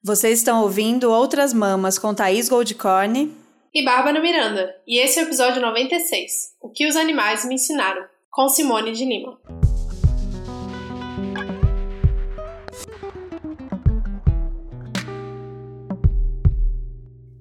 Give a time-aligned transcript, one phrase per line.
[0.00, 3.34] Vocês estão ouvindo Outras Mamas com Thaís Goldcorn
[3.74, 8.04] e Bárbara Miranda, e esse é o episódio 96, O que os animais me ensinaram,
[8.30, 9.36] com Simone de Lima.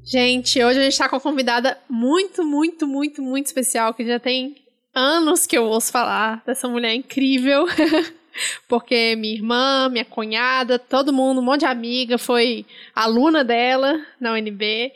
[0.03, 4.19] Gente, hoje a gente está com uma convidada muito, muito, muito, muito especial, que já
[4.19, 4.55] tem
[4.95, 7.67] anos que eu ouço falar dessa mulher incrível.
[8.67, 12.65] porque minha irmã, minha cunhada, todo mundo, um monte de amiga foi
[12.95, 14.91] aluna dela na UNB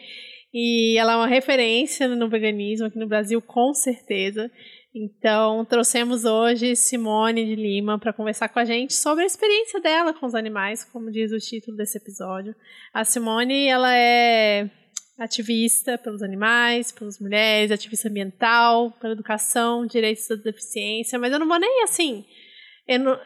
[0.54, 4.52] e ela é uma referência no veganismo aqui no Brasil, com certeza.
[4.94, 10.13] Então, trouxemos hoje Simone de Lima para conversar com a gente sobre a experiência dela
[10.13, 12.54] com os animais, como diz o título desse episódio.
[12.94, 14.70] A Simone, ela é
[15.18, 21.48] ativista pelos animais, pelas mulheres, ativista ambiental, pela educação, direitos da deficiência, mas eu não
[21.48, 22.26] vou nem assim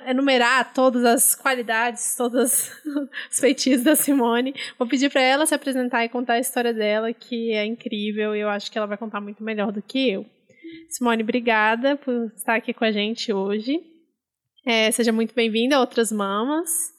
[0.05, 2.71] enumerar todas as qualidades, todos
[3.31, 4.53] os feitiços da Simone.
[4.77, 8.39] Vou pedir para ela se apresentar e contar a história dela, que é incrível e
[8.39, 10.25] eu acho que ela vai contar muito melhor do que eu.
[10.89, 13.79] Simone, obrigada por estar aqui com a gente hoje.
[14.65, 16.94] É, seja muito bem-vinda a Outras Mamas.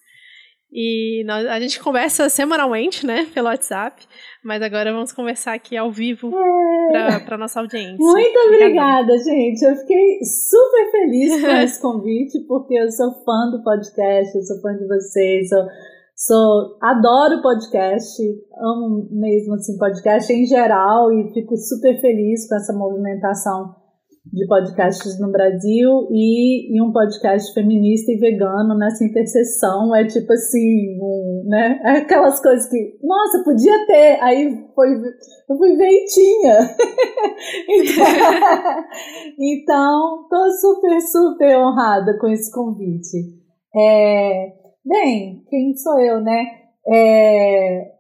[0.72, 4.02] E nós, a gente conversa semanalmente, né, pelo WhatsApp,
[4.44, 6.32] mas agora vamos conversar aqui ao vivo
[6.92, 7.18] é.
[7.20, 7.96] para nossa audiência.
[7.98, 9.62] Muito obrigada, gente.
[9.64, 14.60] Eu fiquei super feliz com esse convite, porque eu sou fã do podcast, eu sou
[14.60, 15.64] fã de vocês, eu
[16.16, 18.22] sou, adoro podcast,
[18.58, 23.85] amo mesmo assim podcast em geral e fico super feliz com essa movimentação
[24.32, 30.32] de podcasts no Brasil e, e, um podcast feminista e vegano nessa interseção é tipo
[30.32, 31.80] assim, um, né?
[31.84, 34.88] É aquelas coisas que, nossa, podia ter, aí foi,
[35.48, 36.76] eu fui ver e tinha.
[39.38, 43.16] então, tô super, super honrada com esse convite.
[43.74, 44.52] É,
[44.84, 46.44] bem, quem sou eu, né?
[46.88, 47.95] É,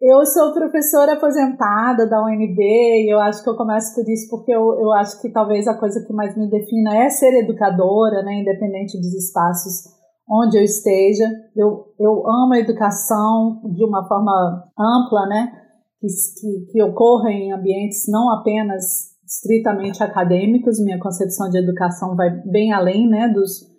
[0.00, 4.50] eu sou professora aposentada da UNB e eu acho que eu começo por isso porque
[4.50, 8.40] eu, eu acho que talvez a coisa que mais me defina é ser educadora, né,
[8.40, 11.28] independente dos espaços onde eu esteja.
[11.54, 15.52] Eu, eu amo a educação de uma forma ampla, né,
[16.00, 16.06] que,
[16.40, 20.82] que, que ocorra em ambientes não apenas estritamente acadêmicos.
[20.82, 23.69] Minha concepção de educação vai bem além né, dos,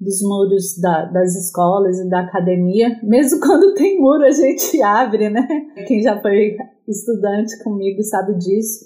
[0.00, 2.98] dos muros da, das escolas e da academia.
[3.02, 5.46] Mesmo quando tem muro, a gente abre, né?
[5.86, 8.84] Quem já foi estudante comigo sabe disso.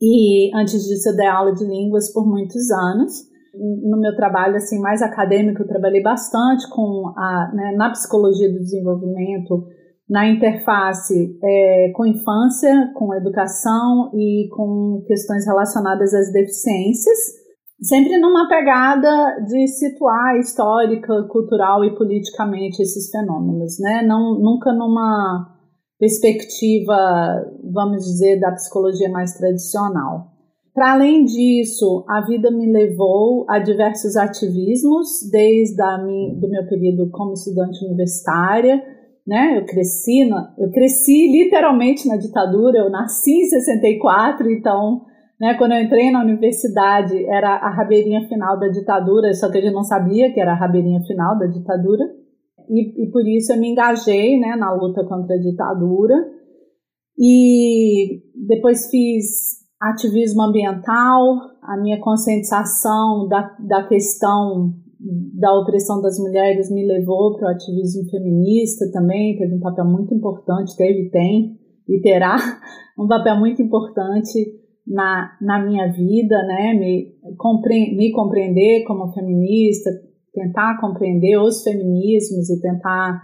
[0.00, 3.28] E antes disso, eu dei aula de línguas por muitos anos.
[3.54, 8.60] No meu trabalho assim mais acadêmico, eu trabalhei bastante com a, né, na psicologia do
[8.60, 9.66] desenvolvimento,
[10.08, 17.18] na interface é, com infância, com educação e com questões relacionadas às deficiências
[17.80, 24.02] sempre numa pegada de situar histórica, cultural e politicamente esses fenômenos, né?
[24.02, 25.54] Não, nunca numa
[25.98, 26.96] perspectiva,
[27.72, 30.32] vamos dizer, da psicologia mais tradicional.
[30.72, 37.10] Para além disso, a vida me levou a diversos ativismos, desde a do meu período
[37.10, 38.80] como estudante universitária,
[39.26, 39.58] né?
[39.58, 45.02] Eu cresci, na, eu cresci literalmente na ditadura, eu nasci em 64, então
[45.40, 49.60] né, quando eu entrei na universidade, era a rabeirinha final da ditadura, só que a
[49.60, 52.04] gente não sabia que era a rabeirinha final da ditadura.
[52.68, 56.14] E, e por isso eu me engajei né, na luta contra a ditadura.
[57.16, 66.70] E depois fiz ativismo ambiental, a minha conscientização da, da questão da opressão das mulheres
[66.72, 71.56] me levou para o ativismo feminista também, teve um papel muito importante, teve, tem
[71.88, 72.36] e terá
[72.98, 74.57] um papel muito importante
[74.88, 76.74] na, na minha vida, né?
[76.74, 79.90] Me, compre, me compreender como feminista,
[80.32, 83.22] tentar compreender os feminismos e tentar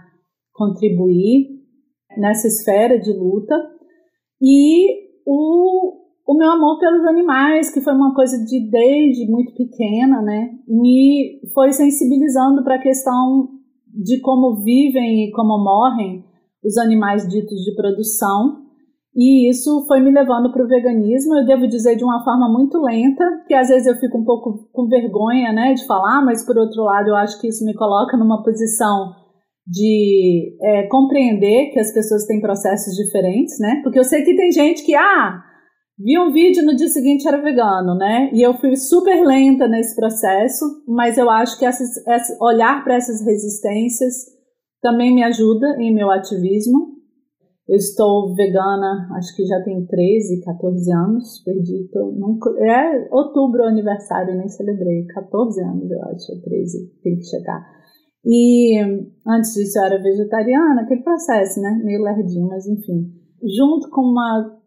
[0.53, 1.47] contribuir
[2.17, 3.55] nessa esfera de luta.
[4.41, 5.93] E o,
[6.27, 10.51] o meu amor pelos animais, que foi uma coisa de desde muito pequena, né?
[10.67, 13.49] Me foi sensibilizando para a questão
[13.87, 16.23] de como vivem e como morrem
[16.63, 18.64] os animais ditos de produção
[19.15, 22.81] e isso foi me levando para o veganismo, eu devo dizer de uma forma muito
[22.81, 26.57] lenta, que às vezes eu fico um pouco com vergonha né, de falar, mas por
[26.57, 29.13] outro lado eu acho que isso me coloca numa posição
[29.67, 33.81] de é, compreender que as pessoas têm processos diferentes, né?
[33.83, 35.41] Porque eu sei que tem gente que, ah,
[35.97, 38.29] vi um vídeo no dia seguinte era vegano, né?
[38.31, 42.95] E eu fui super lenta nesse processo, mas eu acho que essas, essa, olhar para
[42.95, 44.13] essas resistências
[44.81, 46.93] também me ajuda em meu ativismo.
[47.67, 53.63] Eu estou vegana, acho que já tem 13, 14 anos, perdi, tô, nunca, é outubro
[53.63, 57.65] aniversário, nem celebrei, 14 anos eu acho, ou 13, tem que chegar.
[58.23, 58.79] E
[59.27, 61.79] antes disso eu era vegetariana, aquele processo, né?
[61.83, 63.11] Meio lerdinho, mas enfim.
[63.41, 64.59] Junto com uma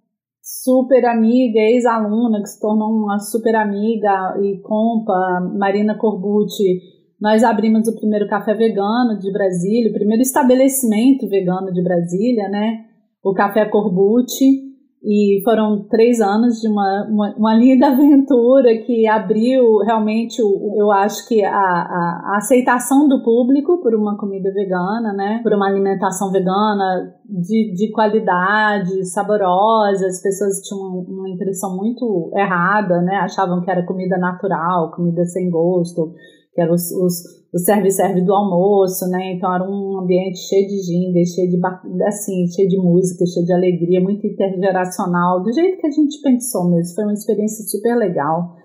[0.42, 6.80] super amiga, ex-aluna, que se tornou uma super amiga e compa, Marina Corbucci,
[7.20, 12.88] nós abrimos o primeiro café vegano de Brasília, o primeiro estabelecimento vegano de Brasília, né?
[13.22, 14.68] O Café Corbucci.
[15.00, 20.90] E foram três anos de uma, uma, uma linda aventura que abriu realmente, o, eu
[20.90, 25.40] acho que a, a, a, aceitação do público por uma comida vegana, né?
[25.44, 30.04] Por uma alimentação vegana de, de qualidade, saborosa.
[30.04, 33.18] As pessoas tinham uma impressão muito errada, né?
[33.18, 36.12] Achavam que era comida natural, comida sem gosto
[36.58, 37.22] que era os, os,
[37.55, 39.34] o serve-serve do almoço, né?
[39.34, 43.52] Então era um ambiente cheio de ginga, cheio de assim, cheio de música, cheio de
[43.52, 46.96] alegria, muito intergeracional, do jeito que a gente pensou mesmo.
[46.96, 48.56] Foi uma experiência super legal.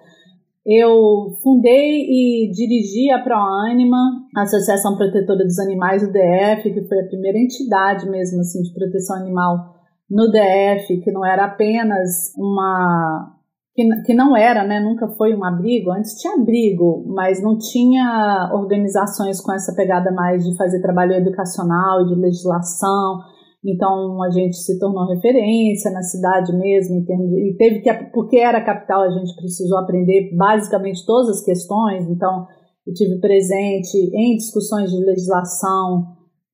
[0.66, 7.00] Eu fundei e dirigi a ProAnima, a Associação Protetora dos Animais do DF, que foi
[7.00, 9.76] a primeira entidade mesmo assim de proteção animal
[10.10, 13.38] no DF, que não era apenas uma
[13.76, 15.92] que, que não era, né, nunca foi um abrigo.
[15.92, 22.02] Antes tinha abrigo, mas não tinha organizações com essa pegada mais de fazer trabalho educacional
[22.02, 23.20] e de legislação.
[23.66, 27.92] Então a gente se tornou referência na cidade mesmo, em termos de, e teve que,
[28.14, 32.08] porque era capital, a gente precisou aprender basicamente todas as questões.
[32.10, 32.46] Então
[32.86, 36.08] eu tive presente em discussões de legislação,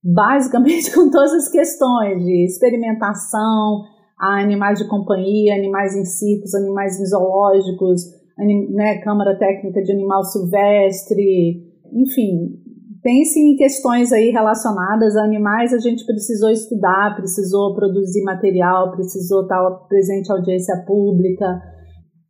[0.04, 3.84] basicamente com todas as questões de experimentação,
[4.20, 8.02] a animais de companhia, animais em circos, animais zoológicos,
[8.38, 11.64] anim, né, Câmara Técnica de Animal Silvestre,
[11.94, 12.60] enfim,
[13.02, 19.44] pense em questões aí relacionadas a animais, a gente precisou estudar, precisou produzir material, precisou
[19.44, 21.62] estar presente à audiência pública.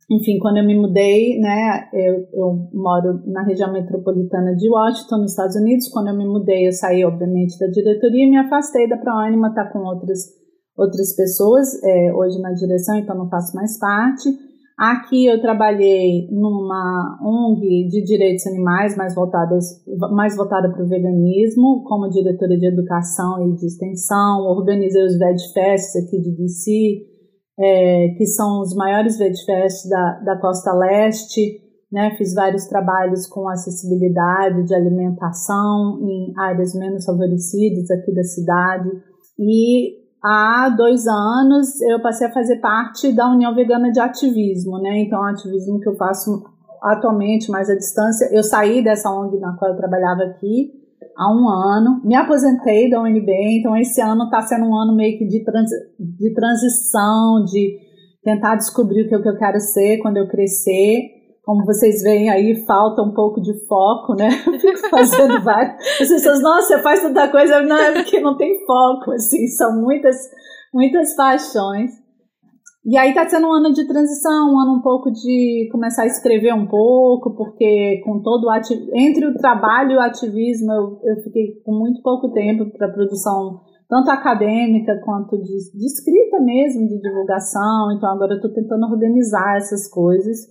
[0.08, 5.32] Enfim, quando eu me mudei, né, eu, eu moro na região metropolitana de Washington, nos
[5.32, 5.88] Estados Unidos.
[5.88, 9.70] Quando eu me mudei, eu saí, obviamente, da diretoria e me afastei da ProAnima, tá
[9.70, 10.39] com outras
[10.80, 14.30] outras pessoas é, hoje na direção, então não faço mais parte.
[14.78, 19.66] Aqui eu trabalhei numa ONG de direitos animais mais, voltadas,
[20.12, 24.46] mais voltada para o veganismo, como diretora de educação e de extensão.
[24.46, 26.70] Organizei os VegFests aqui de DC,
[27.58, 31.68] é, que são os maiores VegFests da, da costa leste.
[31.92, 38.88] Né, fiz vários trabalhos com acessibilidade de alimentação em áreas menos favorecidas aqui da cidade.
[39.38, 45.00] E há dois anos eu passei a fazer parte da União Vegana de Ativismo, né?
[45.00, 46.42] Então, ativismo que eu faço
[46.82, 50.80] atualmente, mais à distância, eu saí dessa ONG na qual eu trabalhava aqui
[51.16, 55.18] há um ano, me aposentei da UNB, então esse ano está sendo um ano meio
[55.18, 57.78] que de, transi de transição, de
[58.24, 63.02] tentar descobrir o que eu quero ser quando eu crescer como vocês veem aí, falta
[63.02, 64.30] um pouco de foco, né?
[64.60, 65.74] Fico fazendo várias.
[66.00, 67.62] As pessoas, nossa, você faz tanta coisa.
[67.62, 70.16] Não, é porque não tem foco, assim, são muitas,
[70.72, 71.90] muitas paixões.
[72.84, 76.06] E aí tá sendo um ano de transição, um ano um pouco de começar a
[76.06, 78.74] escrever um pouco, porque com todo o ati...
[78.94, 83.60] entre o trabalho e o ativismo eu, eu fiquei com muito pouco tempo para produção
[83.90, 87.92] tanto acadêmica quanto de, de escrita mesmo, de divulgação.
[87.92, 90.46] Então agora eu estou tentando organizar essas coisas.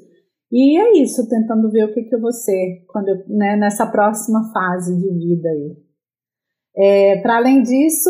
[0.51, 3.85] E é isso, tentando ver o que, que eu vou ser quando eu, né, nessa
[3.85, 5.77] próxima fase de vida aí.
[6.75, 8.09] É, Para além disso,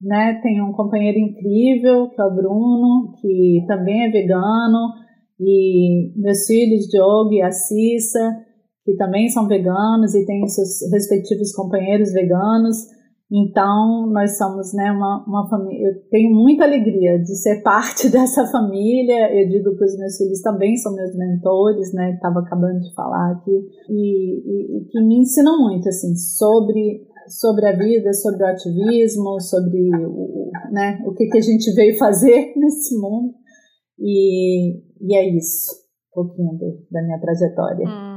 [0.00, 4.94] né, tenho um companheiro incrível, que é o Bruno, que também é vegano,
[5.38, 8.44] e meus filhos, Diogo e a Cissa,
[8.84, 12.76] que também são veganos e têm seus respectivos companheiros veganos.
[13.32, 15.88] Então, nós somos né, uma, uma família.
[15.88, 19.32] Eu tenho muita alegria de ser parte dessa família.
[19.34, 22.12] Eu digo que os meus filhos também são meus mentores, né?
[22.12, 23.66] Estava acabando de falar aqui.
[23.88, 29.40] E, e, e, que me ensinam muito, assim, sobre, sobre a vida, sobre o ativismo,
[29.40, 33.34] sobre o, né, o que, que a gente veio fazer nesse mundo.
[33.98, 35.72] E, e é isso,
[36.12, 37.88] um pouquinho do, da minha trajetória.
[37.88, 38.13] Hum.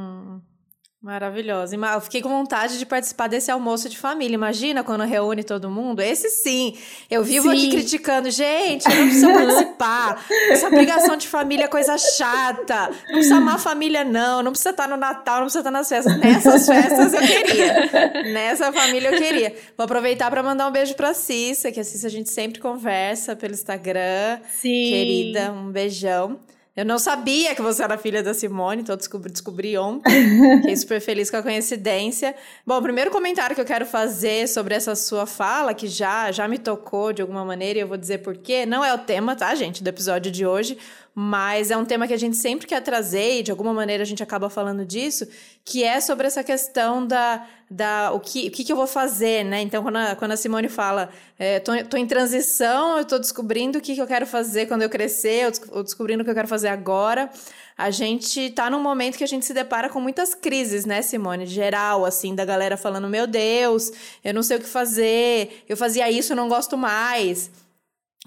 [1.07, 1.73] Maravilhosa.
[1.73, 4.35] Eu fiquei com vontade de participar desse almoço de família.
[4.35, 6.01] Imagina quando reúne todo mundo?
[6.01, 6.75] Esse sim.
[7.09, 7.55] Eu vivo sim.
[7.55, 8.29] aqui criticando.
[8.29, 10.25] Gente, não precisa participar.
[10.49, 12.89] Essa obrigação de família é coisa chata.
[13.05, 14.43] Não precisa amar a família, não.
[14.43, 16.19] Não precisa estar no Natal, não precisa estar nas festas.
[16.19, 18.23] Nessas festas eu queria.
[18.33, 19.55] Nessa família eu queria.
[19.77, 23.33] Vou aproveitar para mandar um beijo pra Cissa, que a Cissa a gente sempre conversa
[23.33, 24.41] pelo Instagram.
[24.59, 24.89] Sim.
[24.89, 26.37] Querida, um beijão.
[26.77, 30.11] Eu não sabia que você era filha da Simone, então descobri, descobri ontem.
[30.61, 32.35] Fiquei super feliz com a coincidência.
[32.63, 36.47] Bom, o primeiro comentário que eu quero fazer sobre essa sua fala, que já, já
[36.47, 38.63] me tocou de alguma maneira, e eu vou dizer por quê.
[38.63, 40.77] Não é o tema, tá, gente, do episódio de hoje.
[41.19, 44.05] Mas é um tema que a gente sempre quer trazer e de alguma maneira a
[44.05, 45.27] gente acaba falando disso,
[45.65, 49.61] que é sobre essa questão da, da o, que, o que, eu vou fazer, né?
[49.61, 51.09] Então, quando a, quando a Simone fala,
[51.39, 54.83] é, tô, tô em transição, eu tô descobrindo o que, que eu quero fazer quando
[54.83, 57.31] eu crescer, eu descobrindo o que eu quero fazer agora,
[57.75, 61.47] a gente tá num momento que a gente se depara com muitas crises, né, Simone?
[61.47, 63.91] Geral, assim, da galera falando, meu Deus,
[64.23, 67.49] eu não sei o que fazer, eu fazia isso, eu não gosto mais.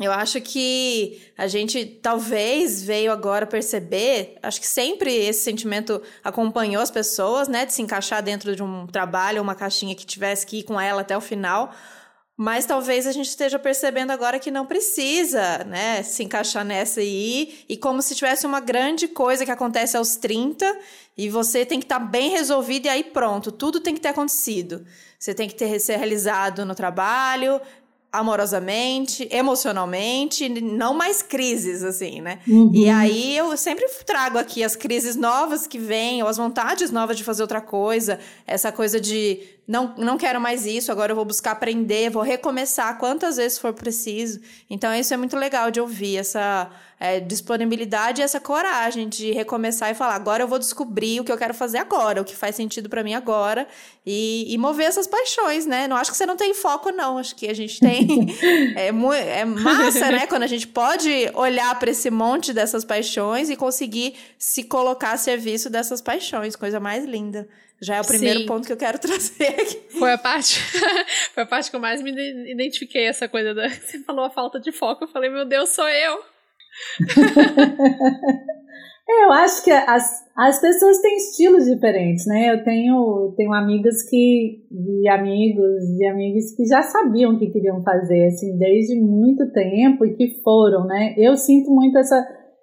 [0.00, 6.82] Eu acho que a gente talvez veio agora perceber, acho que sempre esse sentimento acompanhou
[6.82, 10.60] as pessoas, né, de se encaixar dentro de um trabalho, uma caixinha que tivesse que
[10.60, 11.74] ir com ela até o final.
[12.34, 17.66] Mas talvez a gente esteja percebendo agora que não precisa, né, se encaixar nessa aí,
[17.68, 20.78] e como se tivesse uma grande coisa que acontece aos 30
[21.18, 24.08] e você tem que estar tá bem resolvido e aí pronto, tudo tem que ter
[24.08, 24.86] acontecido.
[25.18, 27.60] Você tem que ter ser realizado no trabalho,
[28.12, 32.40] amorosamente, emocionalmente, não mais crises, assim, né?
[32.46, 32.70] Uhum.
[32.74, 37.16] E aí eu sempre trago aqui as crises novas que vêm, ou as vontades novas
[37.16, 41.24] de fazer outra coisa, essa coisa de não, não quero mais isso, agora eu vou
[41.24, 44.40] buscar aprender, vou recomeçar quantas vezes for preciso.
[44.68, 46.68] Então, isso é muito legal de ouvir, essa
[47.00, 51.32] é, disponibilidade e essa coragem de recomeçar e falar: agora eu vou descobrir o que
[51.32, 53.66] eu quero fazer agora, o que faz sentido para mim agora,
[54.04, 55.88] e, e, mover essas paixões, né?
[55.88, 57.16] Não acho que você não tem foco, não.
[57.16, 58.26] Acho que a gente tem.
[58.76, 60.26] é, é massa, né?
[60.26, 65.16] Quando a gente pode olhar para esse monte dessas paixões e conseguir se colocar a
[65.16, 67.48] serviço dessas paixões, coisa mais linda.
[67.80, 68.46] Já é o primeiro Sim.
[68.46, 69.98] ponto que eu quero trazer aqui.
[69.98, 70.60] Foi a parte,
[71.32, 72.10] foi a parte que eu mais me
[72.52, 73.70] identifiquei, essa coisa da.
[73.70, 75.04] Você falou a falta de foco.
[75.04, 76.22] Eu falei, meu Deus, sou eu.
[79.08, 82.52] eu acho que as, as pessoas têm estilos diferentes, né?
[82.52, 87.82] Eu tenho, tenho amigas que, e amigos e amigas que já sabiam o que queriam
[87.82, 91.14] fazer, assim, desde muito tempo e que foram, né?
[91.16, 92.16] Eu sinto muito essa.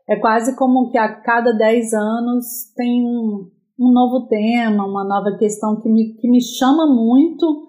[0.09, 2.45] É quase como que a cada 10 anos
[2.75, 7.66] tem um, um novo tema, uma nova questão que me, que me chama muito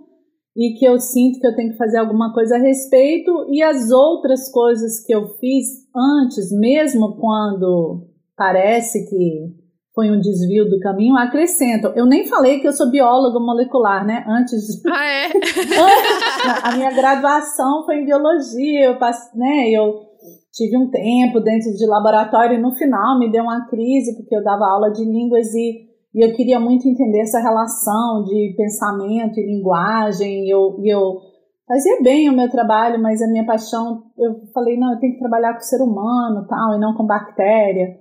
[0.59, 3.93] e que eu sinto que eu tenho que fazer alguma coisa a respeito, e as
[3.93, 9.55] outras coisas que eu fiz antes, mesmo quando parece que
[9.95, 11.93] foi um desvio do caminho, acrescentam.
[11.95, 14.25] Eu nem falei que eu sou bióloga molecular, né?
[14.29, 14.91] Antes de...
[14.91, 15.29] Ah, é?
[16.65, 20.09] a minha graduação foi em biologia, eu passei, né, eu
[20.53, 24.43] tive um tempo dentro de laboratório e no final me deu uma crise porque eu
[24.43, 25.88] dava aula de línguas e
[26.19, 30.47] e eu queria muito entender essa relação de pensamento e linguagem.
[30.47, 31.21] E eu, e eu
[31.65, 35.21] fazia bem o meu trabalho, mas a minha paixão, eu falei, não, eu tenho que
[35.21, 37.97] trabalhar com o ser humano tal, e não com bactéria.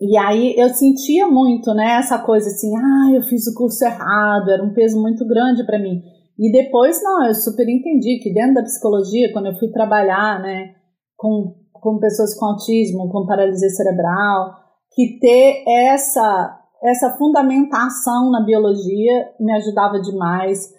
[0.00, 4.50] E aí eu sentia muito, né, essa coisa assim, ah, eu fiz o curso errado,
[4.50, 6.00] era um peso muito grande para mim.
[6.38, 10.70] E depois, não, eu super entendi que dentro da psicologia, quando eu fui trabalhar, né,
[11.18, 14.54] com, com pessoas com autismo, com paralisia cerebral,
[14.94, 20.76] que ter essa essa fundamentação na biologia me ajudava demais.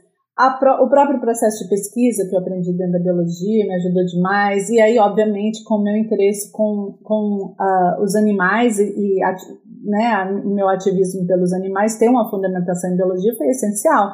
[0.58, 4.70] Pro, o próprio processo de pesquisa que eu aprendi dentro da biologia me ajudou demais.
[4.70, 9.20] E aí, obviamente, com o meu interesse com, com uh, os animais e, e
[9.84, 14.12] né, meu ativismo pelos animais, ter uma fundamentação em biologia foi essencial.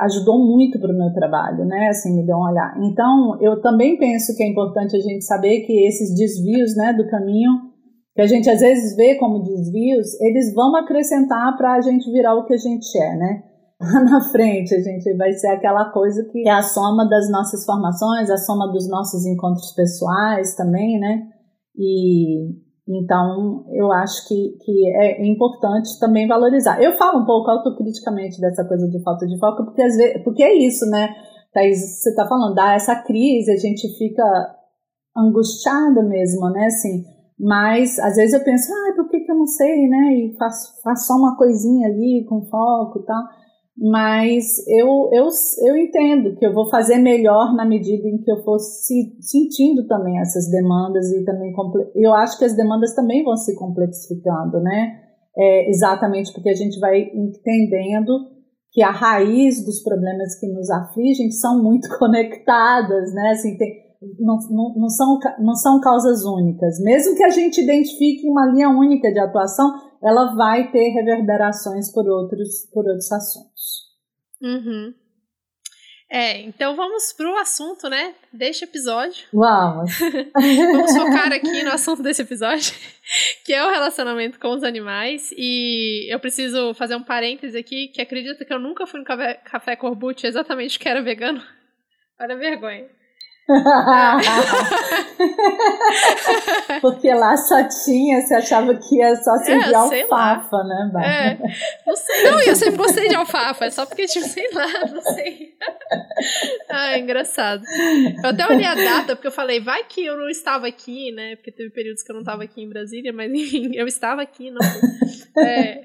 [0.00, 1.88] ajudou muito para o meu trabalho, né?
[1.88, 2.76] Assim, me deu um olhar.
[2.82, 7.08] Então, eu também penso que é importante a gente saber que esses desvios né, do
[7.08, 7.75] caminho
[8.16, 12.34] que a gente às vezes vê como desvios, eles vão acrescentar para a gente virar
[12.34, 13.42] o que a gente é, né?
[13.78, 17.62] Lá na frente a gente vai ser aquela coisa que é a soma das nossas
[17.66, 21.28] formações, a soma dos nossos encontros pessoais também, né?
[21.76, 22.56] E
[22.88, 26.82] então eu acho que, que é importante também valorizar.
[26.82, 30.42] Eu falo um pouco autocriticamente dessa coisa de falta de foco, porque às vezes, porque
[30.42, 31.14] é isso, né?
[31.52, 34.24] Thaís, você está falando, dá essa crise, a gente fica
[35.14, 36.64] angustiada mesmo, né?
[36.64, 37.04] Assim,
[37.38, 40.14] mas às vezes eu penso, ah, por que, que eu não sei, né?
[40.14, 43.22] E faço, faço só uma coisinha ali com foco e tal.
[43.78, 45.28] Mas eu, eu,
[45.66, 49.86] eu entendo que eu vou fazer melhor na medida em que eu for se, sentindo
[49.86, 51.52] também essas demandas e também
[51.94, 55.02] eu acho que as demandas também vão se complexificando, né?
[55.36, 58.30] É, exatamente porque a gente vai entendendo
[58.72, 63.32] que a raiz dos problemas que nos afligem são muito conectadas, né?
[63.32, 63.85] Assim, tem,
[64.18, 66.78] não, não, não, são, não são causas únicas.
[66.80, 69.72] Mesmo que a gente identifique uma linha única de atuação,
[70.02, 73.86] ela vai ter reverberações por outros, por outros assuntos.
[74.42, 74.94] Uhum.
[76.08, 79.26] É, então vamos pro assunto, né, deste episódio.
[79.32, 79.90] Vamos!
[80.32, 82.72] vamos focar aqui no assunto desse episódio,
[83.44, 85.32] que é o relacionamento com os animais.
[85.36, 89.34] E eu preciso fazer um parêntese aqui, que acredita que eu nunca fui no café,
[89.34, 91.42] café Corbucci exatamente que era vegano.
[92.20, 92.88] Olha a vergonha.
[96.80, 101.38] Porque lá só tinha, você achava que ia só servir é, alfafa, né, É,
[101.86, 102.24] não sei.
[102.24, 105.54] Não, eu sempre gostei de alfafa, é só porque, tipo, sei lá, não sei.
[106.68, 107.62] ah, engraçado.
[108.22, 111.36] Eu até olhei a data, porque eu falei, vai que eu não estava aqui, né?
[111.36, 114.50] Porque teve períodos que eu não estava aqui em Brasília, mas enfim, eu estava aqui,
[114.50, 114.58] não.
[115.38, 115.84] É,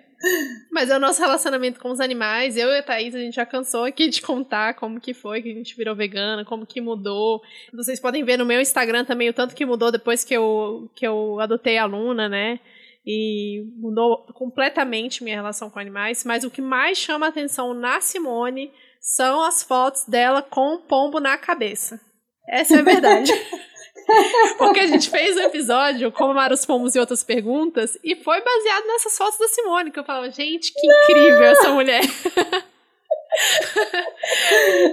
[0.72, 2.58] mas é o nosso relacionamento com os animais.
[2.58, 5.52] Eu e a Thaís, a gente já cansou aqui de contar como que foi que
[5.52, 7.42] a gente virou vegana, como que mudou.
[7.74, 11.06] Vocês podem ver no meu Instagram também o tanto que mudou depois que eu, que
[11.06, 12.60] eu adotei a Luna, né?
[13.06, 16.24] E mudou completamente minha relação com animais.
[16.24, 21.20] Mas o que mais chama atenção na Simone são as fotos dela com um pombo
[21.20, 22.00] na cabeça.
[22.48, 23.32] Essa é a verdade.
[24.58, 28.42] Porque a gente fez um episódio como amar os pomos e outras perguntas e foi
[28.42, 32.02] baseado nessas fotos da Simone, que eu falava, gente, que incrível essa mulher.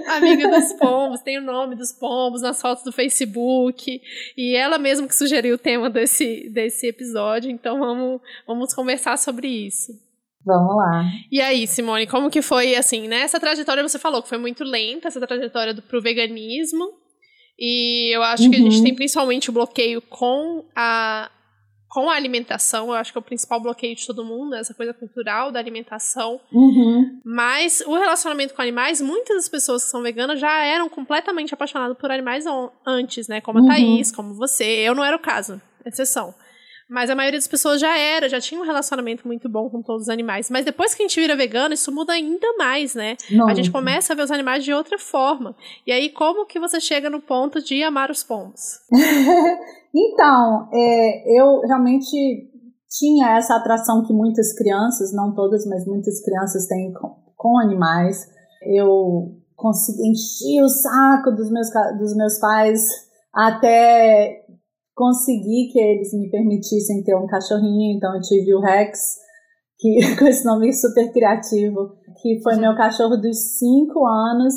[0.07, 4.01] Amiga dos pombos, tem o nome dos pombos nas fotos do Facebook.
[4.37, 9.47] E ela mesma que sugeriu o tema desse, desse episódio, então vamos, vamos conversar sobre
[9.47, 9.91] isso.
[10.45, 11.03] Vamos lá.
[11.31, 13.21] E aí, Simone, como que foi assim, né?
[13.21, 16.93] Essa trajetória você falou que foi muito lenta, essa trajetória do, pro veganismo.
[17.59, 18.51] E eu acho uhum.
[18.51, 18.83] que a gente uhum.
[18.83, 21.29] tem principalmente o bloqueio com a,
[21.89, 22.87] com a alimentação.
[22.87, 26.39] Eu acho que é o principal bloqueio de todo mundo, essa coisa cultural da alimentação.
[26.53, 27.19] Uhum.
[27.25, 31.97] Mas o relacionamento com animais, muitas das pessoas que são veganas já eram completamente apaixonadas
[31.97, 32.45] por animais
[32.87, 33.41] antes, né?
[33.41, 33.67] Como a uhum.
[33.67, 34.63] Thaís, como você.
[34.63, 36.33] Eu não era o caso, exceção.
[36.89, 40.03] Mas a maioria das pessoas já era, já tinha um relacionamento muito bom com todos
[40.03, 40.49] os animais.
[40.49, 43.15] Mas depois que a gente vira vegano, isso muda ainda mais, né?
[43.29, 43.47] Não.
[43.47, 45.55] A gente começa a ver os animais de outra forma.
[45.85, 48.79] E aí, como que você chega no ponto de amar os pombos?
[49.93, 52.49] então, é, eu realmente
[52.89, 58.27] tinha essa atração que muitas crianças, não todas, mas muitas crianças têm com, com animais.
[58.63, 61.67] Eu consegui encher o saco dos meus,
[61.99, 62.81] dos meus pais
[63.31, 64.43] até
[64.99, 69.15] consegui que eles me permitissem ter um cachorrinho, então eu tive o Rex,
[69.79, 74.53] que com esse nome super criativo, que foi meu cachorro dos 5 anos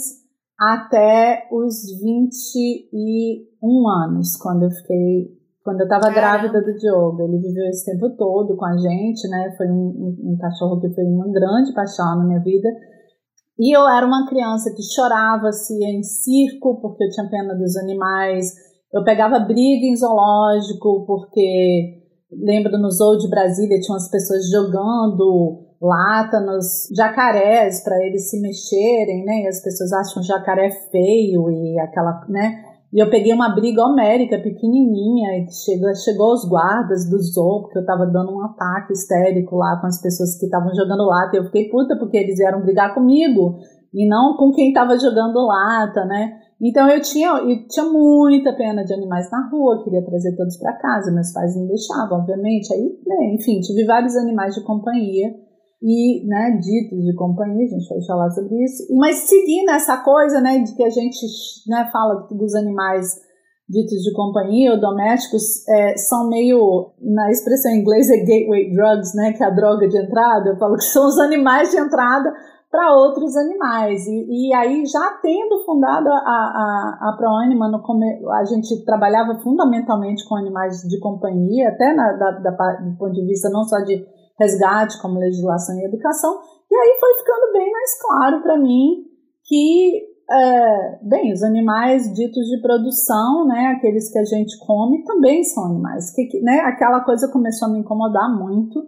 [0.58, 7.22] até os 21 anos, quando eu fiquei quando eu estava grávida do Diogo.
[7.22, 9.54] Ele viveu esse tempo todo com a gente, né?
[9.56, 12.68] Foi um, um, um, cachorro que foi uma grande paixão na minha vida.
[13.60, 17.54] E eu era uma criança que chorava, se ia em circo, porque eu tinha pena
[17.54, 18.50] dos animais
[18.92, 25.66] eu pegava briga em zoológico, porque lembro no Zoo de Brasília tinha umas pessoas jogando
[25.80, 29.42] lata nos jacarés para eles se mexerem, né?
[29.42, 32.64] E as pessoas acham jacaré feio e aquela, né?
[32.92, 37.78] E eu peguei uma briga homérica pequenininha e chegou, chegou aos guardas do zoo, porque
[37.78, 41.34] eu tava dando um ataque histérico lá com as pessoas que estavam jogando lata.
[41.34, 43.58] E eu fiquei puta porque eles vieram brigar comigo
[43.94, 46.38] e não com quem tava jogando lata, né?
[46.60, 50.78] Então eu tinha, eu tinha muita pena de animais na rua, queria trazer todos para
[50.78, 52.72] casa, meus pais não deixavam, obviamente.
[52.72, 55.34] Aí, né, enfim, tive vários animais de companhia
[55.82, 58.86] e, né, ditos de companhia, a gente vai falar sobre isso.
[58.96, 61.26] Mas seguindo essa coisa, né, de que a gente,
[61.68, 63.08] né, fala dos animais
[63.68, 69.14] ditos de companhia ou domésticos é, são meio, na expressão em inglês é gateway drugs,
[69.16, 70.50] né, que é a droga de entrada.
[70.50, 72.32] Eu falo que são os animais de entrada
[72.72, 74.06] para outros animais.
[74.06, 80.36] E, e, aí, já tendo fundado a, a, a ProAnima, a gente trabalhava fundamentalmente com
[80.36, 84.02] animais de companhia, até na, da, da, do ponto de vista não só de
[84.40, 86.40] resgate, como legislação e educação.
[86.70, 89.04] E aí foi ficando bem mais claro para mim
[89.44, 95.44] que, é, bem, os animais ditos de produção, né, aqueles que a gente come, também
[95.44, 96.10] são animais.
[96.14, 98.82] Que, né, aquela coisa começou a me incomodar muito.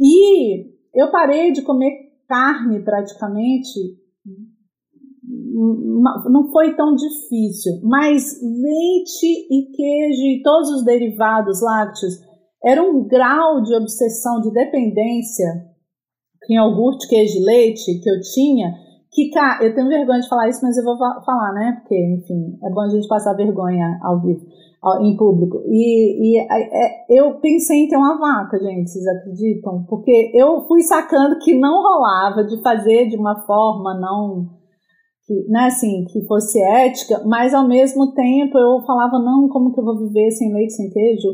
[0.00, 2.03] E eu parei de comer
[2.34, 3.78] carne praticamente
[6.28, 12.18] não foi tão difícil, mas leite e queijo e todos os derivados lácteos
[12.62, 15.46] era um grau de obsessão, de dependência
[16.50, 18.74] em iogurte, queijo e leite que eu tinha,
[19.12, 21.78] que, cara, eu tenho vergonha de falar isso, mas eu vou falar, né?
[21.80, 24.44] Porque, enfim, é bom a gente passar vergonha ao vivo
[25.00, 25.62] em público.
[25.66, 29.84] E, e é, eu pensei em ter uma vaca, gente, vocês acreditam?
[29.88, 34.54] Porque eu fui sacando que não rolava de fazer de uma forma não
[35.26, 39.80] que, né, assim, que fosse ética, mas ao mesmo tempo eu falava, não, como que
[39.80, 41.28] eu vou viver sem leite, sem queijo,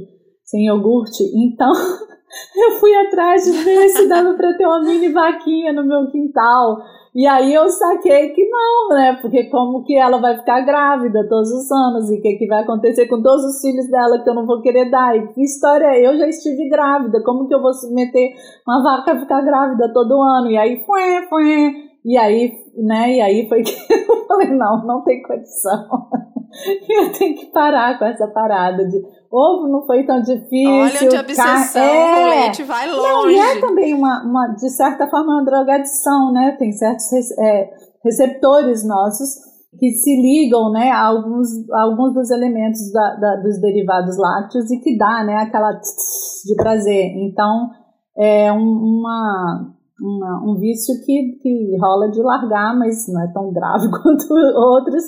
[0.44, 1.24] sem iogurte?
[1.34, 1.72] Então
[2.56, 6.78] eu fui atrás de ver se dava para ter uma mini vaquinha no meu quintal.
[7.12, 9.18] E aí eu saquei que não, né?
[9.20, 12.62] Porque como que ela vai ficar grávida todos os anos e o que, que vai
[12.62, 15.16] acontecer com todos os filhos dela que eu não vou querer dar?
[15.16, 16.06] E que história é?
[16.06, 18.30] Eu já estive grávida, como que eu vou submeter
[18.66, 20.50] uma vaca a ficar grávida todo ano?
[20.50, 21.74] E aí foi, foi.
[22.04, 23.16] E aí, né?
[23.16, 25.88] E aí foi que eu falei, não, não tem condição.
[26.88, 30.70] eu tenho que parar com essa parada de ovo não foi tão difícil.
[30.70, 32.14] Olha a obsessão é...
[32.14, 33.08] com leite vai longe.
[33.08, 36.56] Não, e é também uma, uma, de certa forma, uma drogadição, né?
[36.58, 37.06] Tem certos
[37.38, 37.70] é,
[38.04, 43.60] receptores nossos que se ligam né, a, alguns, a alguns dos elementos da, da, dos
[43.60, 47.12] derivados lácteos e que dá né, aquela de prazer.
[47.16, 47.70] Então,
[48.18, 53.52] é um, uma, uma, um vício que, que rola de largar, mas não é tão
[53.52, 55.04] grave quanto outros.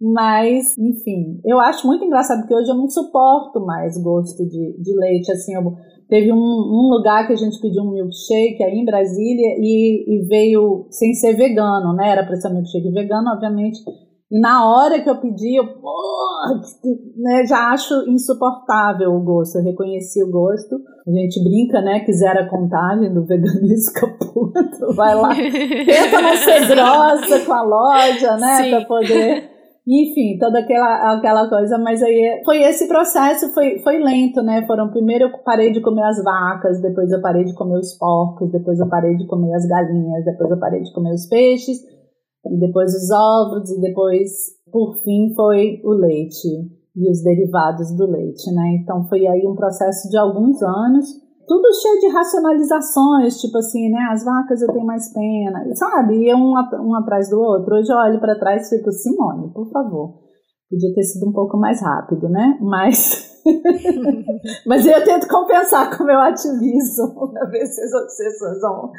[0.00, 4.94] Mas, enfim, eu acho muito engraçado que hoje eu não suporto mais gosto de, de
[4.94, 5.32] leite.
[5.32, 5.72] Assim, eu,
[6.08, 10.26] teve um, um, lugar que a gente pediu um milkshake aí em Brasília e, e
[10.26, 12.10] veio sem ser vegano, né?
[12.10, 13.78] Era para ser um milkshake vegano, obviamente.
[14.30, 15.64] E na hora que eu pedi, eu
[17.16, 19.56] né, já acho insuportável o gosto.
[19.56, 20.76] Eu reconheci o gosto.
[21.06, 22.00] A gente brinca, né?
[22.00, 24.94] Que zera a contagem do veganismo caputo.
[24.94, 28.68] Vai lá, tenta não ser grossa com a loja, né?
[28.68, 29.55] Para poder
[29.86, 34.66] enfim, toda aquela, aquela coisa, mas aí foi esse processo, foi, foi lento, né?
[34.66, 38.50] Foram primeiro eu parei de comer as vacas, depois eu parei de comer os porcos,
[38.50, 41.78] depois eu parei de comer as galinhas, depois eu parei de comer os peixes,
[42.44, 44.30] e depois os ovos, e depois,
[44.72, 46.48] por fim, foi o leite
[46.96, 48.78] e os derivados do leite, né?
[48.82, 54.08] Então foi aí um processo de alguns anos tudo cheio de racionalizações, tipo assim, né?
[54.10, 56.14] As vacas eu tenho mais pena, sabe?
[56.14, 57.76] E um, um atrás do outro.
[57.76, 60.26] Hoje eu olho para trás e fico, Simone, por favor.
[60.68, 62.58] Podia ter sido um pouco mais rápido, né?
[62.60, 63.36] Mas.
[64.66, 68.90] Mas eu tento compensar com o meu ativismo para ver se as obsessões vão,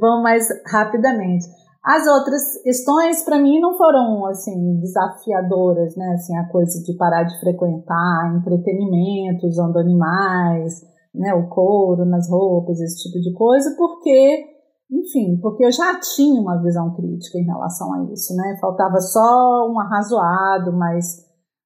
[0.00, 1.46] vão mais rapidamente.
[1.84, 6.14] As outras questões, para mim, não foram, assim, desafiadoras, né?
[6.14, 10.80] Assim, a coisa de parar de frequentar entretenimento usando animais,
[11.14, 14.44] né, o couro nas roupas, esse tipo de coisa, porque,
[14.90, 18.56] enfim, porque eu já tinha uma visão crítica em relação a isso, né?
[18.60, 21.04] Faltava só um arrazoado, mais,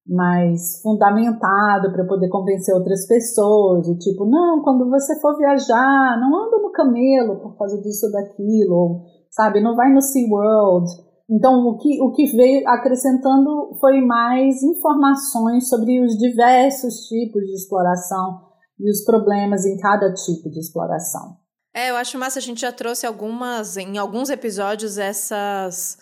[0.06, 6.46] mais fundamentado para poder convencer outras pessoas, de tipo, não, quando você for viajar, não
[6.46, 10.86] anda no camelo por causa disso daquilo, ou, sabe, não vai no SeaWorld.
[11.28, 17.52] Então, o que, o que veio acrescentando foi mais informações sobre os diversos tipos de
[17.52, 18.45] exploração
[18.78, 21.38] e os problemas em cada tipo de exploração.
[21.74, 25.98] É, eu acho massa, a gente já trouxe algumas, em alguns episódios, essas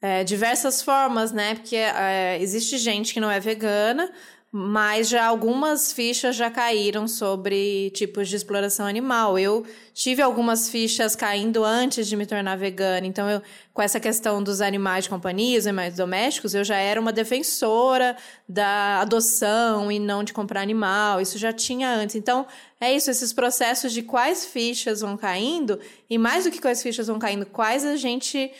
[0.00, 1.54] é, diversas formas, né?
[1.54, 4.10] Porque é, existe gente que não é vegana,
[4.58, 9.38] mas já algumas fichas já caíram sobre tipos de exploração animal.
[9.38, 13.42] Eu tive algumas fichas caindo antes de me tornar vegana, então eu,
[13.74, 18.16] com essa questão dos animais de companhia, os animais domésticos, eu já era uma defensora
[18.48, 22.16] da adoção e não de comprar animal, isso já tinha antes.
[22.16, 22.46] Então,
[22.80, 27.08] é isso, esses processos de quais fichas vão caindo, e mais do que quais fichas
[27.08, 28.50] vão caindo, quais a gente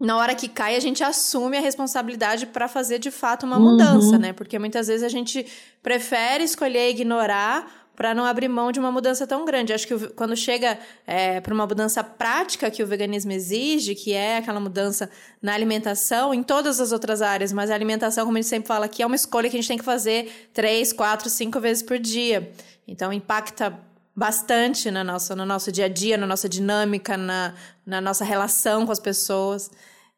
[0.00, 3.72] na hora que cai, a gente assume a responsabilidade para fazer de fato uma uhum.
[3.72, 4.32] mudança, né?
[4.32, 5.44] Porque muitas vezes a gente
[5.82, 9.72] prefere escolher ignorar para não abrir mão de uma mudança tão grande.
[9.72, 14.36] Acho que quando chega é, para uma mudança prática que o veganismo exige, que é
[14.36, 15.10] aquela mudança
[15.42, 18.84] na alimentação, em todas as outras áreas, mas a alimentação, como a gente sempre fala
[18.84, 21.98] aqui, é uma escolha que a gente tem que fazer três, quatro, cinco vezes por
[21.98, 22.52] dia.
[22.86, 23.76] Então impacta
[24.18, 27.54] bastante na nossa, no nosso dia a dia, na nossa dinâmica, na,
[27.86, 29.70] na nossa relação com as pessoas.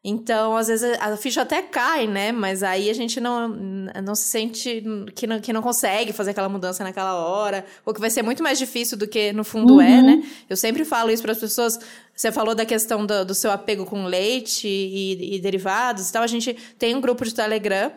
[0.03, 2.31] Então, às vezes, a ficha até cai, né?
[2.31, 4.83] Mas aí a gente não, não se sente
[5.13, 8.41] que não, que não consegue fazer aquela mudança naquela hora, ou que vai ser muito
[8.41, 9.81] mais difícil do que no fundo uhum.
[9.81, 10.23] é, né?
[10.49, 11.79] Eu sempre falo isso para as pessoas.
[12.15, 16.23] Você falou da questão do, do seu apego com leite e, e derivados e tal.
[16.23, 17.91] A gente tem um grupo de Telegram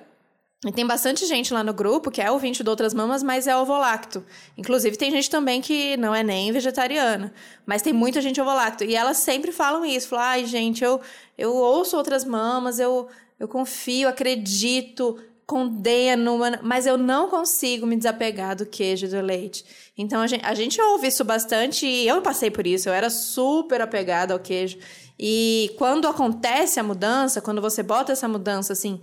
[0.64, 3.56] e tem bastante gente lá no grupo que é ouvinte de outras mamas, mas é
[3.56, 4.24] ovolacto.
[4.56, 7.32] Inclusive, tem gente também que não é nem vegetariana,
[7.66, 8.82] mas tem muita gente ovolacto.
[8.82, 11.00] E elas sempre falam isso: falam, ai, gente, eu,
[11.36, 18.56] eu ouço outras mamas, eu, eu confio, acredito, condeno, mas eu não consigo me desapegar
[18.56, 19.64] do queijo e do leite.
[19.96, 23.10] Então, a gente, a gente ouve isso bastante e eu passei por isso, eu era
[23.10, 24.78] super apegada ao queijo.
[25.18, 29.00] E quando acontece a mudança, quando você bota essa mudança assim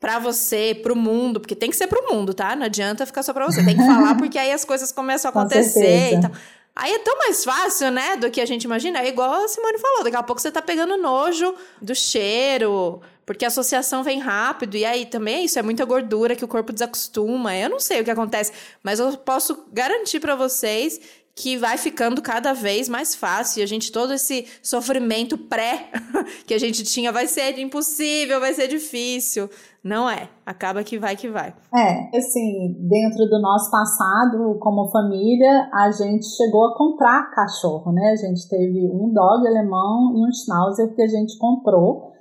[0.00, 2.54] para você, pro mundo, porque tem que ser pro mundo, tá?
[2.54, 3.64] Não adianta ficar só pra você.
[3.64, 6.30] Tem que falar porque aí as coisas começam a acontecer e tal.
[6.76, 8.98] Aí é tão mais fácil, né, do que a gente imagina.
[8.98, 13.44] É igual a Simone falou, daqui a pouco você tá pegando nojo do cheiro, porque
[13.44, 14.76] a associação vem rápido.
[14.76, 17.56] E aí também é isso, é muita gordura que o corpo desacostuma.
[17.56, 18.52] Eu não sei o que acontece,
[18.82, 21.00] mas eu posso garantir para vocês
[21.34, 23.60] que vai ficando cada vez mais fácil.
[23.60, 25.90] E a gente, todo esse sofrimento pré
[26.46, 29.50] que a gente tinha, vai ser impossível, vai ser difícil.
[29.82, 30.30] Não é.
[30.46, 31.52] Acaba que vai que vai.
[31.74, 38.12] É, assim, dentro do nosso passado, como família, a gente chegou a comprar cachorro, né?
[38.12, 42.13] A gente teve um dog alemão e um schnauzer que a gente comprou.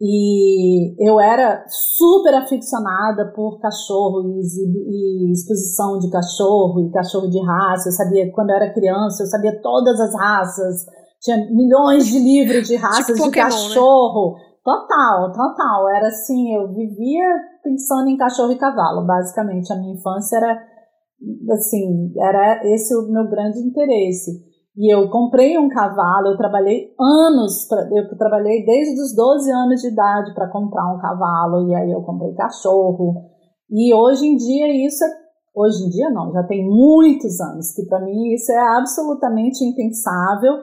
[0.00, 7.90] E eu era super aficionada por cachorro e, exposição de cachorro e cachorro de raça.
[7.90, 10.86] Eu sabia, quando eu era criança, eu sabia todas as raças.
[11.20, 13.50] Tinha milhões de livros de raças tipo de Pokémon, né?
[13.50, 14.36] cachorro.
[14.36, 14.40] Né?
[14.64, 15.90] Total, total.
[15.90, 17.26] Era assim, eu vivia
[17.62, 19.70] pensando em cachorro e cavalo, basicamente.
[19.70, 20.62] A minha infância era
[21.52, 24.49] assim, era esse o meu grande interesse.
[24.76, 29.88] E eu comprei um cavalo, eu trabalhei anos, eu trabalhei desde os 12 anos de
[29.88, 33.14] idade para comprar um cavalo, e aí eu comprei cachorro.
[33.68, 35.08] E hoje em dia isso é,
[35.54, 40.54] hoje em dia não, já tem muitos anos, que para mim isso é absolutamente impensável,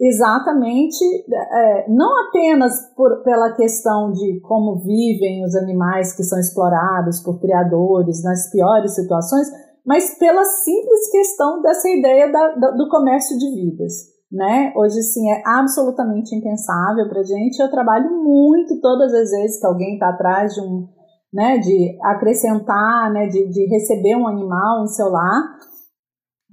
[0.00, 1.04] exatamente,
[1.52, 7.40] é, não apenas por, pela questão de como vivem os animais que são explorados por
[7.40, 9.48] criadores nas piores situações,
[9.84, 13.92] mas pela simples questão dessa ideia da, do comércio de vidas.
[14.30, 14.72] Né?
[14.76, 17.58] Hoje, sim, é absolutamente impensável para gente.
[17.58, 20.86] Eu trabalho muito todas as vezes que alguém está atrás de um,
[21.32, 25.42] né, de acrescentar, né, de, de receber um animal em seu lar,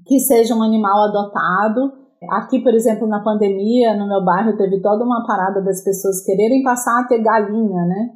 [0.07, 1.93] que seja um animal adotado.
[2.31, 6.63] Aqui, por exemplo, na pandemia, no meu bairro, teve toda uma parada das pessoas quererem
[6.63, 8.09] passar a ter galinha, né?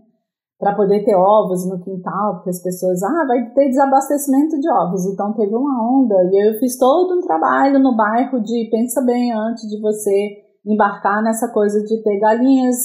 [0.61, 5.07] Para poder ter ovos no quintal, porque as pessoas, ah, vai ter desabastecimento de ovos.
[5.07, 9.33] Então teve uma onda e eu fiz todo um trabalho no bairro de pensa bem
[9.33, 12.75] antes de você embarcar nessa coisa de ter galinhas,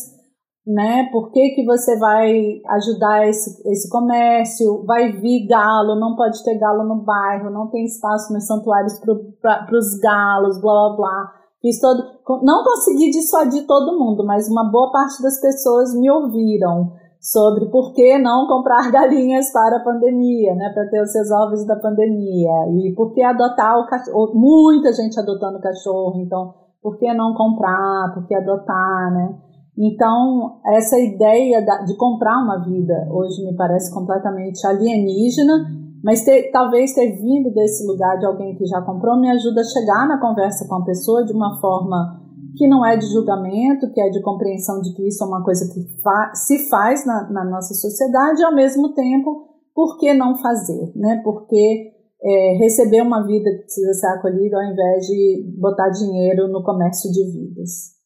[0.66, 1.10] né?
[1.12, 4.82] Por que, que você vai ajudar esse, esse comércio?
[4.86, 8.98] Vai vir galo, não pode ter galo no bairro, não tem espaço nos santuários
[9.42, 11.32] para os galos, blá blá blá.
[11.60, 12.02] Fiz todo.
[12.42, 16.92] Não consegui dissuadir todo mundo, mas uma boa parte das pessoas me ouviram
[17.26, 21.66] sobre por que não comprar galinhas para a pandemia, né, para ter os seus ovos
[21.66, 27.12] da pandemia, e por que adotar o cachorro, muita gente adotando cachorro, então por que
[27.12, 29.34] não comprar, por que adotar, né?
[29.76, 35.66] Então, essa ideia de comprar uma vida hoje me parece completamente alienígena,
[36.04, 39.64] mas ter, talvez ter vindo desse lugar de alguém que já comprou me ajuda a
[39.64, 42.25] chegar na conversa com a pessoa de uma forma
[42.56, 45.72] que não é de julgamento, que é de compreensão de que isso é uma coisa
[45.72, 50.36] que fa se faz na, na, nossa sociedade, e ao mesmo tempo, por que não
[50.36, 50.92] fazer?
[50.96, 51.20] Né?
[51.22, 51.92] Porque
[52.22, 57.10] é, receber uma vida que precisa ser acolhida ao invés de botar dinheiro no comércio
[57.12, 57.96] de vidas.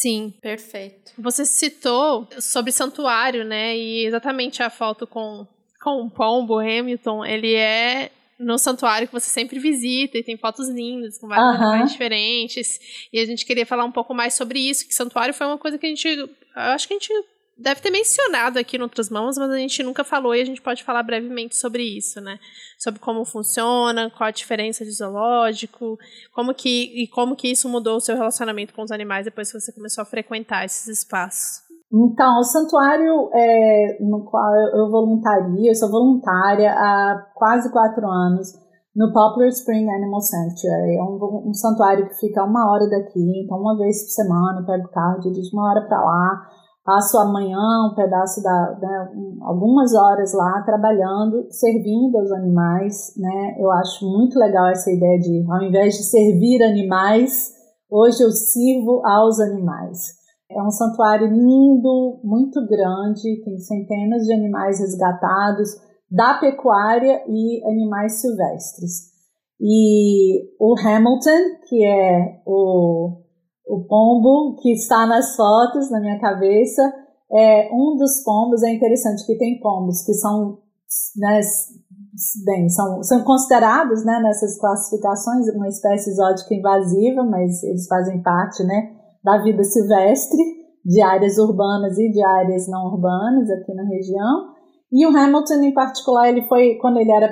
[0.00, 1.12] Sim, perfeito.
[1.18, 3.76] Você citou sobre santuário, né?
[3.76, 5.46] E exatamente a foto com,
[5.82, 10.68] com o pombo Hamilton, ele é no santuário que você sempre visita e tem fotos
[10.68, 12.78] lindas com vários animais diferentes.
[13.12, 15.78] E a gente queria falar um pouco mais sobre isso, que santuário foi uma coisa
[15.78, 16.06] que a gente.
[16.08, 17.12] Eu acho que a gente
[17.56, 20.60] deve ter mencionado aqui em outras mãos, mas a gente nunca falou e a gente
[20.60, 22.38] pode falar brevemente sobre isso, né?
[22.78, 25.98] Sobre como funciona, qual a diferença de zoológico,
[26.32, 29.58] como que, e como que isso mudou o seu relacionamento com os animais depois que
[29.58, 31.65] você começou a frequentar esses espaços.
[31.92, 38.52] Então, o santuário é, no qual eu voluntaria, eu sou voluntária há quase quatro anos,
[38.94, 40.96] no Poplar Spring Animal Sanctuary.
[40.96, 44.66] É um, um santuário que fica uma hora daqui, então uma vez por semana eu
[44.66, 46.42] pego carro, dirijo uma hora para lá,
[46.82, 47.58] passo amanhã
[47.90, 49.08] um pedaço da, né,
[49.42, 53.56] algumas horas lá trabalhando, servindo aos animais, né?
[53.58, 57.52] Eu acho muito legal essa ideia de, ao invés de servir animais,
[57.90, 60.25] hoje eu sirvo aos animais.
[60.50, 65.70] É um santuário lindo, muito grande, tem centenas de animais resgatados
[66.10, 69.16] da pecuária e animais silvestres.
[69.60, 73.22] E o Hamilton, que é o,
[73.66, 76.82] o pombo que está nas fotos na minha cabeça,
[77.32, 78.62] é um dos pombos.
[78.62, 80.58] É interessante que tem pombos que são,
[81.16, 81.40] né,
[82.44, 88.62] bem, são, são considerados né, nessas classificações uma espécie exótica invasiva, mas eles fazem parte,
[88.62, 88.95] né?
[89.26, 90.40] Da vida silvestre,
[90.84, 94.54] de áreas urbanas e de áreas não urbanas aqui na região.
[94.92, 97.28] E o Hamilton, em particular, ele foi, quando ele era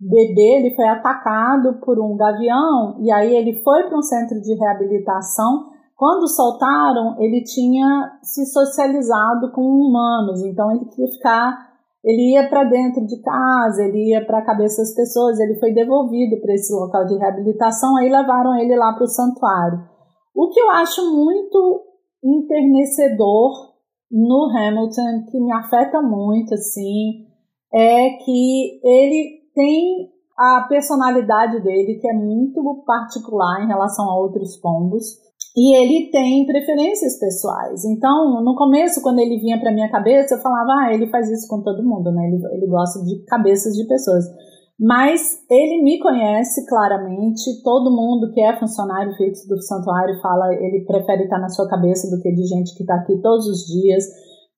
[0.00, 4.54] bebê, ele foi atacado por um gavião, e aí ele foi para um centro de
[4.54, 5.66] reabilitação.
[5.94, 11.66] Quando soltaram, ele tinha se socializado com humanos, então ele queria ficar
[12.04, 15.74] ele ia para dentro de casa, ele ia para a cabeça das pessoas, ele foi
[15.74, 19.95] devolvido para esse local de reabilitação, aí levaram ele lá para o santuário.
[20.36, 21.82] O que eu acho muito
[22.22, 23.72] enternecedor
[24.10, 27.24] no Hamilton, que me afeta muito, assim,
[27.72, 34.58] é que ele tem a personalidade dele, que é muito particular em relação a outros
[34.58, 35.04] pombos,
[35.56, 37.86] e ele tem preferências pessoais.
[37.86, 41.48] Então, no começo, quando ele vinha para minha cabeça, eu falava, ah, ele faz isso
[41.48, 42.28] com todo mundo, né?
[42.28, 44.26] Ele, ele gosta de cabeças de pessoas.
[44.78, 50.84] Mas ele me conhece claramente, todo mundo que é funcionário fixo do santuário fala, ele
[50.84, 54.04] prefere estar na sua cabeça do que de gente que está aqui todos os dias.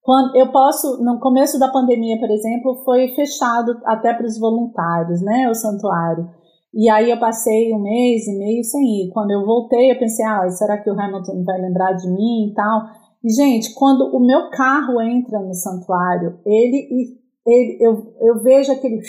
[0.02, 5.22] Quando eu posso, no começo da pandemia, por exemplo, foi fechado até para os voluntários,
[5.22, 6.28] né, o santuário.
[6.74, 9.10] E aí eu passei um mês e meio sem ir.
[9.12, 12.54] Quando eu voltei, eu pensei, ah, será que o Hamilton vai lembrar de mim e
[12.54, 12.82] tal?
[13.24, 19.00] E, gente, quando o meu carro entra no santuário, ele, ele eu, eu vejo aquele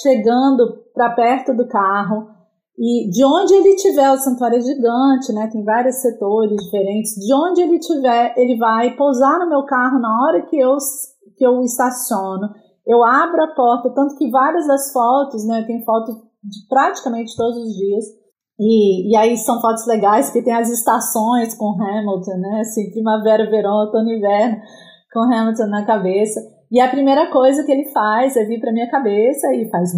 [0.00, 2.36] chegando para perto do carro,
[2.78, 5.48] e de onde ele tiver, o santuário é gigante, né?
[5.50, 7.14] Tem vários setores diferentes.
[7.14, 10.76] De onde ele tiver, ele vai pousar no meu carro na hora que eu,
[11.38, 12.50] que eu estaciono.
[12.86, 15.64] Eu abro a porta, tanto que várias das fotos, né?
[15.66, 18.04] Tem fotos de praticamente todos os dias.
[18.60, 22.60] E, e aí são fotos legais, que tem as estações com Hamilton, né?
[22.60, 24.58] Assim, primavera, verão, outono, inverno,
[25.14, 26.40] com Hamilton na cabeça.
[26.70, 29.92] E a primeira coisa que ele faz é vir para minha cabeça e faz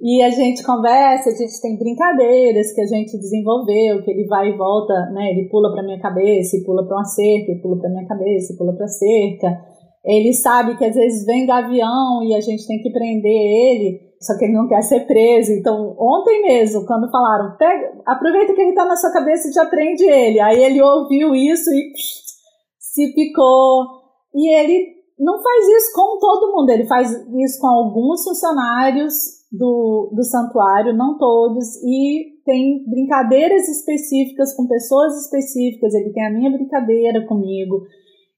[0.00, 4.50] e a gente conversa, a gente tem brincadeiras que a gente desenvolveu, que ele vai
[4.50, 5.32] e volta, né?
[5.32, 8.52] Ele pula para minha cabeça, e pula para uma cerca, e pula para minha cabeça,
[8.52, 9.60] e pula para cerca.
[10.04, 14.38] Ele sabe que às vezes vem gavião e a gente tem que prender ele, só
[14.38, 15.52] que ele não quer ser preso.
[15.52, 19.66] Então, ontem mesmo, quando falaram, pega, aproveita que ele está na sua cabeça e já
[19.66, 20.38] prende ele.
[20.38, 22.27] Aí ele ouviu isso e psh,
[22.98, 23.86] se picou.
[24.34, 29.14] E ele não faz isso com todo mundo, ele faz isso com alguns funcionários
[29.50, 36.32] do, do santuário, não todos, e tem brincadeiras específicas com pessoas específicas, ele tem a
[36.32, 37.82] minha brincadeira comigo.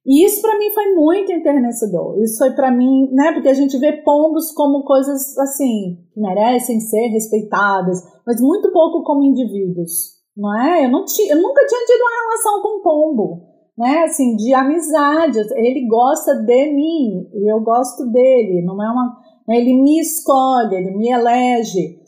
[0.07, 2.23] E isso para mim foi muito enternecedor.
[2.23, 6.81] Isso foi para mim, né, porque a gente vê pombos como coisas assim, que merecem
[6.81, 10.87] ser respeitadas, mas muito pouco como indivíduos, não é?
[10.87, 15.39] Eu, não tinha, eu nunca tinha tido uma relação com pombo, né, assim, de amizade.
[15.57, 20.97] Ele gosta de mim e eu gosto dele, não é uma ele me escolhe, ele
[20.97, 21.99] me elege.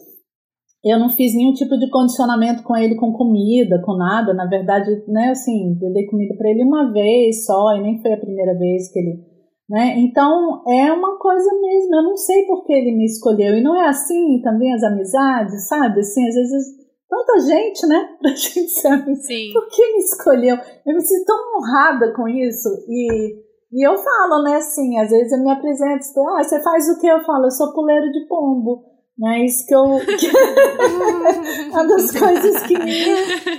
[0.85, 4.35] Eu não fiz nenhum tipo de condicionamento com ele com comida, com nada.
[4.35, 8.12] Na verdade, né, assim, eu dei comida para ele uma vez só, e nem foi
[8.12, 9.33] a primeira vez que ele.
[9.70, 10.01] Né?
[10.01, 11.94] Então, é uma coisa mesmo.
[11.94, 13.57] Eu não sei por que ele me escolheu.
[13.57, 16.01] E não é assim também as amizades, sabe?
[16.01, 16.82] Assim, às vezes
[17.12, 18.09] tanta gente, né?
[18.18, 19.51] Pra gente ser Sim.
[19.53, 20.57] Por que me escolheu?
[20.87, 22.68] Eu me sinto tão honrada com isso.
[22.88, 23.42] E
[23.75, 27.07] e eu falo, né, assim, às vezes eu me apresento, ah, você faz o que?
[27.07, 28.85] Eu falo, eu sou puleiro de pombo.
[29.18, 29.83] Né, isso que eu.
[31.70, 33.05] uma das coisas que me.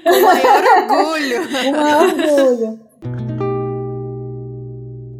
[0.03, 1.41] Com maior orgulho.
[1.41, 2.79] o maior orgulho.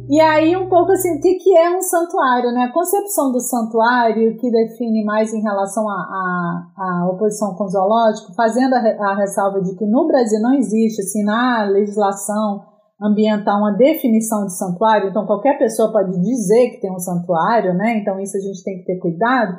[0.08, 2.64] E aí, um pouco assim, o que, que é um santuário, né?
[2.64, 8.74] A concepção do santuário, que define mais em relação à oposição com o zoológico, fazendo
[8.74, 14.46] a, a ressalva de que no Brasil não existe, assim, na legislação ambiental uma definição
[14.46, 17.98] de santuário, então qualquer pessoa pode dizer que tem um santuário, né?
[17.98, 19.58] Então isso a gente tem que ter cuidado,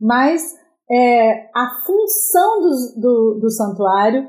[0.00, 0.54] mas
[0.90, 4.28] é, a função do, do, do santuário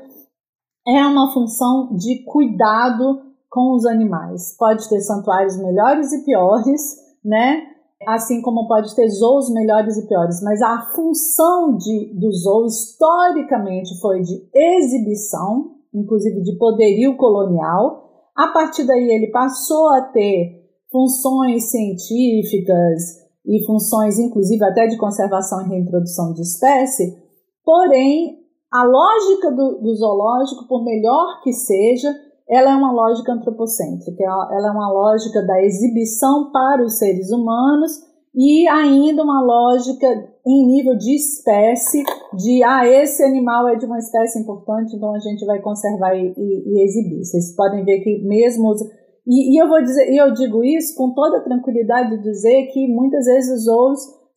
[0.86, 4.56] é uma função de cuidado com os animais.
[4.56, 6.80] Pode ter santuários melhores e piores,
[7.24, 7.66] né?
[8.06, 14.00] Assim como pode ter zoos melhores e piores, mas a função de, do zoo historicamente
[14.00, 18.10] foi de exibição, inclusive de poderio colonial,
[18.40, 25.60] a partir daí, ele passou a ter funções científicas e funções, inclusive, até de conservação
[25.60, 27.18] e reintrodução de espécie,
[27.62, 28.38] porém,
[28.72, 32.08] a lógica do, do zoológico, por melhor que seja,
[32.50, 37.92] ela é uma lógica antropocêntrica, ela é uma lógica da exibição para os seres humanos
[38.34, 40.06] e ainda uma lógica
[40.46, 42.02] em nível de espécie,
[42.34, 46.32] de ah, esse animal é de uma espécie importante, então a gente vai conservar e,
[46.36, 47.24] e, e exibir.
[47.24, 48.80] Vocês podem ver que mesmo os,
[49.26, 53.26] e, e, eu vou dizer, eu digo isso com toda tranquilidade de dizer que muitas
[53.26, 53.68] vezes os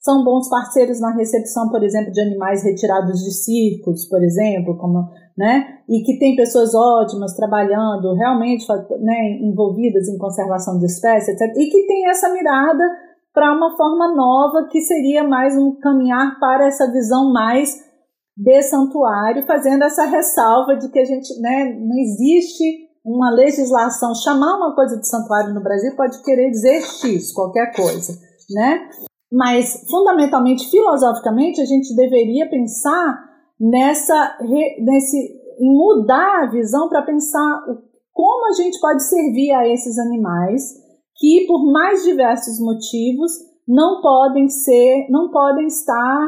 [0.04, 5.10] são bons parceiros na recepção, por exemplo, de animais retirados de circos, por exemplo, como,
[5.38, 8.66] né, e que tem pessoas ótimas trabalhando, realmente,
[9.00, 12.84] né, envolvidas em conservação de espécies, etc, e que tem essa mirada
[13.34, 17.74] para uma forma nova que seria mais um caminhar para essa visão mais
[18.36, 24.58] de santuário, fazendo essa ressalva de que a gente, né, não existe uma legislação, chamar
[24.58, 28.14] uma coisa de santuário no Brasil pode querer dizer X, qualquer coisa,
[28.52, 28.90] né?
[29.34, 33.20] Mas, fundamentalmente, filosoficamente, a gente deveria pensar
[33.60, 34.38] nessa,
[34.80, 35.18] nesse,
[35.60, 37.64] em mudar a visão para pensar
[38.12, 40.76] como a gente pode servir a esses animais
[41.16, 43.32] que por mais diversos motivos
[43.68, 46.28] não podem ser, não podem estar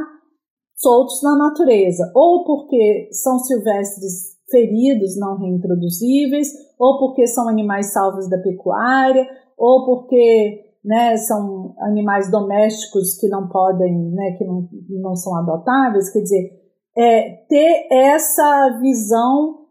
[0.76, 6.47] soltos na natureza, ou porque são silvestres feridos, não reintroduzíveis,
[6.80, 13.50] ou porque são animais salvos da pecuária, ou porque né, são animais domésticos que não
[13.50, 14.70] podem, né, que não,
[15.02, 16.52] não são adotáveis, quer dizer,
[16.96, 19.66] é, ter essa visão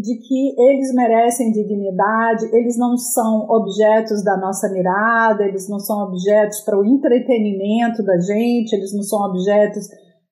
[0.00, 6.04] de que eles merecem dignidade, eles não são objetos da nossa mirada, eles não são
[6.04, 9.88] objetos para o entretenimento da gente, eles não são objetos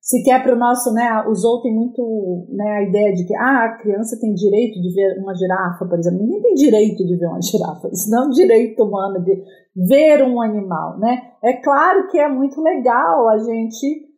[0.09, 3.77] sequer para o nosso, né, outros têm muito, né, a ideia de que, ah, a
[3.77, 6.21] criança tem direito de ver uma girafa, por exemplo.
[6.21, 9.45] Ninguém tem direito de ver uma girafa, isso não é um direito humano de
[9.77, 11.33] ver um animal, né.
[11.45, 14.09] É claro que é muito legal a gente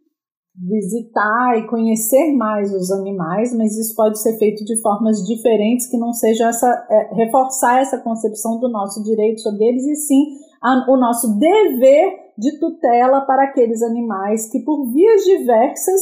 [0.57, 5.97] visitar e conhecer mais os animais, mas isso pode ser feito de formas diferentes que
[5.97, 10.23] não seja essa é, reforçar essa concepção do nosso direito sobre eles e sim
[10.63, 16.01] a, o nosso dever de tutela para aqueles animais que por vias diversas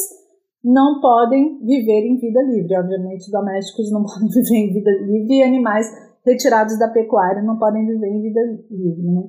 [0.63, 2.79] não podem viver em vida livre.
[2.79, 5.87] Obviamente, domésticos não podem viver em vida livre e animais
[6.25, 9.23] retirados da pecuária não podem viver em vida livre, né?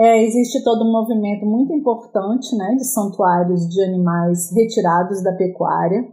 [0.00, 6.06] É, existe todo um movimento muito importante né, de santuários de animais retirados da pecuária.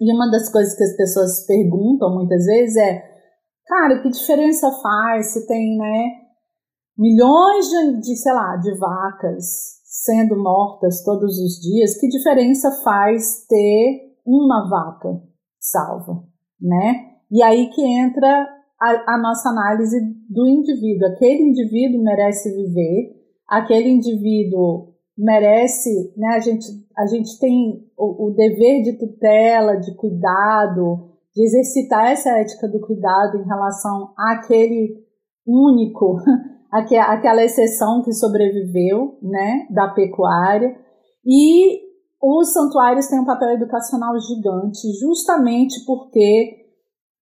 [0.00, 3.04] E uma das coisas que as pessoas perguntam muitas vezes é:
[3.66, 6.23] cara, que diferença faz se tem né,
[6.96, 11.98] milhões de, de, sei lá, de vacas sendo mortas todos os dias?
[11.98, 15.22] Que diferença faz ter uma vaca
[15.58, 16.24] salva?
[16.60, 17.14] Né?
[17.30, 18.48] E aí que entra
[18.80, 21.08] a, a nossa análise do indivíduo.
[21.08, 23.14] Aquele indivíduo merece viver,
[23.48, 26.34] aquele indivíduo merece, né?
[26.34, 26.66] A gente,
[26.96, 32.80] a gente tem o, o dever de tutela, de cuidado, de exercitar essa ética do
[32.80, 35.04] cuidado em relação àquele
[35.46, 36.16] único,
[36.80, 40.74] aquela exceção que sobreviveu, né, da pecuária.
[41.24, 41.80] E
[42.20, 46.64] os santuários têm um papel educacional gigante, justamente porque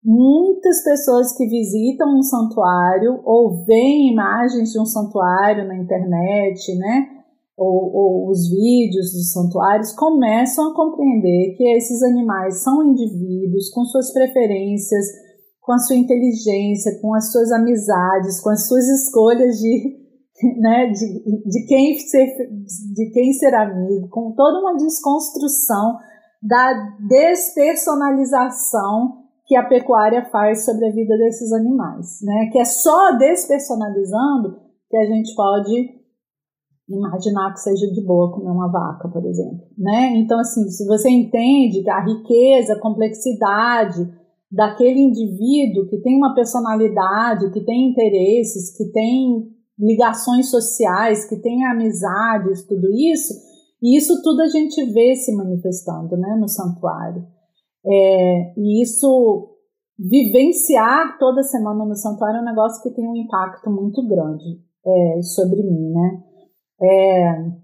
[0.03, 7.07] muitas pessoas que visitam um santuário ou veem imagens de um santuário na internet, né?
[7.57, 13.83] Ou, ou, os vídeos dos santuários começam a compreender que esses animais são indivíduos com
[13.85, 15.05] suas preferências,
[15.71, 20.01] com a sua inteligência, com as suas amizades, com as suas escolhas de,
[20.59, 22.27] né, de, de, quem, ser,
[22.93, 25.97] de quem ser amigo, com toda uma desconstrução
[26.43, 26.73] da
[27.07, 32.49] despersonalização que a pecuária faz sobre a vida desses animais, né?
[32.51, 34.59] Que é só despersonalizando
[34.89, 36.01] que a gente pode
[36.89, 40.17] imaginar que seja de boa comer uma vaca, por exemplo, né?
[40.17, 44.19] Então, assim, se você entende a riqueza, a complexidade
[44.51, 49.49] daquele indivíduo que tem uma personalidade, que tem interesses, que tem
[49.79, 53.33] ligações sociais, que tem amizades, tudo isso,
[53.81, 57.25] e isso tudo a gente vê se manifestando, né, no santuário.
[57.83, 59.57] É, e isso,
[59.97, 65.21] vivenciar toda semana no santuário é um negócio que tem um impacto muito grande é,
[65.21, 66.23] sobre mim, né?
[66.83, 67.61] É,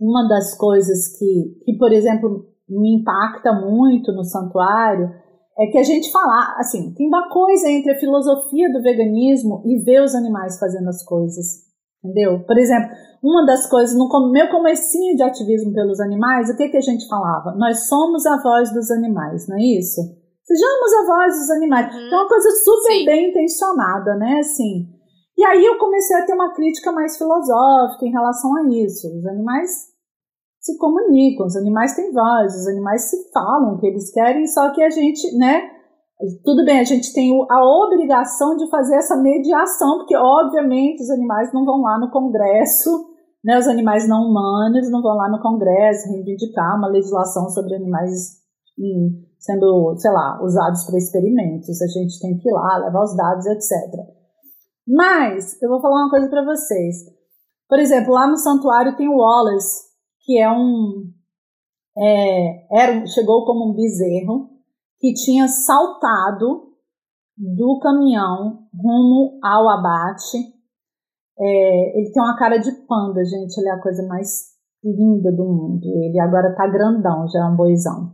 [0.00, 5.23] uma das coisas que, que, por exemplo, me impacta muito no santuário
[5.58, 9.78] é que a gente fala, assim, tem uma coisa entre a filosofia do veganismo e
[9.84, 11.46] ver os animais fazendo as coisas,
[12.02, 12.44] entendeu?
[12.44, 12.90] Por exemplo,
[13.22, 17.06] uma das coisas, no meu comecinho de ativismo pelos animais, o que, que a gente
[17.08, 17.54] falava?
[17.56, 20.00] Nós somos a voz dos animais, não é isso?
[20.44, 21.94] Sejamos a voz dos animais.
[21.94, 22.00] Uhum.
[22.00, 23.04] é uma coisa super Sim.
[23.06, 24.40] bem intencionada, né?
[24.40, 24.88] Assim.
[25.38, 29.08] E aí eu comecei a ter uma crítica mais filosófica em relação a isso.
[29.16, 29.93] Os animais
[30.64, 34.72] se comunicam, os animais têm voz, os animais se falam o que eles querem, só
[34.72, 35.70] que a gente, né?
[36.42, 41.52] Tudo bem, a gente tem a obrigação de fazer essa mediação, porque obviamente os animais
[41.52, 46.10] não vão lá no Congresso né, os animais não humanos não vão lá no Congresso
[46.10, 48.42] reivindicar uma legislação sobre animais
[49.38, 51.80] sendo, sei lá, usados para experimentos.
[51.80, 53.70] A gente tem que ir lá, levar os dados, etc.
[54.88, 56.96] Mas eu vou falar uma coisa para vocês.
[57.68, 59.83] Por exemplo, lá no santuário tem o Wallace,
[60.24, 61.12] que é um
[61.96, 64.50] é, era, chegou como um bezerro
[64.98, 66.72] que tinha saltado
[67.36, 70.54] do caminhão rumo ao abate
[71.38, 73.58] é, ele tem uma cara de panda, gente.
[73.58, 75.86] Ele é a coisa mais linda do mundo.
[76.04, 78.12] Ele agora tá grandão, já é um boizão.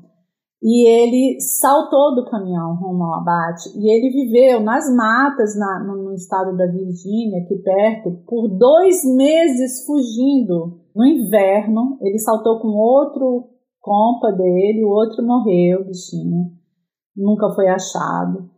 [0.63, 6.13] E ele saltou do caminhão rumo ao abate e ele viveu nas matas na, no,
[6.13, 10.79] estado da Virgínia, aqui perto, por dois meses fugindo.
[10.95, 13.49] No inverno, ele saltou com outro
[13.81, 16.53] compa dele, o outro morreu, bichinho.
[17.17, 18.51] Nunca foi achado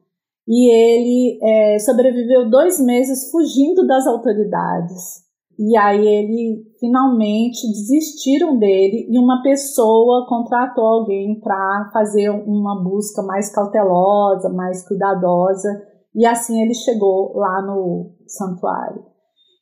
[0.46, 5.22] e ele é, sobreviveu dois meses fugindo das autoridades.
[5.58, 13.22] E aí ele finalmente desistiram dele e uma pessoa contratou alguém para fazer uma busca
[13.22, 15.68] mais cautelosa, mais cuidadosa,
[16.14, 19.04] e assim ele chegou lá no santuário.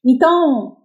[0.04, 0.76] Então,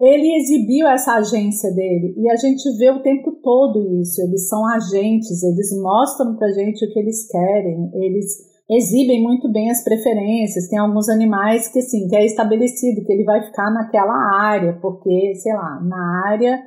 [0.00, 4.20] ele exibiu essa agência dele e a gente vê o tempo todo isso.
[4.22, 9.70] Eles são agentes, eles mostram pra gente o que eles querem, eles exibem muito bem
[9.70, 10.68] as preferências.
[10.68, 15.34] Tem alguns animais que, assim, que é estabelecido que ele vai ficar naquela área, porque,
[15.36, 16.60] sei lá, na área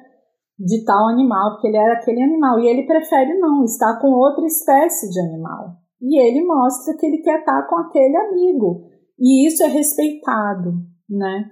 [0.58, 2.60] de tal animal, porque ele era aquele animal.
[2.60, 5.76] E ele prefere não, estar com outra espécie de animal.
[6.02, 8.84] E ele mostra que ele quer estar com aquele amigo.
[9.20, 10.74] E isso é respeitado,
[11.10, 11.46] né?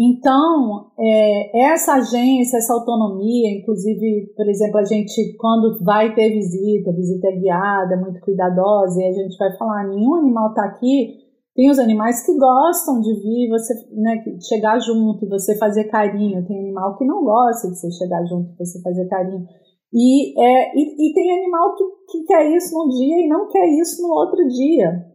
[0.00, 6.92] Então, é, essa agência, essa autonomia, inclusive, por exemplo, a gente, quando vai ter visita,
[6.92, 11.26] visita é guiada, muito cuidadosa, e a gente vai falar: nenhum animal está aqui.
[11.52, 16.46] Tem os animais que gostam de vir, você né, chegar junto e você fazer carinho.
[16.46, 19.44] Tem animal que não gosta de você chegar junto e você fazer carinho.
[19.92, 23.66] E, é, e, e, tem animal que, que quer isso num dia e não quer
[23.80, 25.06] isso no outro dia,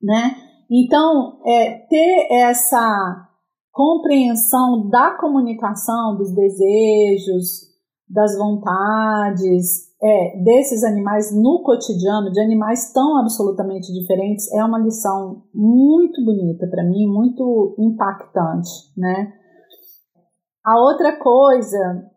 [0.00, 0.36] né?
[0.70, 3.31] Então, é, ter essa
[3.72, 7.72] compreensão da comunicação, dos desejos,
[8.08, 15.44] das vontades é, desses animais no cotidiano, de animais tão absolutamente diferentes, é uma lição
[15.54, 19.32] muito bonita para mim, muito impactante, né?
[20.64, 22.12] A outra coisa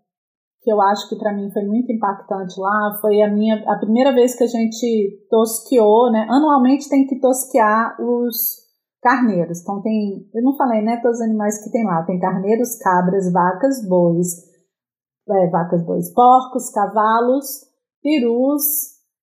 [0.62, 4.12] que eu acho que para mim foi muito impactante lá foi a minha a primeira
[4.14, 6.26] vez que a gente tosqueou, né?
[6.28, 8.65] Anualmente tem que tosquear os
[9.06, 9.62] carneiros.
[9.62, 13.32] Então tem, eu não falei, né, todos os animais que tem lá, tem carneiros, cabras,
[13.32, 14.28] vacas, bois,
[15.30, 17.46] é, vacas, bois, porcos, cavalos,
[18.02, 18.64] perus,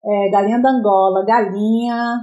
[0.03, 2.19] é, galinha da Angola, galinha,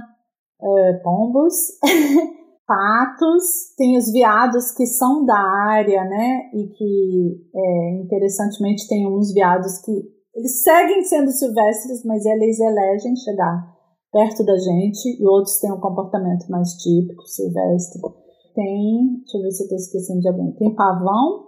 [0.61, 1.53] é, pombos,
[2.67, 9.33] patos, tem os veados que são da área, né, e que, é, interessantemente, tem uns
[9.33, 9.93] veados que
[10.35, 13.74] eles seguem sendo silvestres, mas eles elegem chegar
[14.15, 18.01] perto da gente e outros têm um comportamento mais típico, silvestre.
[18.55, 20.53] Tem, deixa eu ver se eu estou esquecendo de alguém.
[20.53, 21.47] Tem pavão,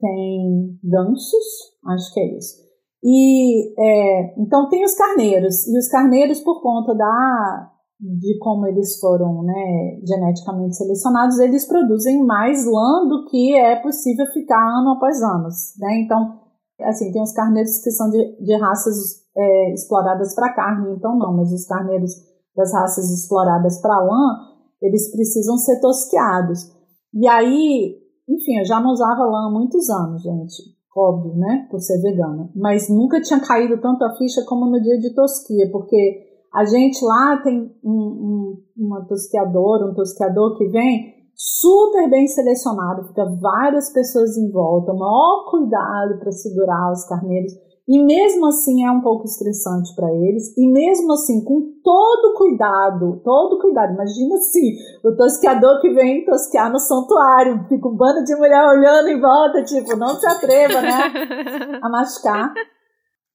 [0.00, 2.64] tem gansos, acho que é isso.
[3.02, 9.00] E é, então tem os carneiros e os carneiros por conta da de como eles
[9.00, 15.20] foram né, geneticamente selecionados, eles produzem mais lã do que é possível ficar ano após
[15.22, 15.48] ano.
[15.78, 16.02] Né?
[16.04, 16.40] Então,
[16.82, 21.36] assim, tem os carneiros que são de, de raças é, exploradas para carne, então não,
[21.36, 22.12] mas os carneiros
[22.56, 24.38] das raças exploradas para lã,
[24.80, 26.72] eles precisam ser tosqueados.
[27.12, 27.96] E aí,
[28.28, 30.62] enfim, eu já não usava lã há muitos anos, gente,
[30.96, 34.98] óbvio, né, por ser vegana, mas nunca tinha caído tanto a ficha como no dia
[34.98, 36.24] de tosquia, porque
[36.54, 43.08] a gente lá tem um, um, uma tosqueadora, um tosqueador que vem super bem selecionado,
[43.08, 47.52] fica várias pessoas em volta, maior cuidado para segurar os carneiros.
[47.88, 50.52] E mesmo assim é um pouco estressante para eles.
[50.56, 53.94] E mesmo assim, com todo cuidado, todo cuidado.
[53.94, 54.74] Imagina assim,
[55.04, 59.62] o tosqueador que vem tosquear no santuário, fica um bando de mulher olhando em volta,
[59.62, 61.78] tipo, não se atreva, né?
[61.80, 62.52] A machucar.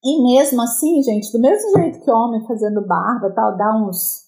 [0.04, 4.26] E mesmo assim, gente, do mesmo jeito que homem fazendo barba tal, dá uns,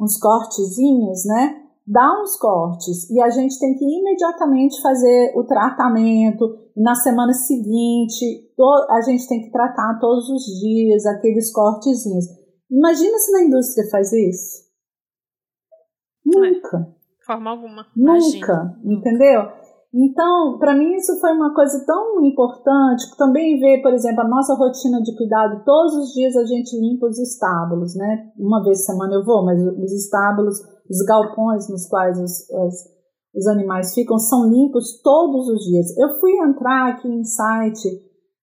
[0.00, 1.69] uns cortezinhos, né?
[1.86, 6.58] Dá uns cortes e a gente tem que imediatamente fazer o tratamento.
[6.76, 8.50] Na semana seguinte,
[8.90, 12.26] a gente tem que tratar todos os dias aqueles cortezinhos.
[12.70, 14.70] Imagina se na indústria faz isso.
[16.24, 16.78] Nunca.
[17.18, 17.86] De forma alguma.
[17.96, 18.80] Nunca, Imagina.
[18.84, 19.42] entendeu?
[19.92, 24.54] Então, para mim isso foi uma coisa tão importante, também ver, por exemplo, a nossa
[24.54, 28.30] rotina de cuidado, todos os dias a gente limpa os estábulos, né?
[28.38, 30.60] Uma vez por semana eu vou, mas os estábulos,
[30.90, 32.74] os galpões nos quais os, os,
[33.34, 35.96] os animais ficam são limpos todos os dias.
[35.96, 37.88] Eu fui entrar aqui em site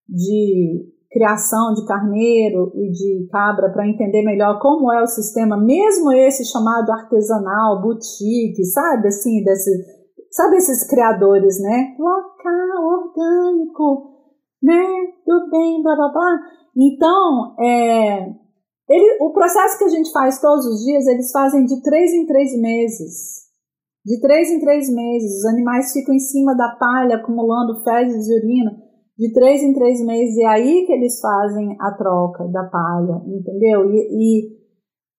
[0.08, 6.12] de criação de carneiro e de cabra para entender melhor como é o sistema, mesmo
[6.12, 9.98] esse chamado artesanal, boutique, sabe, assim, desse
[10.30, 11.96] Sabe esses criadores, né?
[11.98, 14.12] Local, orgânico,
[14.62, 14.84] né?
[15.26, 16.38] Do bem, blá blá blá.
[16.76, 18.34] Então, é,
[18.88, 22.26] ele, o processo que a gente faz todos os dias, eles fazem de três em
[22.26, 23.48] três meses.
[24.04, 25.38] De três em três meses.
[25.38, 28.70] Os animais ficam em cima da palha, acumulando fezes e urina.
[29.18, 30.36] De três em três meses.
[30.36, 33.90] E é aí que eles fazem a troca da palha, entendeu?
[33.90, 34.58] E, e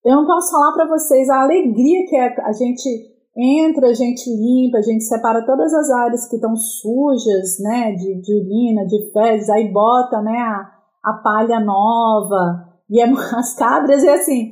[0.05, 2.89] eu não posso falar para vocês a alegria que é a gente
[3.37, 8.19] entra, a gente limpa, a gente separa todas as áreas que estão sujas, né, de,
[8.21, 10.71] de urina, de fezes, aí bota, né, a,
[11.03, 13.05] a palha nova, e é,
[13.37, 14.51] as cabras, é assim,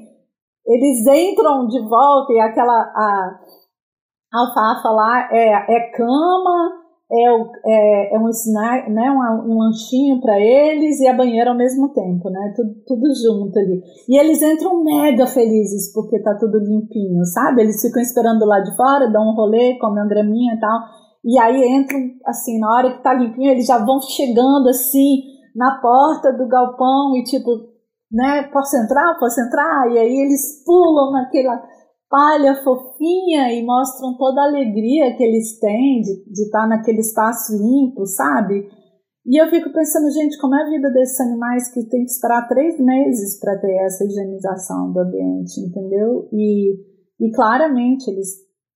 [0.65, 3.39] eles entram de volta e aquela, a,
[4.33, 6.77] a alfafa lá é, é cama,
[7.09, 7.23] é,
[7.65, 8.29] é, é um
[8.93, 13.07] né, um, um lanchinho para eles e a banheira ao mesmo tempo, né, tudo, tudo
[13.15, 13.81] junto ali.
[14.09, 17.61] E eles entram mega felizes porque tá tudo limpinho, sabe?
[17.61, 20.79] Eles ficam esperando lá de fora, dão um rolê, comem uma graminha e tal,
[21.23, 25.23] e aí entram, assim, na hora que tá limpinho, eles já vão chegando, assim,
[25.55, 27.49] na porta do galpão e tipo,
[28.11, 29.17] né, posso entrar?
[29.19, 29.91] Posso entrar?
[29.91, 31.61] E aí eles pulam naquela
[32.09, 38.05] palha fofinha e mostram toda a alegria que eles têm de, estar naquele espaço limpo,
[38.05, 38.67] sabe?
[39.25, 42.47] E eu fico pensando, gente, como é a vida desses animais que tem que esperar
[42.47, 46.29] três meses para ter essa higienização do ambiente, entendeu?
[46.31, 46.75] E,
[47.19, 48.29] e claramente eles,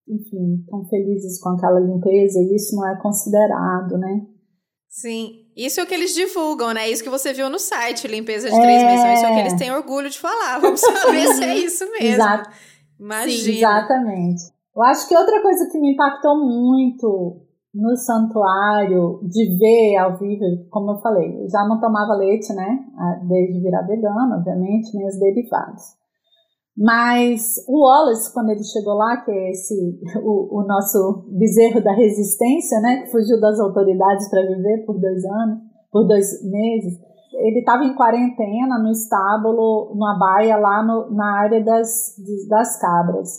[0.09, 4.27] enfim, estão felizes com aquela limpeza e isso não é considerado, né?
[4.91, 6.89] Sim, isso é o que eles divulgam, né?
[6.89, 8.85] Isso que você viu no site, limpeza de três é...
[8.85, 9.19] meses.
[9.19, 10.59] Isso é o que eles têm orgulho de falar.
[10.61, 12.15] Vamos saber se é isso mesmo.
[12.15, 12.49] Exato.
[12.99, 13.43] Imagina.
[13.43, 14.43] Sim, exatamente.
[14.75, 17.41] Eu acho que outra coisa que me impactou muito
[17.73, 22.79] no santuário, de ver ao vivo, como eu falei, eu já não tomava leite, né?
[23.29, 26.00] Desde virar vegana, obviamente, nem os derivados.
[26.77, 31.91] Mas o Wallace, quando ele chegou lá, que é esse o, o nosso bezerro da
[31.91, 33.01] resistência, né?
[33.03, 35.59] Que fugiu das autoridades para viver por dois anos,
[35.91, 36.99] por dois meses,
[37.33, 42.15] ele estava em quarentena no estábulo, numa baia lá no, na área das,
[42.49, 43.29] das cabras.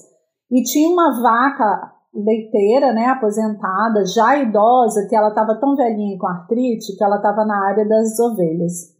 [0.50, 6.26] E tinha uma vaca leiteira, né, aposentada, já idosa, que ela estava tão velhinha com
[6.26, 8.92] artrite que ela estava na área das ovelhas.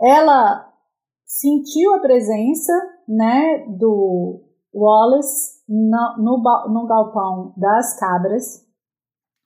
[0.00, 0.65] Ela
[1.26, 2.72] sentiu a presença,
[3.08, 8.64] né, do Wallace no, no, no galpão das cabras.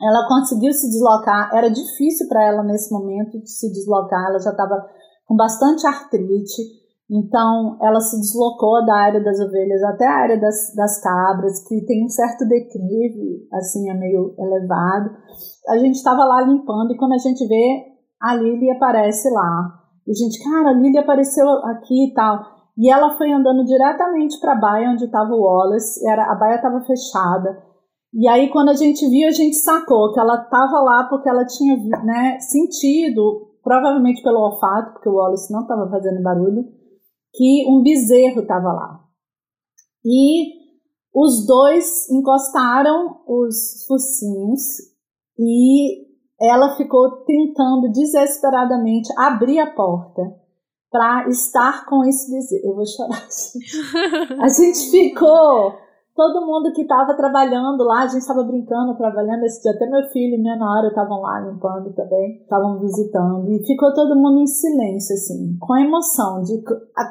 [0.00, 4.50] Ela conseguiu se deslocar, era difícil para ela nesse momento de se deslocar, ela já
[4.50, 4.86] estava
[5.26, 6.80] com bastante artrite.
[7.12, 11.84] Então, ela se deslocou da área das ovelhas até a área das, das cabras, que
[11.84, 15.10] tem um certo declive, assim, é meio elevado.
[15.68, 17.84] A gente estava lá limpando e quando a gente vê,
[18.22, 19.79] a Lily aparece lá.
[20.06, 22.44] E gente, cara, a Lily apareceu aqui e tal.
[22.76, 26.56] E ela foi andando diretamente para a baia onde estava o Wallace, era, a baia
[26.56, 27.62] estava fechada.
[28.12, 31.44] E aí, quando a gente viu, a gente sacou que ela estava lá porque ela
[31.44, 36.64] tinha né, sentido, provavelmente pelo olfato, porque o Wallace não estava fazendo barulho,
[37.32, 39.00] que um bezerro estava lá.
[40.04, 40.60] E
[41.14, 44.60] os dois encostaram os focinhos
[45.38, 46.09] e
[46.40, 50.22] ela ficou tentando desesperadamente abrir a porta
[50.90, 52.70] para estar com esse bezerro.
[52.70, 53.26] Eu vou chorar.
[54.40, 55.74] A gente ficou
[56.20, 60.02] todo mundo que estava trabalhando lá, a gente estava brincando, trabalhando esse dia, até meu
[60.10, 64.46] filho e minha nora estavam lá limpando também, estavam visitando, e ficou todo mundo em
[64.46, 66.62] silêncio, assim, com emoção, de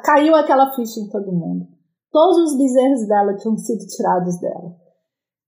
[0.04, 1.66] caiu aquela ficha em todo mundo.
[2.12, 4.76] Todos os bezerros dela tinham sido tirados dela,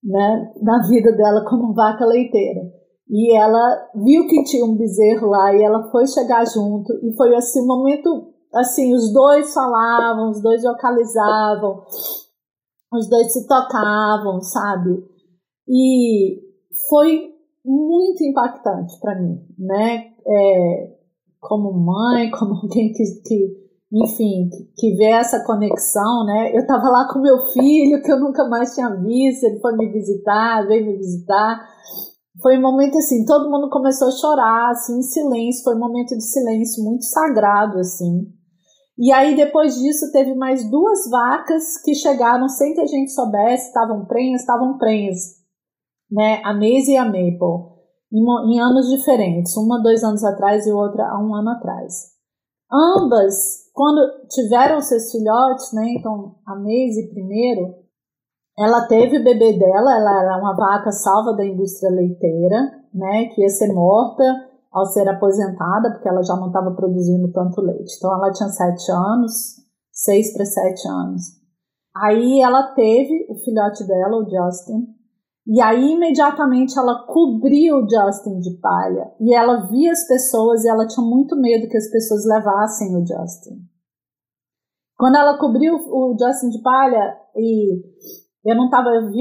[0.03, 2.82] né, na vida dela como vaca leiteira.
[3.09, 7.35] E ela viu que tinha um bezerro lá e ela foi chegar junto, e foi
[7.35, 11.85] assim, um momento, assim, os dois falavam, os dois vocalizavam,
[12.93, 15.05] os dois se tocavam, sabe?
[15.69, 16.41] E
[16.89, 17.33] foi
[17.65, 20.13] muito impactante para mim, né?
[20.27, 20.97] É,
[21.41, 26.57] como mãe, como alguém que, que enfim, que, que vê essa conexão, né?
[26.57, 29.93] Eu tava lá com meu filho, que eu nunca mais tinha visto, ele foi me
[29.93, 31.61] visitar, veio me visitar.
[32.43, 36.17] Foi um momento assim, todo mundo começou a chorar, assim, em silêncio, foi um momento
[36.17, 38.27] de silêncio muito sagrado, assim.
[38.99, 43.69] E aí, depois disso, teve mais duas vacas que chegaram sem que a gente soubesse,
[43.69, 45.19] estavam prenhas, estavam prenhas,
[46.11, 46.43] né?
[46.45, 47.73] A Maisie e a Maple,
[48.13, 52.11] em, em, anos diferentes, uma dois anos atrás e outra há um ano atrás.
[52.71, 55.95] Ambas, quando tiveram seus filhotes, né?
[55.97, 57.82] Então, a Maisie primeiro,
[58.63, 63.27] ela teve o bebê dela, ela era uma vaca salva da indústria leiteira, né?
[63.27, 64.25] Que ia ser morta
[64.71, 67.95] ao ser aposentada, porque ela já não estava produzindo tanto leite.
[67.97, 69.33] Então ela tinha sete anos,
[69.93, 71.23] seis para sete anos.
[71.95, 74.87] Aí ela teve o filhote dela, o Justin,
[75.47, 80.69] e aí imediatamente ela cobriu o Justin de palha e ela via as pessoas e
[80.69, 83.59] ela tinha muito medo que as pessoas levassem o Justin.
[84.97, 87.83] Quando ela cobriu o Justin de palha e
[88.45, 89.21] eu não estava, eu vi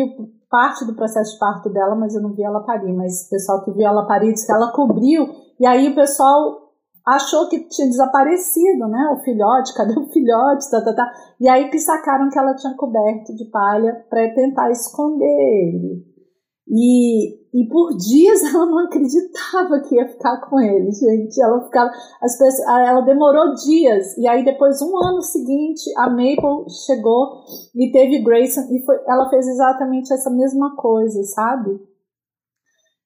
[0.49, 2.93] parte do processo de parto dela, mas eu não vi ela parir.
[2.93, 6.71] Mas o pessoal que viu ela parir disse que ela cobriu, e aí o pessoal
[7.05, 9.15] achou que tinha desaparecido, né?
[9.15, 10.69] O filhote, cadê o filhote?
[10.69, 11.11] Tá, tá, tá.
[11.39, 16.10] E aí que sacaram que ela tinha coberto de palha para tentar esconder ele.
[16.67, 21.41] E, e por dias ela não acreditava que ia ficar com ele, gente.
[21.41, 21.91] Ela ficava.
[22.21, 24.17] As pessoas, ela demorou dias.
[24.17, 27.43] E aí, depois, um ano seguinte, a Maple chegou
[27.75, 28.61] e teve Grayson.
[28.71, 31.79] E foi, ela fez exatamente essa mesma coisa, sabe?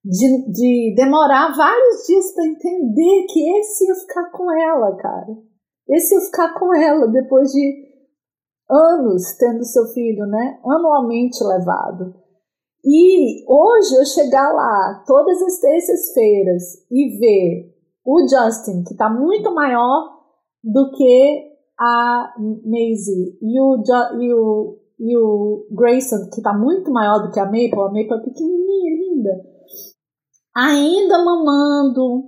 [0.03, 5.36] De, de demorar vários dias para entender que esse ia ficar com ela, cara.
[5.89, 7.86] Esse ia ficar com ela depois de
[8.70, 10.60] anos tendo seu filho, né?
[10.64, 12.24] Anualmente levado.
[12.86, 17.75] E hoje eu chegar lá todas as terças-feiras e ver
[18.05, 20.19] o Justin, que está muito maior
[20.63, 22.33] do que a
[22.63, 23.83] Maisie, e o,
[24.21, 28.13] e o e o Grayson, que está muito maior do que a Maple, a Maple
[28.13, 29.31] é pequenininha, linda,
[30.55, 32.23] ainda mamando,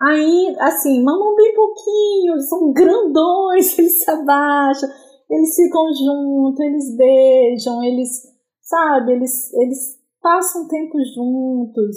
[0.00, 4.88] ainda, assim, mamam bem pouquinho, são grandões, eles se abaixam,
[5.30, 8.22] eles ficam juntos, eles beijam, eles,
[8.62, 11.96] sabe, eles, eles passam tempo juntos.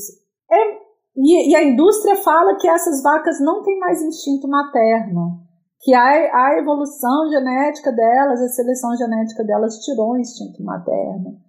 [0.49, 0.73] É,
[1.17, 5.41] e, e a indústria fala que essas vacas não têm mais instinto materno
[5.81, 11.39] que a, a evolução genética delas, a seleção genética delas tirou o instinto materno.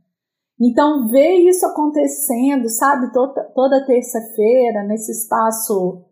[0.60, 6.04] Então, ver isso acontecendo, sabe, toda, toda terça-feira, nesse espaço,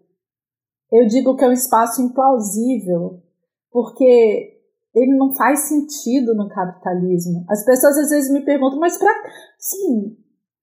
[0.93, 3.23] eu digo que é um espaço implausível,
[3.71, 4.59] porque
[4.95, 7.45] ele não faz sentido no capitalismo.
[7.49, 9.15] As pessoas às vezes me perguntam, mas para,
[9.59, 10.17] sim,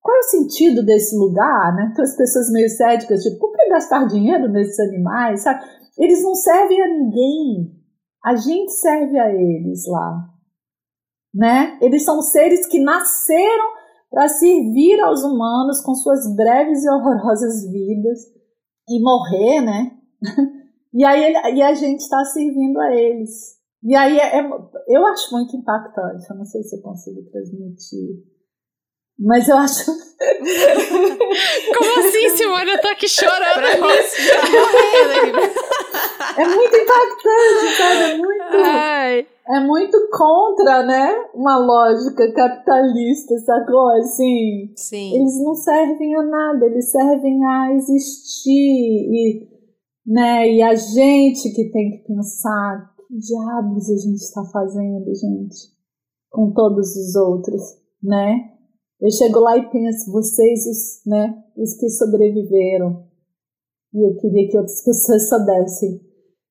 [0.08, 1.90] qual é o sentido desse lugar, né?
[1.92, 5.62] Então as pessoas meio céticas, tipo, por que gastar dinheiro nesses animais, sabe?
[5.98, 7.76] Eles não servem a ninguém.
[8.24, 10.30] A gente serve a eles lá.
[11.34, 11.78] Né?
[11.82, 13.66] Eles são seres que nasceram
[14.10, 18.20] para servir aos humanos com suas breves e horrorosas vidas
[18.88, 19.90] e morrer, né?
[20.94, 23.58] e aí ele, e a gente está servindo a eles.
[23.82, 24.50] E aí é, é,
[24.88, 26.24] eu acho muito impactante.
[26.30, 28.37] Eu não sei se eu consigo transmitir
[29.18, 29.84] mas eu acho.
[31.76, 32.70] Como assim, Simone?
[32.70, 33.54] Eu tô aqui chorando.
[33.54, 33.86] Pra mim,
[36.36, 38.02] é muito impactante, sabe?
[38.02, 38.56] É muito.
[38.64, 39.26] Ai.
[39.50, 41.24] É muito contra, né?
[41.34, 43.88] Uma lógica capitalista, sacou?
[43.96, 44.72] Assim.
[44.76, 45.16] Sim.
[45.16, 48.52] Eles não servem a nada, eles servem a existir.
[48.52, 49.48] E,
[50.06, 50.48] né?
[50.52, 55.72] e a gente que tem que pensar que diabos a gente está fazendo, gente,
[56.30, 57.62] com todos os outros,
[58.02, 58.57] né?
[59.00, 63.04] Eu chego lá e penso, vocês, os, né, os que sobreviveram.
[63.94, 66.00] E eu queria que outras pessoas soubessem.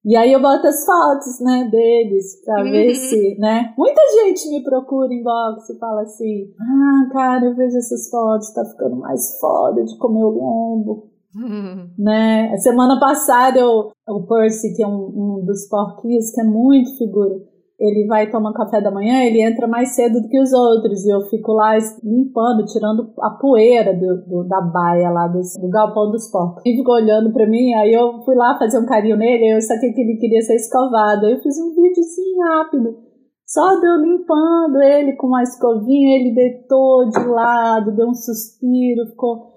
[0.06, 2.72] E aí eu boto as fotos, né, deles, pra uhum.
[2.72, 3.74] ver se, né.
[3.78, 8.54] Muita gente me procura em box e fala assim: Ah, cara, eu vejo essas fotos,
[8.54, 11.10] tá ficando mais foda de comer o lombo.
[11.36, 11.90] Uhum.
[12.00, 12.54] Né?
[12.54, 16.98] A semana passada eu, o Percy, que é um, um dos porquinhos, que é muito
[16.98, 17.36] figura
[17.80, 21.10] ele vai tomar café da manhã, ele entra mais cedo do que os outros, e
[21.10, 26.10] eu fico lá limpando, tirando a poeira do, do da baia lá, do, do galpão
[26.10, 26.66] dos porcos.
[26.66, 29.94] Ele ficou olhando pra mim, aí eu fui lá fazer um carinho nele, eu saquei
[29.94, 32.98] que ele queria ser escovado, aí eu fiz um videozinho rápido,
[33.46, 39.54] só deu limpando ele com uma escovinha, ele deitou de lado, deu um suspiro, ficou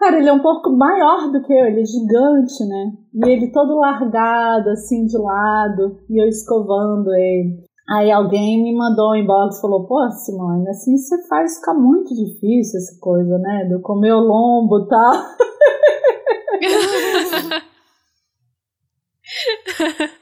[0.00, 2.92] Cara, ele é um pouco maior do que eu, ele é gigante, né?
[3.14, 7.62] E ele todo largado, assim, de lado, e eu escovando ele.
[7.86, 12.14] Aí alguém me mandou um inbox e falou: Pô, Simone, assim você faz ficar muito
[12.14, 13.68] difícil essa coisa, né?
[13.70, 15.12] Do comer o lombo e tal.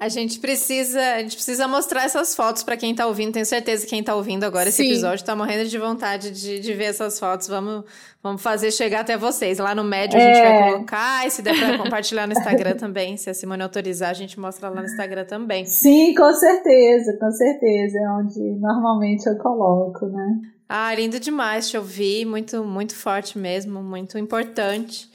[0.00, 3.32] A gente precisa, a gente precisa mostrar essas fotos para quem tá ouvindo.
[3.32, 4.90] Tenho certeza que quem tá ouvindo agora esse Sim.
[4.90, 7.48] episódio tá morrendo de vontade de, de ver essas fotos.
[7.48, 7.82] Vamos,
[8.22, 9.58] vamos fazer chegar até vocês.
[9.58, 10.72] Lá no médio a gente vai é.
[10.72, 14.38] colocar e se der para compartilhar no Instagram também, se a Simone autorizar, a gente
[14.38, 15.66] mostra lá no Instagram também.
[15.66, 20.40] Sim, com certeza, com certeza, é onde normalmente eu coloco, né?
[20.68, 25.07] Ah, lindo demais te ouvir, muito muito forte mesmo, muito importante.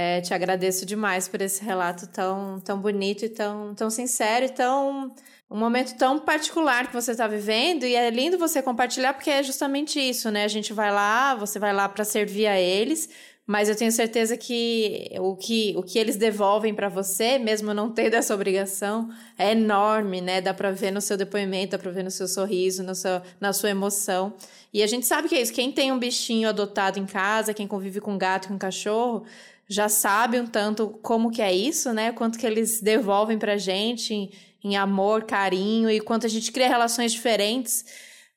[0.00, 4.48] É, te agradeço demais por esse relato tão, tão bonito e tão, tão sincero e
[4.48, 5.12] tão.
[5.50, 9.42] Um momento tão particular que você está vivendo, e é lindo você compartilhar, porque é
[9.42, 10.44] justamente isso, né?
[10.44, 13.08] A gente vai lá, você vai lá para servir a eles,
[13.44, 17.90] mas eu tenho certeza que o que, o que eles devolvem para você, mesmo não
[17.90, 20.40] tendo essa obrigação, é enorme, né?
[20.40, 23.52] Dá para ver no seu depoimento, dá para ver no seu sorriso, no seu, na
[23.52, 24.32] sua emoção.
[24.72, 25.52] E a gente sabe que é isso.
[25.52, 29.24] Quem tem um bichinho adotado em casa, quem convive com gato, com cachorro,
[29.68, 32.10] já sabe um tanto como que é isso, né?
[32.12, 34.30] Quanto que eles devolvem pra gente em,
[34.64, 37.84] em amor, carinho e quanto a gente cria relações diferentes.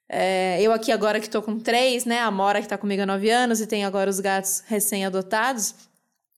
[0.09, 2.19] É, eu aqui agora que tô com três, né?
[2.19, 5.73] A Mora que tá comigo há nove anos e tem agora os gatos recém-adotados.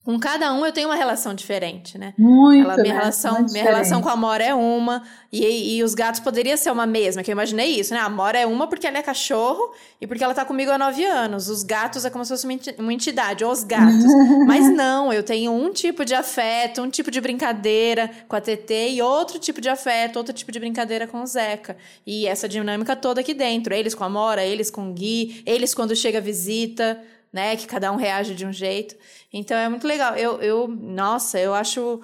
[0.04, 2.14] Com cada um eu tenho uma relação diferente, né?
[2.18, 2.66] Muito.
[2.66, 3.00] Ela, minha né?
[3.00, 5.02] relação, Muito minha relação com a Amora é uma
[5.32, 8.02] e, e os gatos poderia ser uma mesma, que eu imaginei isso, né?
[8.02, 11.06] A Amora é uma porque ela é cachorro e porque ela tá comigo há nove
[11.06, 11.48] anos.
[11.48, 12.46] Os gatos é como se fosse
[12.78, 14.04] uma entidade, os gatos.
[14.46, 18.90] Mas não, eu tenho um tipo de afeto, um tipo de brincadeira com a TT
[18.90, 21.78] e outro tipo de afeto, outro tipo de brincadeira com o Zeca.
[22.06, 23.74] E essa dinâmica toda aqui dentro.
[23.74, 27.00] Eles com a Amora, eles com o Gui, eles quando chega visita
[27.34, 27.58] né?
[27.58, 28.96] Que cada um reage de um jeito.
[29.34, 30.16] Então é muito legal.
[30.16, 32.00] Eu, eu nossa, eu acho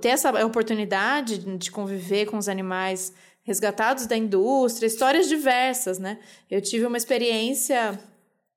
[0.00, 6.18] ter essa oportunidade de conviver com os animais resgatados da indústria, histórias diversas, né?
[6.50, 7.98] Eu tive uma experiência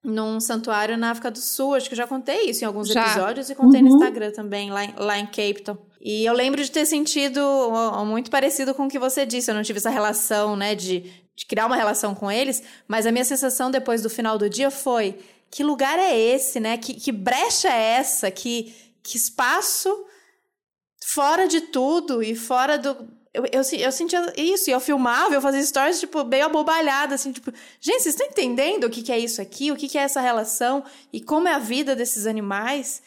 [0.04, 3.02] num santuário na África do Sul, acho que eu já contei isso em alguns já.
[3.02, 3.90] episódios e contei uhum.
[3.90, 5.78] no Instagram também, lá em, lá em Cape Town.
[6.02, 7.42] E eu lembro de ter sentido
[8.06, 11.46] muito parecido com o que você disse, eu não tive essa relação, né, de, de
[11.46, 15.20] criar uma relação com eles, mas a minha sensação depois do final do dia foi:
[15.52, 16.78] que lugar é esse, né?
[16.78, 18.30] Que, que brecha é essa?
[18.30, 20.06] Que, que espaço
[21.06, 23.20] fora de tudo e fora do.
[23.34, 27.32] Eu, eu, eu sentia isso, e eu filmava, eu fazia stories, tipo, meio abobalhada, assim,
[27.32, 29.72] tipo, gente, vocês estão entendendo o que, que é isso aqui?
[29.72, 30.84] O que, que é essa relação?
[31.14, 33.04] E como é a vida desses animais?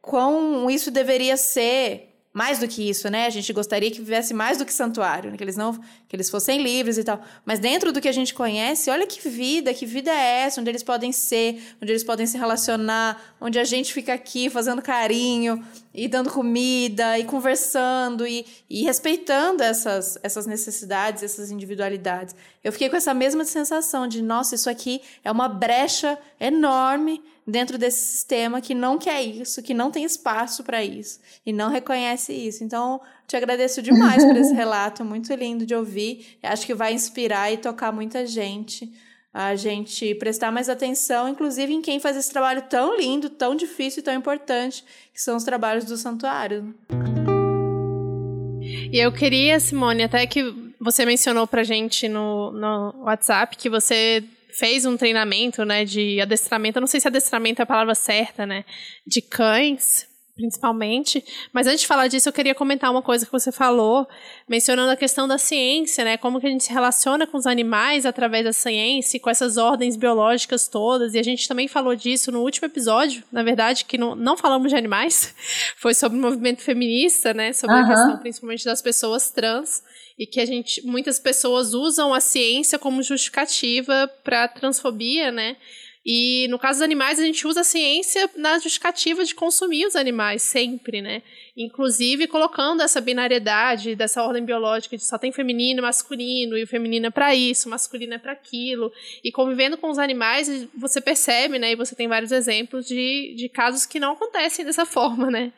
[0.00, 3.24] Quão isso deveria ser mais do que isso, né?
[3.24, 5.38] A gente gostaria que vivesse mais do que santuário, né?
[5.38, 5.72] que eles não,
[6.06, 7.18] que eles fossem livres e tal.
[7.46, 10.68] Mas dentro do que a gente conhece, olha que vida, que vida é essa, onde
[10.68, 15.64] eles podem ser, onde eles podem se relacionar, onde a gente fica aqui fazendo carinho
[15.94, 22.36] e dando comida e conversando e, e respeitando essas, essas necessidades, essas individualidades.
[22.62, 27.78] Eu fiquei com essa mesma sensação de, nossa, isso aqui é uma brecha enorme dentro
[27.78, 32.32] desse sistema que não quer isso, que não tem espaço para isso e não reconhece
[32.32, 32.64] isso.
[32.64, 36.38] Então, te agradeço demais por esse relato, muito lindo de ouvir.
[36.42, 38.92] Acho que vai inspirar e tocar muita gente.
[39.32, 44.00] A gente prestar mais atenção, inclusive em quem faz esse trabalho tão lindo, tão difícil
[44.00, 44.82] e tão importante,
[45.12, 46.74] que são os trabalhos do santuário.
[48.90, 50.42] E eu queria, Simone, até que
[50.80, 54.24] você mencionou pra gente no, no WhatsApp que você
[54.58, 56.78] fez um treinamento, né, de adestramento.
[56.78, 58.64] Eu não sei se adestramento é a palavra certa, né,
[59.06, 61.22] de cães, principalmente.
[61.52, 64.08] Mas antes de falar disso, eu queria comentar uma coisa que você falou,
[64.48, 68.06] mencionando a questão da ciência, né, como que a gente se relaciona com os animais
[68.06, 71.12] através da ciência, com essas ordens biológicas todas.
[71.12, 74.70] E a gente também falou disso no último episódio, na verdade, que não, não falamos
[74.70, 75.34] de animais,
[75.76, 79.82] foi sobre o movimento feminista, né, sobre a questão principalmente das pessoas trans
[80.18, 85.56] e que a gente muitas pessoas usam a ciência como justificativa para transfobia, né?
[86.08, 89.96] E no caso dos animais, a gente usa a ciência na justificativa de consumir os
[89.96, 91.20] animais sempre, né?
[91.56, 96.66] Inclusive colocando essa binariedade dessa ordem biológica de só tem feminino e masculino, e o
[96.66, 98.92] feminino é para isso, o masculino é para aquilo.
[99.24, 101.72] E convivendo com os animais, você percebe, né?
[101.72, 105.52] E você tem vários exemplos de, de casos que não acontecem dessa forma, né?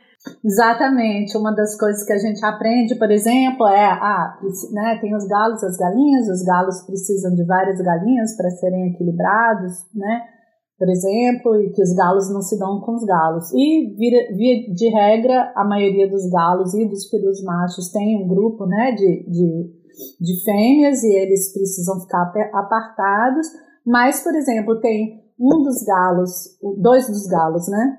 [0.45, 1.37] Exatamente.
[1.37, 4.39] Uma das coisas que a gente aprende, por exemplo, é ah,
[4.73, 9.73] né, tem os galos, as galinhas, os galos precisam de várias galinhas para serem equilibrados,
[9.95, 10.23] né?
[10.79, 13.53] Por exemplo, e que os galos não se dão com os galos.
[13.53, 18.29] E via, via de regra, a maioria dos galos e dos perus machos tem um
[18.29, 19.73] grupo né, de, de,
[20.21, 23.49] de fêmeas e eles precisam ficar apartados.
[23.85, 26.31] Mas, por exemplo, tem um dos galos,
[26.81, 27.99] dois dos galos, né?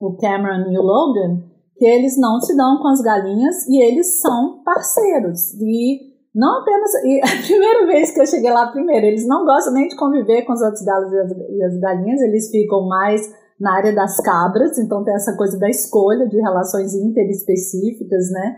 [0.00, 1.43] o Cameron e o Logan,
[1.76, 5.54] que eles não se dão com as galinhas e eles são parceiros.
[5.54, 6.94] E não apenas.
[7.04, 10.42] E a primeira vez que eu cheguei lá, primeiro, eles não gostam nem de conviver
[10.42, 11.30] com os outros galos e as,
[11.72, 13.22] as galinhas, eles ficam mais
[13.60, 18.56] na área das cabras, então tem essa coisa da escolha de relações interespecíficas, né?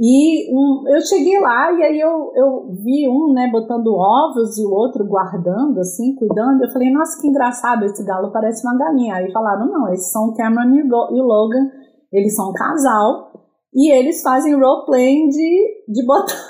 [0.00, 4.64] E um, eu cheguei lá e aí eu, eu vi um, né, botando ovos e
[4.64, 6.62] o outro guardando, assim, cuidando.
[6.62, 9.16] Eu falei, nossa, que engraçado, esse galo parece uma galinha.
[9.16, 11.68] Aí falaram, não, esses são o Cameron e o Logan,
[12.12, 13.28] eles são um casal
[13.74, 16.34] e eles fazem roleplaying de, de botar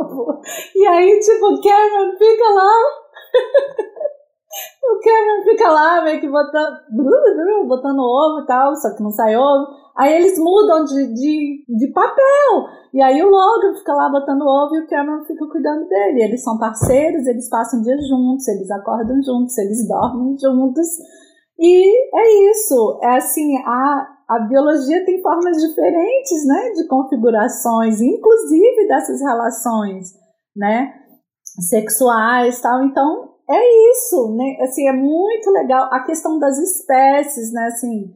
[0.00, 0.40] ovo.
[0.74, 2.72] E aí, tipo, o Cameron fica lá.
[4.90, 6.78] o Cameron fica lá meio que botando,
[7.68, 9.66] botando ovo e tal, só que não sai ovo.
[9.96, 12.68] Aí eles mudam de, de, de papel.
[12.92, 16.24] E aí o Logan fica lá botando ovo e o Cameron fica cuidando dele.
[16.24, 20.86] Eles são parceiros, eles passam dias juntos, eles acordam juntos, eles dormem juntos.
[21.58, 22.98] E é isso.
[23.02, 30.08] É assim, a, a biologia tem formas diferentes, né, de configurações, inclusive dessas relações,
[30.54, 30.92] né,
[31.68, 32.84] sexuais, tal.
[32.84, 34.56] Então, é isso, né?
[34.62, 38.12] Assim, é muito legal a questão das espécies, né, assim,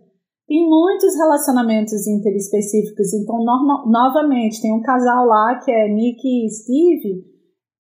[0.49, 3.15] tem muitos relacionamentos interespecíficos.
[3.15, 7.25] Então, norma, novamente, tem um casal lá que é Nick e Steve.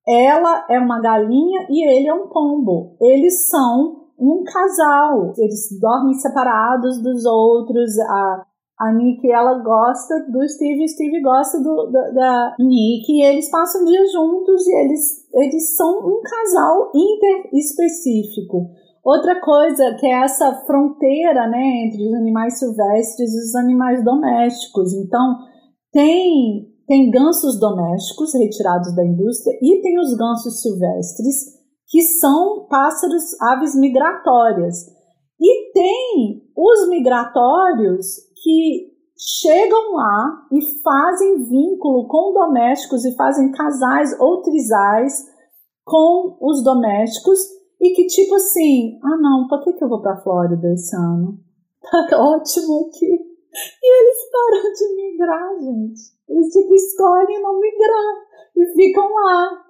[0.06, 2.96] Ela é uma galinha e ele é um pombo.
[3.00, 5.32] Eles são um casal.
[5.38, 7.98] Eles dormem separados dos outros.
[7.98, 8.46] A,
[8.80, 13.10] a Nick, ela gosta do Steve, o Steve gosta do, do, da Nick.
[13.10, 18.70] E eles passam dias juntos e eles, eles são um casal interespecífico.
[19.02, 24.92] Outra coisa que é essa fronteira né, entre os animais silvestres e os animais domésticos.
[24.92, 25.38] Então,
[25.90, 31.59] tem, tem gansos domésticos retirados da indústria e tem os gansos silvestres,
[31.90, 34.86] que são pássaros, aves migratórias.
[35.40, 44.18] E tem os migratórios que chegam lá e fazem vínculo com domésticos e fazem casais
[44.18, 45.26] ou trisais
[45.84, 47.38] com os domésticos
[47.80, 51.38] e que tipo assim, ah não, por que, que eu vou pra Flórida esse ano?
[52.10, 53.06] Tá ótimo aqui.
[53.06, 56.00] E eles param de migrar, gente.
[56.28, 58.14] Eles tipo escolhem não migrar
[58.54, 59.64] e ficam lá.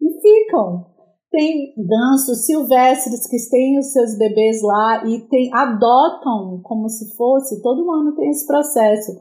[0.00, 0.91] E ficam.
[1.32, 7.62] Tem gansos silvestres que têm os seus bebês lá e tem, adotam como se fosse,
[7.62, 9.12] todo ano tem esse processo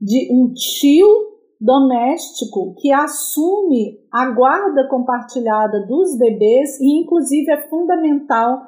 [0.00, 1.06] de um tio
[1.60, 8.62] doméstico que assume a guarda compartilhada dos bebês e inclusive é fundamental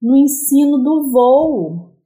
[0.00, 1.97] no ensino do voo.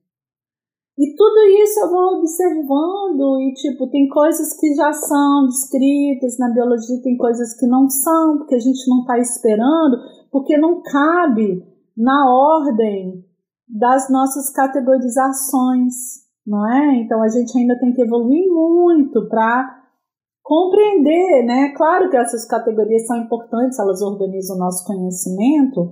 [0.98, 6.50] E tudo isso eu vou observando e tipo, tem coisas que já são descritas na
[6.50, 9.96] biologia, tem coisas que não são, porque a gente não está esperando,
[10.30, 11.64] porque não cabe
[11.96, 13.24] na ordem
[13.66, 15.94] das nossas categorizações,
[16.46, 16.96] não é?
[16.96, 19.82] Então a gente ainda tem que evoluir muito para
[20.42, 21.72] compreender, né?
[21.74, 25.90] Claro que essas categorias são importantes, elas organizam o nosso conhecimento,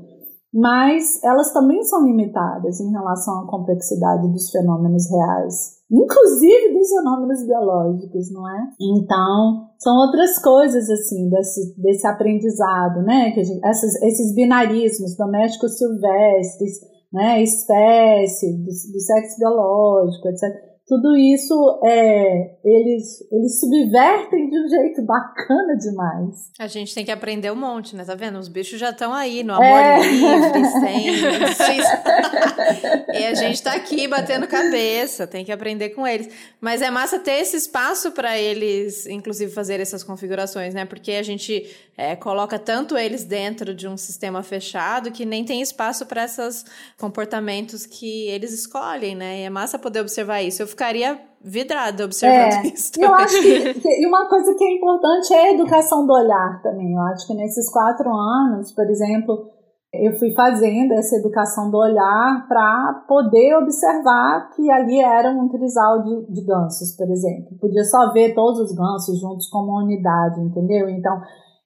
[0.52, 7.46] mas elas também são limitadas em relação à complexidade dos fenômenos reais, inclusive dos fenômenos
[7.46, 8.70] biológicos, não é?
[8.80, 13.30] Então, são outras coisas assim desse, desse aprendizado, né?
[13.32, 16.80] Que gente, essas, esses binarismos domésticos silvestres,
[17.12, 17.42] né?
[17.42, 25.02] Espécie, do, do sexo biológico, etc tudo isso é, eles, eles subvertem de um jeito
[25.02, 26.50] bacana demais.
[26.58, 28.04] A gente tem que aprender um monte, né?
[28.04, 28.40] Tá vendo?
[28.40, 30.00] Os bichos já estão aí no amor é.
[30.00, 31.10] livre, sem.
[33.14, 36.28] e a gente tá aqui batendo cabeça, tem que aprender com eles.
[36.60, 40.84] Mas é massa ter esse espaço para eles, inclusive, fazer essas configurações, né?
[40.84, 45.62] Porque a gente é, coloca tanto eles dentro de um sistema fechado que nem tem
[45.62, 46.64] espaço para esses
[46.98, 49.38] comportamentos que eles escolhem, né?
[49.38, 50.60] E é massa poder observar isso.
[50.60, 52.92] Eu ficaria vidrada observando é, isso.
[52.98, 56.60] Eu acho que, que, e uma coisa que é importante é a educação do olhar
[56.62, 56.94] também.
[56.94, 59.50] Eu acho que nesses quatro anos, por exemplo,
[59.92, 66.02] eu fui fazendo essa educação do olhar para poder observar que ali era um trisal
[66.02, 67.58] de, de gansos, por exemplo.
[67.60, 70.88] Podia só ver todos os gansos juntos como uma unidade, entendeu?
[70.88, 71.20] Então,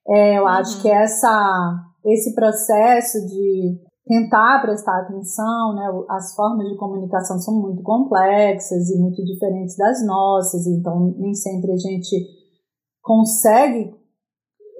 [0.09, 0.49] é, eu uhum.
[0.49, 5.89] acho que essa, esse processo de tentar prestar atenção, né?
[6.11, 11.73] As formas de comunicação são muito complexas e muito diferentes das nossas, então nem sempre
[11.73, 12.17] a gente
[13.03, 13.95] consegue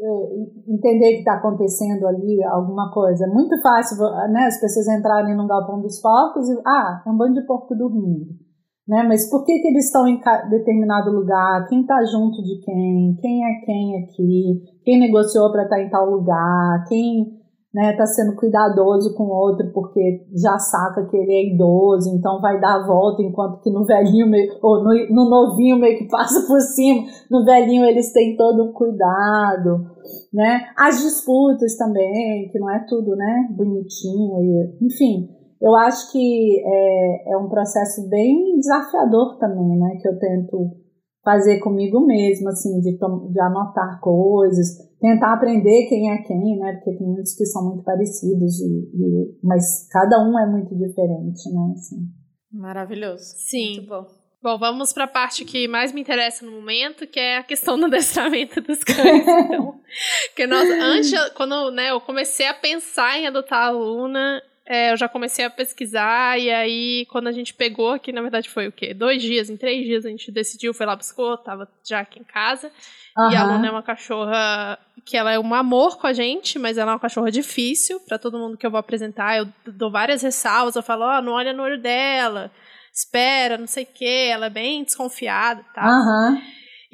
[0.01, 3.25] é, entender que está acontecendo ali alguma coisa.
[3.25, 3.97] É muito fácil,
[4.31, 4.47] né?
[4.47, 8.45] As pessoas entrarem no galpão dos porcos e ah, é um bando de porco dormindo.
[8.87, 9.03] Né?
[9.09, 10.21] Mas por que, que eles estão em
[10.51, 11.67] determinado lugar?
[11.69, 13.17] Quem está junto de quem?
[13.19, 14.63] Quem é quem aqui?
[14.85, 16.85] Quem negociou para estar tá em tal lugar?
[16.87, 17.44] Quem
[17.75, 22.41] né, tá sendo cuidadoso com o outro porque já saca que ele é idoso, então
[22.41, 26.07] vai dar a volta, enquanto que no velhinho, meio, ou no, no novinho meio que
[26.09, 29.91] passa por cima, no velhinho eles têm todo um cuidado,
[30.33, 30.61] né?
[30.79, 35.29] As disputas também, que não é tudo, né, bonitinho, e, enfim,
[35.61, 39.97] eu acho que é, é um processo bem desafiador também, né?
[40.01, 40.84] Que eu tento
[41.25, 46.75] fazer comigo mesma, assim, de, de anotar coisas, tentar aprender quem é quem, né?
[46.75, 51.51] Porque tem muitos que são muito parecidos, e, e mas cada um é muito diferente,
[51.51, 51.73] né?
[51.73, 52.09] Assim.
[52.53, 53.25] Maravilhoso.
[53.37, 53.77] Sim.
[53.77, 54.25] Muito bom.
[54.45, 57.79] Bom, vamos para a parte que mais me interessa no momento, que é a questão
[57.81, 59.27] do adestramento dos cães.
[59.27, 59.81] Então,
[60.37, 64.97] que nós, antes, quando né, eu comecei a pensar em adotar a Luna, é, eu
[64.97, 68.73] já comecei a pesquisar, e aí, quando a gente pegou aqui, na verdade foi o
[68.73, 68.95] quê?
[68.95, 72.25] Dois dias, em três dias a gente decidiu, foi lá, buscou, tava já aqui em
[72.25, 72.71] casa.
[73.17, 73.31] Uhum.
[73.31, 76.79] E a Luna é uma cachorra que ela é um amor com a gente, mas
[76.79, 78.01] ela é uma cachorra difícil.
[78.01, 81.23] para todo mundo que eu vou apresentar, eu dou várias ressalvas, eu falo, ó, oh,
[81.23, 82.51] não olha no olho dela,
[82.93, 85.91] espera, não sei o quê, ela é bem desconfiada e tal.
[85.91, 86.43] Uhum.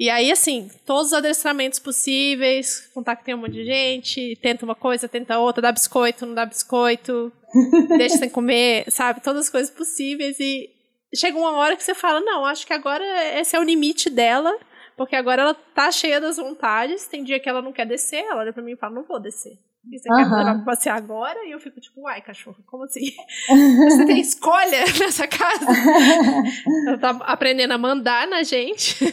[0.01, 5.07] E aí, assim, todos os adestramentos possíveis, contactei um monte de gente, tenta uma coisa,
[5.07, 7.31] tenta outra, dá biscoito, não dá biscoito,
[7.99, 9.21] deixa sem comer, sabe?
[9.21, 10.39] Todas as coisas possíveis.
[10.39, 10.71] E
[11.13, 13.05] chega uma hora que você fala: não, acho que agora
[13.39, 14.51] esse é o limite dela,
[14.97, 17.05] porque agora ela tá cheia das vontades.
[17.05, 19.19] Tem dia que ela não quer descer, ela olha pra mim e fala: não vou
[19.19, 19.55] descer.
[19.89, 20.15] E você uhum.
[20.15, 21.43] quer me levar pra passear agora?
[21.45, 23.11] E eu fico tipo, uai, cachorro, como assim?
[23.49, 25.65] Você tem escolha nessa casa?
[26.87, 29.03] Ela tá aprendendo a mandar na gente.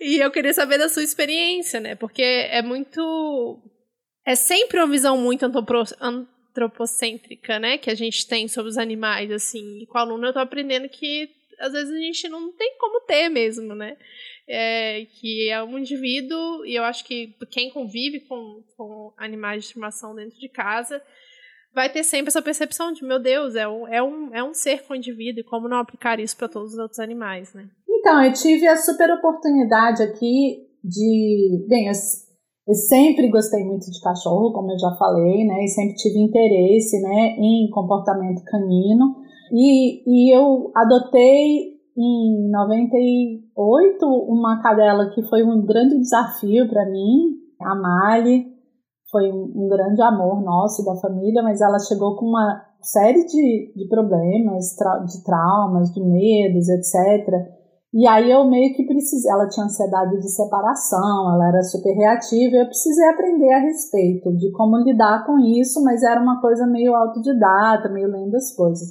[0.00, 1.94] e eu queria saber da sua experiência, né?
[1.94, 3.60] Porque é muito.
[4.24, 7.76] É sempre uma visão muito antropocêntrica, né?
[7.76, 9.82] Que a gente tem sobre os animais, assim.
[9.82, 11.28] E com a aluna eu tô aprendendo que
[11.58, 13.96] às vezes a gente não tem como ter mesmo, né?
[14.48, 19.68] É, que é um indivíduo, e eu acho que quem convive com, com animais de
[19.68, 21.00] estimação dentro de casa
[21.74, 24.82] vai ter sempre essa percepção de, meu Deus, é um, é um, é um ser
[24.82, 27.68] com indivíduo, e como não aplicar isso para todos os outros animais, né?
[27.88, 31.64] Então, eu tive a super oportunidade aqui de.
[31.68, 31.92] Bem, eu,
[32.66, 35.64] eu sempre gostei muito de cachorro, como eu já falei, né?
[35.64, 39.22] E sempre tive interesse né, em comportamento canino.
[39.52, 47.36] E, e eu adotei em 98 uma cadela que foi um grande desafio para mim,
[47.60, 48.46] a Mali.
[49.10, 53.88] foi um, grande amor nosso da família, mas ela chegou com uma série de, de
[53.88, 54.74] problemas,
[55.06, 57.28] de traumas, de medos, etc.
[57.94, 62.56] E aí eu meio que precisei, ela tinha ansiedade de separação, ela era super reativa,
[62.56, 66.96] eu precisei aprender a respeito de como lidar com isso, mas era uma coisa meio
[66.96, 68.88] autodidata, meio lendo as coisas.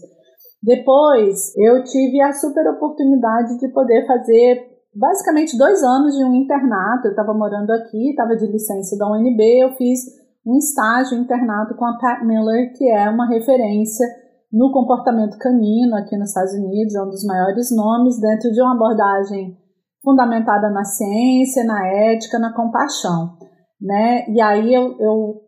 [0.61, 7.07] Depois, eu tive a super oportunidade de poder fazer basicamente dois anos de um internato.
[7.07, 10.01] Eu estava morando aqui, estava de licença da UNB, eu fiz
[10.45, 14.05] um estágio internato com a Pat Miller, que é uma referência
[14.51, 18.73] no comportamento canino aqui nos Estados Unidos, é um dos maiores nomes dentro de uma
[18.73, 19.57] abordagem
[20.03, 23.37] fundamentada na ciência, na ética, na compaixão,
[23.79, 24.27] né?
[24.29, 25.41] E aí eu, eu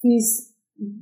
[0.00, 0.48] fiz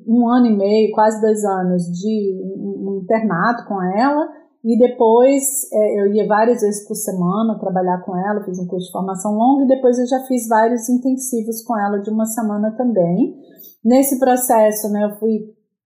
[0.07, 4.27] um ano e meio, quase dois anos de um, internato com ela
[4.65, 8.87] e depois é, eu ia várias vezes por semana trabalhar com ela, fiz um curso
[8.87, 12.75] de formação longa e depois eu já fiz vários intensivos com ela de uma semana
[12.77, 13.37] também.
[13.85, 15.39] Nesse processo, né, eu fui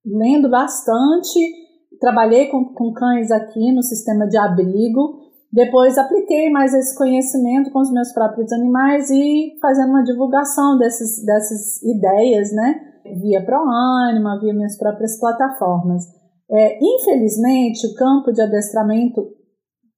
[0.07, 1.39] lendo bastante,
[2.01, 5.21] trabalhei com, com cães aqui no sistema de abrigo,
[5.53, 11.23] depois apliquei mais esse conhecimento com os meus próprios animais e fazendo uma divulgação desses,
[11.25, 12.90] dessas ideias, né?
[13.05, 16.05] Via ProAnima, via minhas próprias plataformas.
[16.51, 19.23] É, infelizmente, o campo de adestramento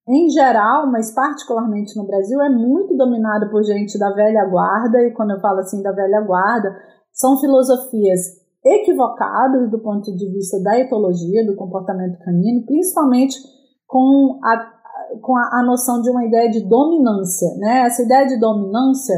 [0.09, 5.13] em geral, mas particularmente no Brasil, é muito dominado por gente da velha guarda, e
[5.13, 6.77] quando eu falo assim da velha guarda,
[7.13, 8.21] são filosofias
[8.65, 13.37] equivocadas do ponto de vista da etologia, do comportamento canino, principalmente
[13.87, 14.73] com a,
[15.21, 17.49] com a, a noção de uma ideia de dominância.
[17.59, 17.87] Né?
[17.87, 19.15] Essa ideia de dominância,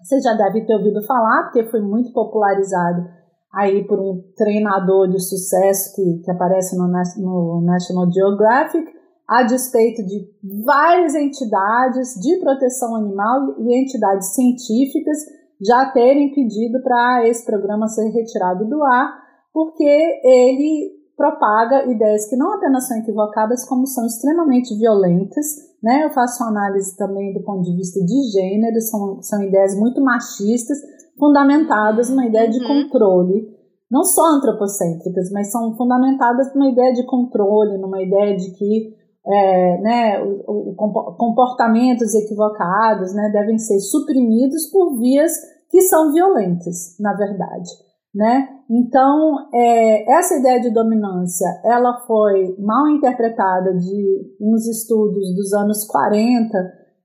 [0.00, 3.08] você já deve ter ouvido falar, porque foi muito popularizado
[3.52, 8.86] aí por um treinador de sucesso que, que aparece no, no National Geographic,
[9.28, 10.26] a despeito de
[10.64, 15.18] várias entidades de proteção animal e entidades científicas
[15.60, 19.12] já terem pedido para esse programa ser retirado do ar,
[19.52, 19.84] porque
[20.24, 25.67] ele propaga ideias que não apenas são equivocadas, como são extremamente violentas.
[25.82, 26.04] Né?
[26.04, 30.78] Eu faço análise também do ponto de vista de gênero, são, são ideias muito machistas,
[31.18, 32.66] fundamentadas numa ideia de uhum.
[32.66, 33.46] controle,
[33.90, 39.80] não só antropocêntricas, mas são fundamentadas numa ideia de controle, numa ideia de que é,
[39.80, 45.32] né, o, o, comportamentos equivocados né, devem ser suprimidos por vias
[45.70, 47.70] que são violentas, na verdade.
[48.14, 48.48] Né?
[48.70, 55.86] Então, é, essa ideia de dominância, ela foi mal interpretada de uns estudos dos anos
[55.86, 56.58] 40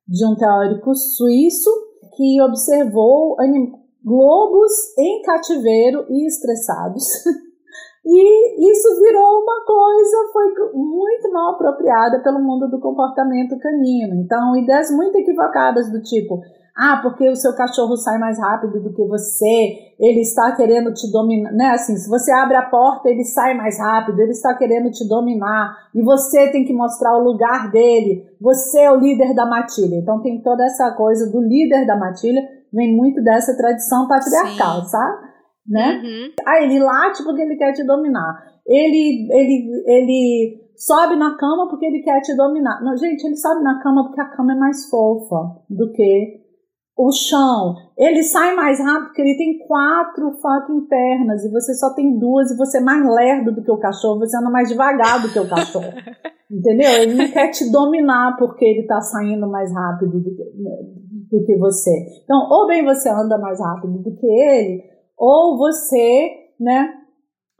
[0.08, 1.70] de um teórico suíço
[2.16, 3.36] que observou
[4.04, 7.04] globos em cativeiro e estressados
[8.06, 14.16] E isso virou uma coisa, foi muito mal apropriada pelo mundo do comportamento canino.
[14.16, 16.42] Então, ideias muito equivocadas do tipo,
[16.76, 21.12] ah, porque o seu cachorro sai mais rápido do que você, ele está querendo te
[21.12, 21.70] dominar, né?
[21.70, 25.76] Assim, se você abre a porta, ele sai mais rápido, ele está querendo te dominar,
[25.94, 29.96] e você tem que mostrar o lugar dele, você é o líder da matilha.
[29.96, 32.42] Então tem toda essa coisa do líder da matilha,
[32.74, 34.88] vem muito dessa tradição patriarcal, Sim.
[34.88, 35.34] sabe?
[35.68, 36.02] né?
[36.04, 36.32] Uhum.
[36.46, 38.44] Ah, ele late porque ele quer te dominar.
[38.66, 42.84] Ele, ele, ele sobe na cama porque ele quer te dominar.
[42.84, 46.43] Não, gente, ele sobe na cama porque a cama é mais fofa do que
[46.98, 47.76] o chão.
[47.98, 52.52] Ele sai mais rápido porque ele tem quatro fucking pernas e você só tem duas
[52.52, 55.40] e você é mais lerdo do que o cachorro, você anda mais devagar do que
[55.40, 55.92] o cachorro.
[56.50, 56.92] Entendeu?
[57.02, 60.44] Ele não quer te dominar porque ele tá saindo mais rápido do que,
[61.32, 62.22] do que você.
[62.24, 64.84] Então, ou bem você anda mais rápido do que ele,
[65.18, 66.30] ou você,
[66.60, 66.94] né,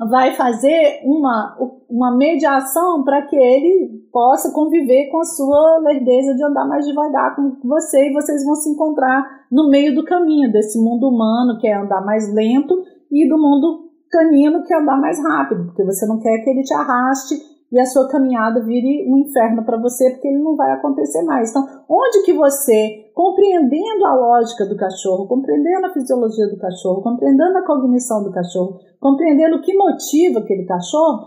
[0.10, 1.58] vai fazer uma,
[1.90, 7.36] uma mediação para que ele possa conviver com a sua lerdeza de andar mais devagar
[7.36, 11.68] com você e vocês vão se encontrar no meio do caminho desse mundo humano que
[11.68, 16.06] é andar mais lento e do mundo canino que é andar mais rápido, porque você
[16.06, 20.12] não quer que ele te arraste e a sua caminhada vire um inferno para você,
[20.12, 21.50] porque ele não vai acontecer mais.
[21.50, 27.58] Então, onde que você, compreendendo a lógica do cachorro, compreendendo a fisiologia do cachorro, compreendendo
[27.58, 31.26] a cognição do cachorro, compreendendo o que motiva aquele cachorro,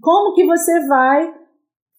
[0.00, 1.34] como que você vai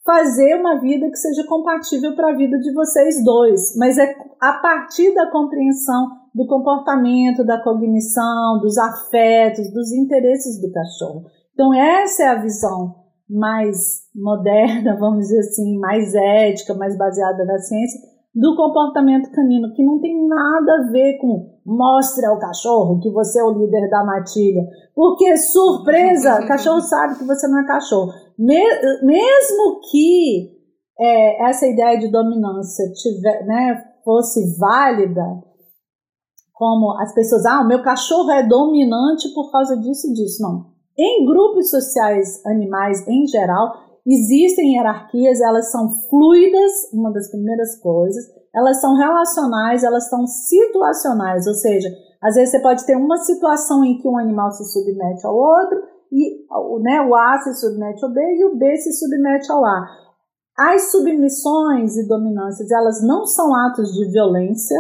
[0.06, 4.54] fazer uma vida que seja compatível para a vida de vocês dois, mas é a
[4.54, 11.26] partir da compreensão do comportamento, da cognição, dos afetos, dos interesses do cachorro.
[11.54, 17.58] Então essa é a visão mais moderna, vamos dizer assim, mais ética, mais baseada na
[17.60, 18.00] ciência,
[18.34, 23.40] do comportamento canino, que não tem nada a ver com mostre ao cachorro que você
[23.40, 24.62] é o líder da matilha.
[24.96, 28.12] Porque, surpresa, cachorro sabe que você não é cachorro.
[28.38, 30.60] mesmo que
[31.00, 35.24] é, essa ideia de dominância tiver, né, fosse válida,
[36.54, 40.44] como as pessoas, ah, o meu cachorro é dominante por causa disso e disso.
[40.44, 40.69] Não.
[41.02, 43.72] Em grupos sociais animais em geral,
[44.06, 51.48] existem hierarquias, elas são fluidas, uma das primeiras coisas, elas são relacionais, elas são situacionais,
[51.48, 51.88] ou seja,
[52.22, 55.82] às vezes você pode ter uma situação em que um animal se submete ao outro,
[56.12, 56.44] e
[56.82, 59.86] né, o A se submete ao B e o B se submete ao A.
[60.58, 64.76] As submissões e dominâncias, elas não são atos de violência,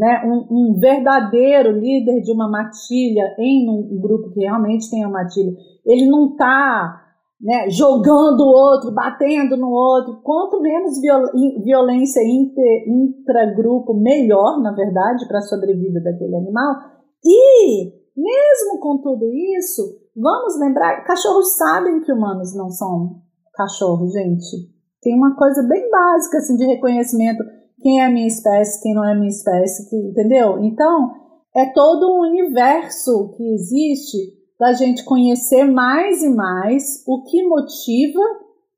[0.00, 0.22] né?
[0.24, 5.52] Um, um, verdadeiro líder de uma matilha em um grupo que realmente tem a matilha,
[5.84, 7.04] ele não está
[7.38, 10.22] né, jogando o outro, batendo no outro.
[10.22, 11.26] Quanto menos viol
[11.62, 16.76] violência inter, intragrupo, melhor, na verdade, para a sobrevida daquele animal.
[17.22, 19.82] E, mesmo com tudo isso,
[20.16, 23.20] vamos lembrar: cachorros sabem que humanos não são
[23.52, 24.70] cachorros, gente.
[25.02, 27.42] Tem uma coisa bem básica assim, de reconhecimento
[27.82, 30.58] quem é minha espécie, quem não é minha espécie, que, entendeu?
[30.62, 31.12] Então,
[31.56, 38.20] é todo um universo que existe da gente conhecer mais e mais o que motiva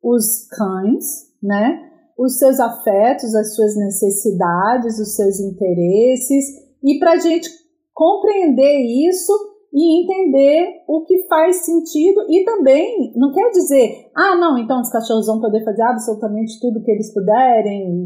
[0.03, 1.05] os cães,
[1.43, 1.91] né?
[2.17, 6.45] Os seus afetos, as suas necessidades, os seus interesses,
[6.85, 7.49] e para a gente
[7.93, 9.33] compreender isso
[9.73, 14.91] e entender o que faz sentido e também não quer dizer, ah, não, então os
[14.91, 18.05] cachorros vão poder fazer absolutamente tudo que eles puderem.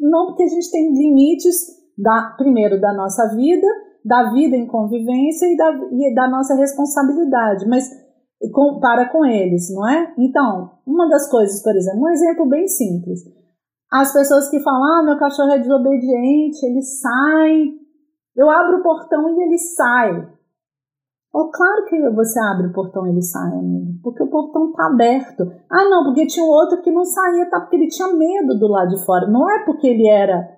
[0.00, 1.56] Não, porque a gente tem limites
[1.96, 3.66] da primeiro da nossa vida,
[4.04, 7.88] da vida em convivência e da, e da nossa responsabilidade, mas
[8.52, 10.14] com, para com eles, não é?
[10.18, 13.20] Então, uma das coisas, por exemplo, um exemplo bem simples.
[13.90, 17.64] As pessoas que falam, ah, meu cachorro é desobediente, ele sai,
[18.36, 20.37] eu abro o portão e ele sai.
[21.32, 24.86] Oh, claro que você abre o portão e ele sai, amigo, porque o portão tá
[24.86, 25.44] aberto.
[25.70, 27.60] Ah, não, porque tinha outro que não saía, tá?
[27.60, 29.26] Porque ele tinha medo do lado de fora.
[29.26, 30.48] Não é porque ele era,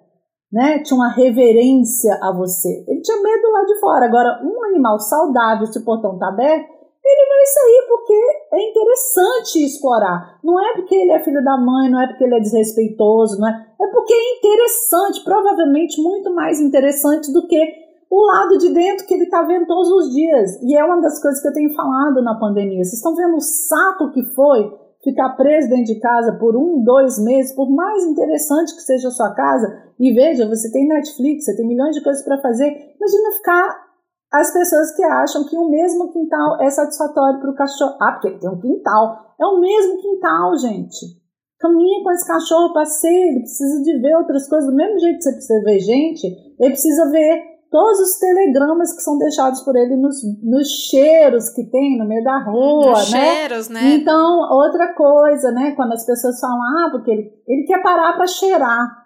[0.52, 0.78] né?
[0.78, 2.84] Tinha uma reverência a você.
[2.86, 4.06] Ele tinha medo do lado de fora.
[4.06, 6.70] Agora, um animal saudável, se o portão tá aberto,
[7.05, 8.14] ele vai sair porque
[8.52, 10.38] é interessante explorar.
[10.44, 13.48] Não é porque ele é filho da mãe, não é porque ele é desrespeitoso, não
[13.48, 13.66] é?
[13.80, 19.14] É porque é interessante, provavelmente muito mais interessante do que o lado de dentro que
[19.14, 20.60] ele está vendo todos os dias.
[20.62, 22.82] E é uma das coisas que eu tenho falado na pandemia.
[22.82, 27.18] Vocês estão vendo o saco que foi ficar preso dentro de casa por um, dois
[27.22, 29.84] meses, por mais interessante que seja a sua casa.
[29.98, 32.66] E veja, você tem Netflix, você tem milhões de coisas para fazer.
[32.66, 33.90] Imagina ficar
[34.32, 37.96] as pessoas que acham que o mesmo quintal é satisfatório para o cachorro.
[38.00, 39.34] Ah, porque tem um quintal.
[39.40, 41.20] É o mesmo quintal, gente.
[41.60, 44.68] Caminha com esse cachorro, passeia, ele precisa de ver outras coisas.
[44.68, 46.26] Do mesmo jeito que você precisa ver gente,
[46.58, 51.64] ele precisa ver todos os telegramas que são deixados por ele nos, nos cheiros que
[51.70, 53.20] tem no meio da rua, nos né?
[53.20, 53.94] cheiros, né?
[53.94, 55.72] Então, outra coisa, né?
[55.76, 59.01] Quando as pessoas falam, ah, porque ele, ele quer parar para cheirar.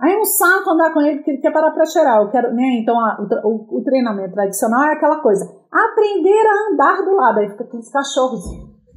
[0.00, 2.22] Aí é um saco andar com ele porque ele quer parar para cheirar.
[2.22, 2.78] Eu quero, né?
[2.80, 7.40] Então, a, o, o, treinamento tradicional é aquela coisa, aprender a andar do lado.
[7.40, 8.42] Aí fica aqueles cachorros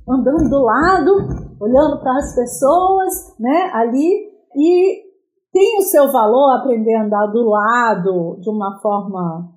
[0.08, 1.12] andando do lado,
[1.60, 3.72] olhando para as pessoas, né?
[3.74, 5.11] Ali e
[5.52, 9.52] tem o seu valor aprender a andar do lado de uma forma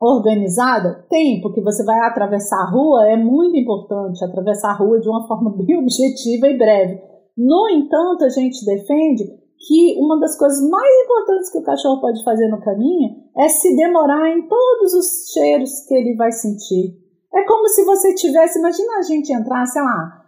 [0.00, 1.06] organizada?
[1.08, 5.26] Tem, porque você vai atravessar a rua, é muito importante atravessar a rua de uma
[5.26, 7.00] forma bem objetiva e breve.
[7.36, 9.24] No entanto, a gente defende
[9.66, 13.74] que uma das coisas mais importantes que o cachorro pode fazer no caminho é se
[13.74, 16.94] demorar em todos os cheiros que ele vai sentir.
[17.34, 20.25] É como se você tivesse, imagina a gente entrar, sei lá,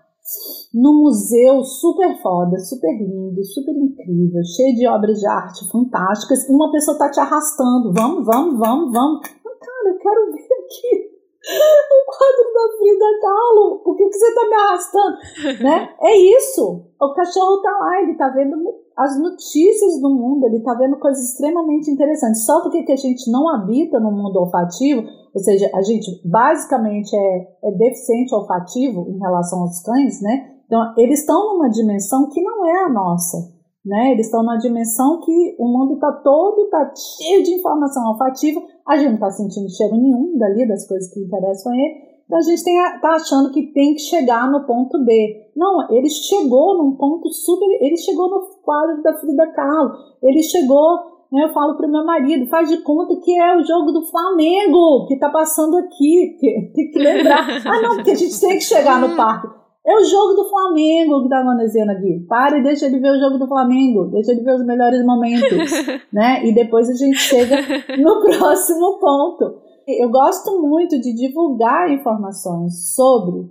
[0.75, 6.53] num museu super foda, super lindo, super incrível, cheio de obras de arte fantásticas, e
[6.53, 7.93] uma pessoa tá te arrastando.
[7.93, 9.21] Vamos, vamos, vamos, vamos.
[9.45, 11.09] Mas, cara, eu quero ver aqui
[11.49, 13.79] o quadro da Frida Kahlo.
[13.85, 15.17] Por que, que você tá me arrastando?
[15.63, 15.95] né?
[16.03, 16.85] É isso.
[17.01, 18.57] O cachorro tá lá, ele tá vendo
[18.99, 22.45] as notícias do mundo, ele tá vendo coisas extremamente interessantes.
[22.45, 27.15] Só porque que a gente não habita no mundo olfativo, ou seja, a gente basicamente
[27.15, 30.51] é, é deficiente olfativo em relação aos cães, né?
[30.67, 33.39] Então, eles estão numa dimensão que não é a nossa,
[33.87, 34.11] né?
[34.13, 36.93] Eles estão numa dimensão que o mundo está todo, está
[37.23, 41.21] cheio de informação olfativa, a gente não está sentindo cheiro nenhum dali das coisas que
[41.21, 45.51] interessam a ele, então a gente está achando que tem que chegar no ponto B.
[45.57, 47.67] Não, ele chegou num ponto super.
[47.81, 49.93] Ele chegou no quadro da Frida Kahlo.
[50.23, 53.93] Ele chegou né, eu falo pro meu marido, faz de conta que é o jogo
[53.93, 56.37] do Flamengo que tá passando aqui.
[56.75, 57.47] Tem que lembrar.
[57.67, 59.49] ah, não, porque a gente tem que chegar no parque.
[59.87, 62.27] É o jogo do Flamengo que tá acontecendo aqui.
[62.29, 64.07] Para e deixa ele ver o jogo do Flamengo.
[64.07, 65.71] Deixa ele ver os melhores momentos.
[66.13, 66.47] né?
[66.47, 67.57] E depois a gente chega
[67.97, 69.68] no próximo ponto.
[69.91, 73.51] Eu gosto muito de divulgar informações sobre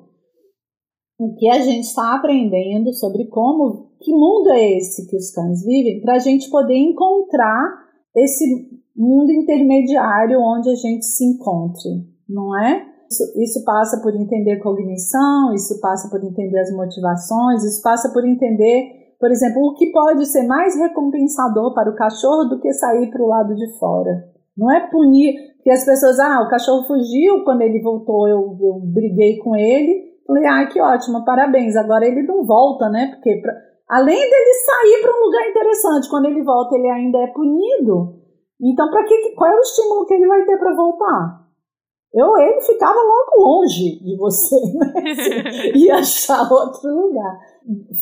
[1.19, 5.65] o que a gente está aprendendo, sobre como que mundo é esse que os cães
[5.65, 11.89] vivem, para a gente poder encontrar esse mundo intermediário onde a gente se encontre,
[12.29, 12.85] não é?
[13.09, 18.23] Isso, isso passa por entender cognição, isso passa por entender as motivações, isso passa por
[18.23, 23.09] entender, por exemplo, o que pode ser mais recompensador para o cachorro do que sair
[23.09, 24.36] para o lado de fora.
[24.57, 28.79] Não é punir, porque as pessoas, ah, o cachorro fugiu, quando ele voltou eu, eu
[28.81, 33.11] briguei com ele, falei, ah, que ótimo, parabéns, agora ele não volta, né?
[33.13, 33.53] Porque pra,
[33.89, 38.17] além dele sair para um lugar interessante, quando ele volta ele ainda é punido.
[38.59, 41.47] Então, para que, qual é o estímulo que ele vai ter para voltar?
[42.13, 45.71] Eu, ele ficava logo longe de você, né?
[45.75, 47.39] e achar outro lugar.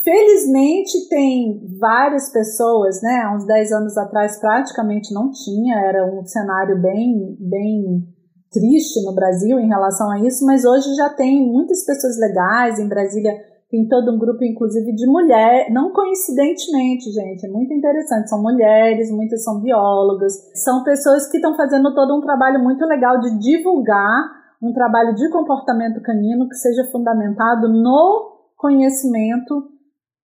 [0.04, 3.24] Felizmente tem várias pessoas, né?
[3.26, 8.08] Há uns 10 anos atrás praticamente não tinha, era um cenário bem, bem
[8.52, 12.88] triste no Brasil em relação a isso, mas hoje já tem muitas pessoas legais em
[12.88, 13.34] Brasília
[13.70, 18.30] tem todo um grupo, inclusive, de mulheres, não coincidentemente, gente, é muito interessante.
[18.30, 23.20] São mulheres, muitas são biólogas, são pessoas que estão fazendo todo um trabalho muito legal
[23.20, 29.70] de divulgar um trabalho de comportamento canino que seja fundamentado no conhecimento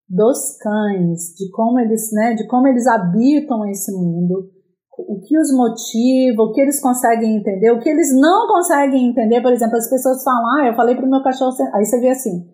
[0.08, 4.50] dos cães, de como eles, né, de como eles habitam esse mundo,
[4.98, 9.40] o que os motiva, o que eles conseguem entender, o que eles não conseguem entender.
[9.40, 12.46] Por exemplo, as pessoas falam, ah, eu falei pro meu cachorro, aí você vê assim,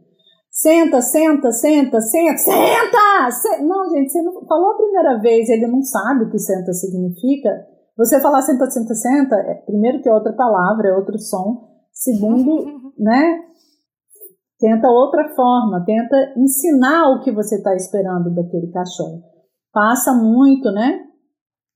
[0.51, 3.63] Senta, senta, senta, senta, senta!
[3.63, 7.49] Não, gente, você não falou a primeira vez, ele não sabe o que senta significa.
[7.97, 11.69] Você falar senta, senta, senta, é, primeiro que é outra palavra, é outro som.
[11.93, 13.41] Segundo, né?
[14.59, 19.23] Tenta outra forma, tenta ensinar o que você está esperando daquele cachorro.
[19.73, 21.01] Passa muito, né?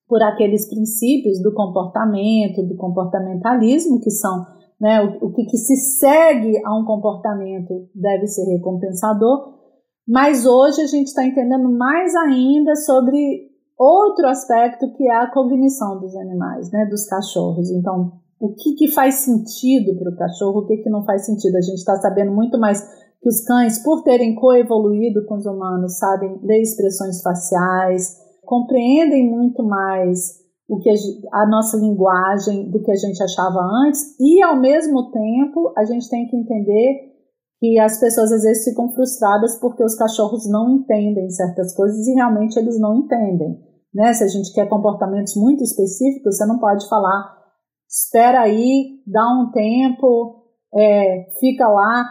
[0.09, 4.47] Por aqueles princípios do comportamento, do comportamentalismo, que são
[4.81, 9.55] né, o, o que, que se segue a um comportamento deve ser recompensador,
[10.07, 13.49] mas hoje a gente está entendendo mais ainda sobre
[13.79, 17.71] outro aspecto que é a cognição dos animais, né, dos cachorros.
[17.71, 21.55] Então, o que, que faz sentido para o cachorro, o que, que não faz sentido?
[21.55, 22.83] A gente está sabendo muito mais
[23.21, 29.63] que os cães, por terem coevoluído com os humanos, sabem ler expressões faciais, compreendem muito
[29.63, 30.95] mais o que a,
[31.43, 36.11] a, nossa linguagem do que a gente achava antes e ao mesmo tempo a gente
[36.11, 37.13] tem que entender
[37.61, 42.15] que as pessoas às vezes ficam frustradas porque os cachorros não entendem certas coisas e
[42.15, 43.57] realmente eles não entendem,
[43.95, 44.13] né?
[44.15, 47.42] Se a gente quer comportamentos muito específicos, você não pode falar
[47.93, 52.05] espera aí, dá um tempo, é, fica lá,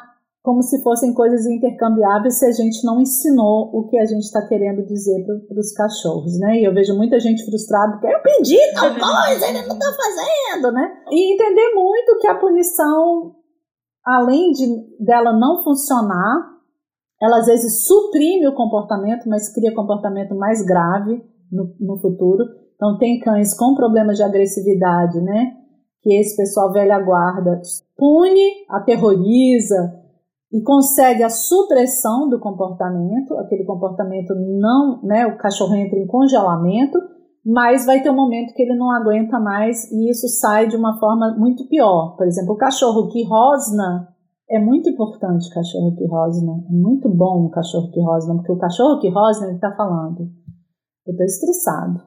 [0.43, 4.45] como se fossem coisas intercambiáveis se a gente não ensinou o que a gente está
[4.47, 6.59] querendo dizer para os cachorros, né?
[6.59, 10.71] E eu vejo muita gente frustrada porque eu pedi tal coisa, ele não está fazendo,
[10.71, 10.97] né?
[11.11, 13.35] E entender muito que a punição,
[14.05, 14.65] além de
[15.03, 16.51] dela não funcionar,
[17.19, 22.43] ela às vezes suprime o comportamento, mas cria comportamento mais grave no, no futuro.
[22.75, 25.60] Então tem cães com problemas de agressividade, né?
[26.01, 27.61] Que esse pessoal velha guarda
[27.95, 30.01] pune, aterroriza,
[30.51, 36.99] e consegue a supressão do comportamento, aquele comportamento não, né, o cachorro entra em congelamento,
[37.43, 40.99] mas vai ter um momento que ele não aguenta mais e isso sai de uma
[40.99, 42.15] forma muito pior.
[42.17, 44.09] Por exemplo, o cachorro que rosna,
[44.49, 48.51] é muito importante o cachorro que rosna, é muito bom o cachorro que rosna, porque
[48.51, 50.29] o cachorro que rosna, ele está falando,
[51.07, 52.01] eu estou estressado,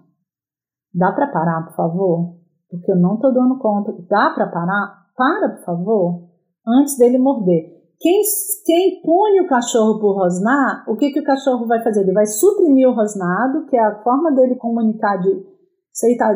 [0.93, 2.44] dá para parar, por favor?
[2.71, 5.05] Porque eu não estou dando conta, dá para parar?
[5.17, 6.29] Para, por favor,
[6.67, 7.73] antes dele morder.
[8.01, 8.21] Quem,
[8.67, 12.03] quem pune o cachorro por rosnar, o que, que o cachorro vai fazer?
[12.03, 15.31] Ele vai suprimir o rosnado, que é a forma dele comunicar de.
[15.31, 16.35] Isso aí tá,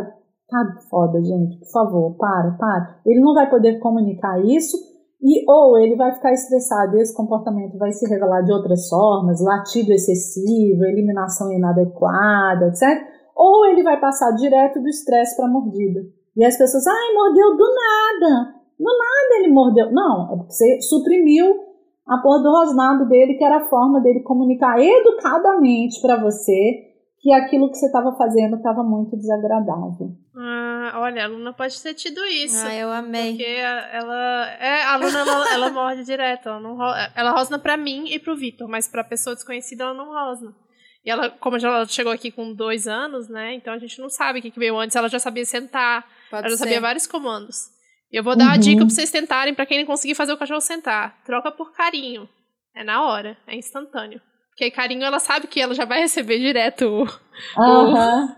[0.48, 3.00] tá foda, gente, por favor, para, para.
[3.04, 4.76] Ele não vai poder comunicar isso,
[5.20, 9.40] e ou ele vai ficar estressado e esse comportamento vai se revelar de outras formas,
[9.42, 13.04] latido excessivo, eliminação inadequada, etc.
[13.34, 16.00] Ou ele vai passar direto do estresse para a mordida.
[16.38, 18.54] E as pessoas, ai, mordeu do nada.
[18.78, 19.90] Do nada ele mordeu.
[19.90, 21.52] Não, é porque você suprimiu
[22.06, 26.86] a porra do rosnado dele, que era a forma dele comunicar educadamente para você
[27.20, 30.12] que aquilo que você estava fazendo estava muito desagradável.
[30.36, 32.64] Ah, olha, a Luna pode ter tido isso.
[32.64, 33.30] Ah, eu amei.
[33.30, 34.46] Porque ela.
[34.60, 36.48] É, a Luna ela, ela morde direto.
[36.48, 36.78] Ela, não,
[37.16, 40.54] ela rosna pra mim e pro Vitor, mas pra pessoa desconhecida ela não rosna.
[41.04, 43.54] E ela, como ela chegou aqui com dois anos, né?
[43.54, 44.94] Então a gente não sabe o que, que veio antes.
[44.94, 47.68] Ela já sabia sentar, Pode ela já sabia vários comandos.
[48.10, 48.52] Eu vou dar uhum.
[48.52, 51.22] a dica pra vocês tentarem, para quem não conseguir fazer o cachorro sentar.
[51.24, 52.28] Troca por carinho.
[52.74, 54.20] É na hora, é instantâneo.
[54.50, 57.02] Porque carinho ela sabe que ela já vai receber direto o,
[57.60, 58.34] uhum.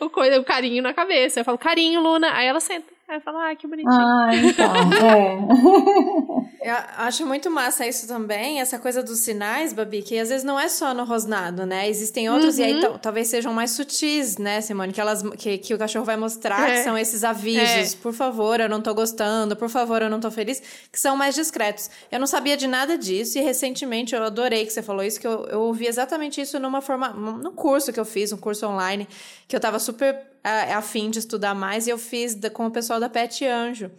[0.00, 1.40] o, o, o carinho na cabeça.
[1.40, 2.93] Eu falo, carinho, Luna, aí ela senta.
[3.06, 3.92] Aí eu falo, ah, que bonitinho.
[3.92, 4.74] Ah, então,
[5.04, 6.44] é.
[6.64, 10.58] Eu acho muito massa isso também, essa coisa dos sinais, Babi, que às vezes não
[10.58, 11.86] é só no rosnado, né?
[11.86, 12.62] Existem outros, uhum.
[12.62, 12.96] e aí uhum.
[12.96, 14.90] talvez sejam mais sutis, né, Simone?
[14.90, 16.76] Que, elas, que, que o cachorro vai mostrar, é.
[16.76, 17.92] que são esses avisos.
[17.92, 17.96] É.
[17.98, 21.34] Por favor, eu não tô gostando, por favor, eu não tô feliz, que são mais
[21.34, 21.90] discretos.
[22.10, 25.26] Eu não sabia de nada disso, e recentemente eu adorei que você falou isso, que
[25.26, 27.10] eu, eu ouvi exatamente isso numa forma.
[27.10, 29.06] no curso que eu fiz, um curso online,
[29.46, 32.70] que eu tava super a, a fim de estudar mais, e eu fiz com o
[32.70, 33.90] pessoal da Pet Anjo.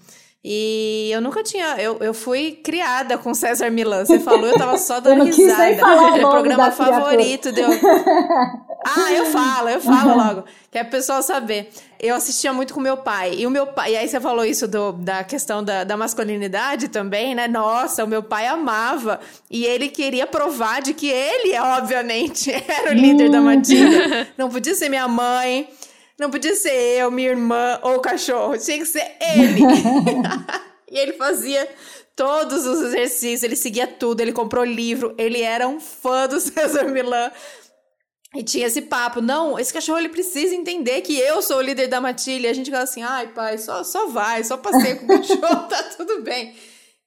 [0.48, 1.76] E eu nunca tinha.
[1.80, 4.06] Eu, eu fui criada com César Milan.
[4.06, 5.76] Você falou, eu tava só dando eu risada.
[5.76, 7.52] Falar o programa favorito.
[7.52, 7.68] Deu...
[8.88, 10.44] Ah, eu falo, eu falo logo.
[10.70, 11.72] Que é o pessoal saber.
[12.00, 13.34] Eu assistia muito com meu pai.
[13.36, 13.94] E o meu pai.
[13.94, 17.48] E aí você falou isso do, da questão da, da masculinidade também, né?
[17.48, 19.20] Nossa, o meu pai amava.
[19.50, 24.28] E ele queria provar de que ele, obviamente, era o líder da matilha.
[24.38, 25.68] Não podia ser minha mãe.
[26.20, 28.58] Não podia ser eu, minha irmã ou o cachorro.
[28.58, 29.62] Tinha que ser ele.
[30.90, 31.68] e ele fazia
[32.16, 36.86] todos os exercícios, ele seguia tudo, ele comprou livro, ele era um fã do César
[36.86, 37.32] Milan.
[38.34, 41.88] E tinha esse papo, não, esse cachorro ele precisa entender que eu sou o líder
[41.88, 42.48] da matilha.
[42.48, 45.68] E a gente fala assim, ai pai, só, só vai, só passeia com o cachorro,
[45.70, 46.54] tá tudo bem.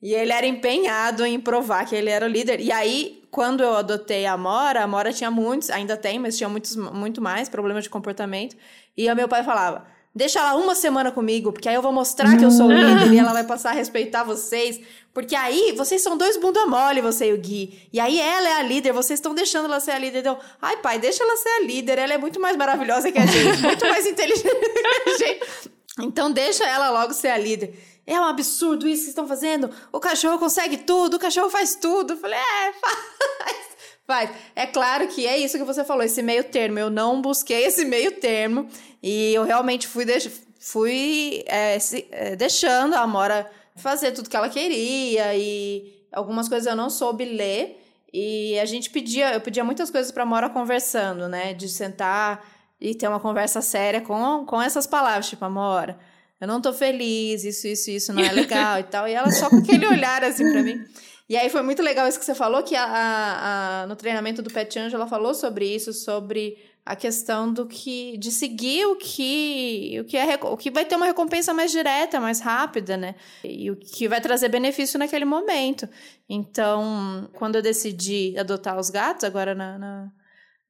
[0.00, 2.60] E ele era empenhado em provar que ele era o líder.
[2.60, 6.48] E aí, quando eu adotei a Mora, a Mora tinha muitos, ainda tem, mas tinha
[6.48, 8.56] muitos, muito mais problemas de comportamento.
[8.96, 12.36] E o meu pai falava: deixa ela uma semana comigo, porque aí eu vou mostrar
[12.36, 14.80] que eu sou o líder e ela vai passar a respeitar vocês.
[15.12, 17.88] Porque aí vocês são dois bunda mole, você e o Gui.
[17.92, 20.20] E aí ela é a líder, vocês estão deixando ela ser a líder.
[20.20, 23.26] Então, ai pai, deixa ela ser a líder, ela é muito mais maravilhosa que a
[23.26, 25.70] gente, muito mais inteligente que a gente.
[26.00, 27.74] Então deixa ela logo ser a líder.
[28.08, 29.70] É um absurdo isso que estão fazendo.
[29.92, 32.14] O cachorro consegue tudo, o cachorro faz tudo.
[32.14, 33.68] Eu falei, é, faz.
[34.06, 34.30] Faz.
[34.56, 36.78] É claro que é isso que você falou, esse meio termo.
[36.78, 38.66] Eu não busquei esse meio termo
[39.02, 40.26] e eu realmente fui, deix
[40.58, 46.66] fui é, se, é, deixando a Amora fazer tudo que ela queria e algumas coisas
[46.66, 47.84] eu não soube ler.
[48.10, 51.52] E a gente pedia, eu pedia muitas coisas para Amora conversando, né?
[51.52, 52.42] De sentar
[52.80, 55.98] e ter uma conversa séria com, com essas palavras, tipo, Amora,
[56.40, 59.08] eu não tô feliz, isso, isso, isso não é legal e tal.
[59.08, 60.84] E ela só com aquele olhar assim para mim.
[61.28, 64.40] E aí foi muito legal isso que você falou, que a, a, a, no treinamento
[64.40, 66.56] do Pet Angel ela falou sobre isso, sobre
[66.86, 70.96] a questão do que de seguir o que o que é o que vai ter
[70.96, 73.14] uma recompensa mais direta, mais rápida, né?
[73.44, 75.86] E o que vai trazer benefício naquele momento.
[76.26, 80.08] Então, quando eu decidi adotar os gatos agora na, na,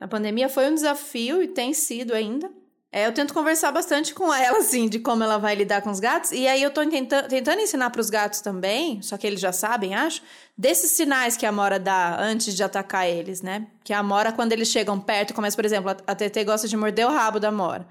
[0.00, 2.50] na pandemia, foi um desafio e tem sido ainda.
[2.90, 6.01] É, eu tento conversar bastante com ela, assim, de como ela vai lidar com os
[6.01, 6.32] gatos.
[6.32, 9.52] E aí eu tô tentando, tentando ensinar para os gatos também, só que eles já
[9.52, 10.23] sabem, acho,
[10.56, 13.66] desses sinais que a Mora dá antes de atacar eles, né?
[13.85, 17.06] Que a Mora, quando eles chegam perto, começa, por exemplo, a TT gosta de morder
[17.06, 17.86] o rabo da Mora.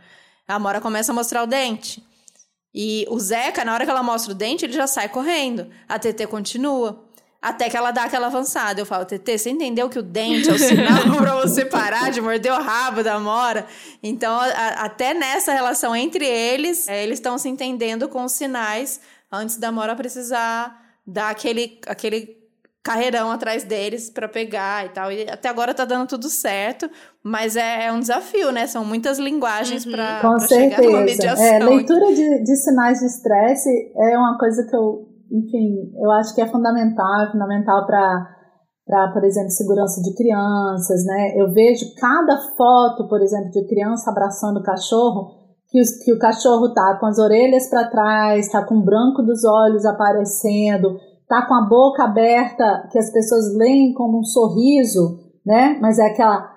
[0.48, 2.04] A Mora começa a mostrar o dente.
[2.74, 5.70] E o Zeca, na hora que ela mostra o dente, ele já sai correndo.
[5.88, 7.07] A TT continua.
[7.42, 8.82] Até que ela dá aquela avançada.
[8.82, 12.20] Eu falo, TT, você entendeu que o dente é o sinal para você parar de
[12.20, 13.66] morder o rabo da Mora?
[14.02, 19.00] Então, a, até nessa relação entre eles, é, eles estão se entendendo com os sinais
[19.32, 22.38] antes da Mora precisar dar aquele, aquele
[22.88, 25.12] carreirão atrás deles para pegar e tal.
[25.12, 26.90] E até agora tá dando tudo certo,
[27.22, 28.66] mas é, é um desafio, né?
[28.66, 29.92] São muitas linguagens uhum.
[29.92, 31.46] para chegar numa mediação.
[31.46, 36.34] É, leitura de, de sinais de estresse é uma coisa que eu enfim, eu acho
[36.34, 38.38] que é fundamental, é fundamental para
[38.88, 41.34] para, por exemplo, segurança de crianças, né?
[41.36, 45.28] Eu vejo cada foto, por exemplo, de criança abraçando o cachorro,
[45.68, 49.22] que, os, que o cachorro tá com as orelhas para trás, tá com o branco
[49.22, 50.98] dos olhos aparecendo,
[51.28, 55.78] tá com a boca aberta, que as pessoas leem como um sorriso, né?
[55.82, 56.50] Mas é aquela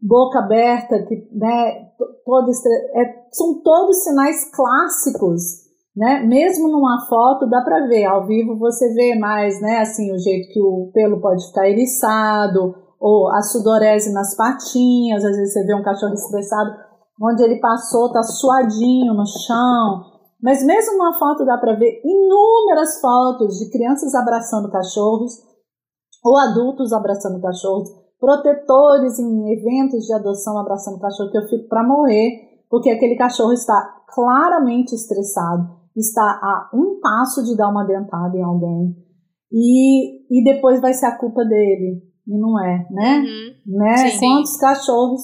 [0.00, 1.88] boca aberta que, né?
[2.24, 2.50] Todo,
[2.94, 5.63] é, são todos sinais clássicos
[5.96, 6.20] né?
[6.26, 9.78] Mesmo numa foto dá para ver, ao vivo você vê mais, né?
[9.80, 15.36] Assim, o jeito que o pelo pode ficar eriçado, ou a sudorese nas patinhas, às
[15.36, 16.70] vezes você vê um cachorro estressado,
[17.22, 20.14] onde ele passou, tá suadinho no chão.
[20.42, 25.32] Mas mesmo numa foto dá para ver inúmeras fotos de crianças abraçando cachorros,
[26.24, 27.88] ou adultos abraçando cachorros,
[28.18, 32.30] protetores em eventos de adoção abraçando cachorro, que eu fico para morrer,
[32.68, 38.42] porque aquele cachorro está claramente estressado está a um passo de dar uma dentada em
[38.42, 38.96] alguém
[39.52, 42.02] e, e depois vai ser a culpa dele.
[42.26, 43.18] E não é, né?
[43.18, 43.78] Uhum.
[43.78, 43.96] né?
[43.96, 45.20] Sim, Quantos cachorros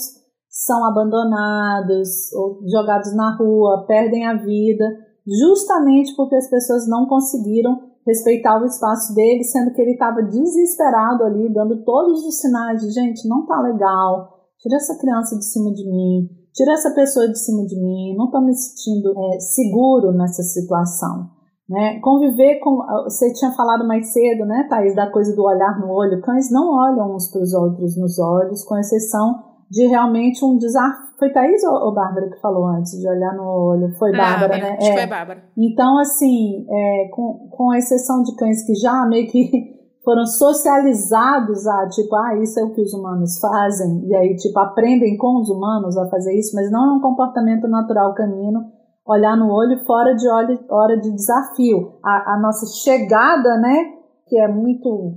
[0.48, 4.84] são abandonados ou jogados na rua, perdem a vida,
[5.26, 11.24] justamente porque as pessoas não conseguiram respeitar o espaço dele, sendo que ele estava desesperado
[11.24, 15.72] ali, dando todos os sinais de gente, não tá legal, tira essa criança de cima
[15.72, 16.28] de mim,
[16.60, 21.30] tira essa pessoa de cima de mim, não estou me sentindo é, seguro nessa situação.
[21.66, 22.00] Né?
[22.00, 22.84] Conviver com.
[23.04, 26.20] Você tinha falado mais cedo, né, Thaís, da coisa do olhar no olho.
[26.20, 29.36] Cães não olham uns para os outros nos olhos, com exceção
[29.70, 31.10] de realmente um desafio.
[31.16, 33.94] Foi Thaís ou, ou Bárbara que falou antes de olhar no olho?
[33.98, 34.70] Foi ah, Bárbara, né?
[34.72, 34.90] Acho é.
[34.90, 35.44] que foi Bárbara.
[35.56, 41.88] Então, assim, é, com, com exceção de cães que já meio que foram socializados a,
[41.88, 45.50] tipo, ah, isso é o que os humanos fazem, e aí, tipo, aprendem com os
[45.50, 50.14] humanos a fazer isso, mas não é um comportamento natural canino olhar no olho fora
[50.14, 51.94] de hora de desafio.
[52.04, 53.92] A, a nossa chegada, né,
[54.28, 55.14] que é muito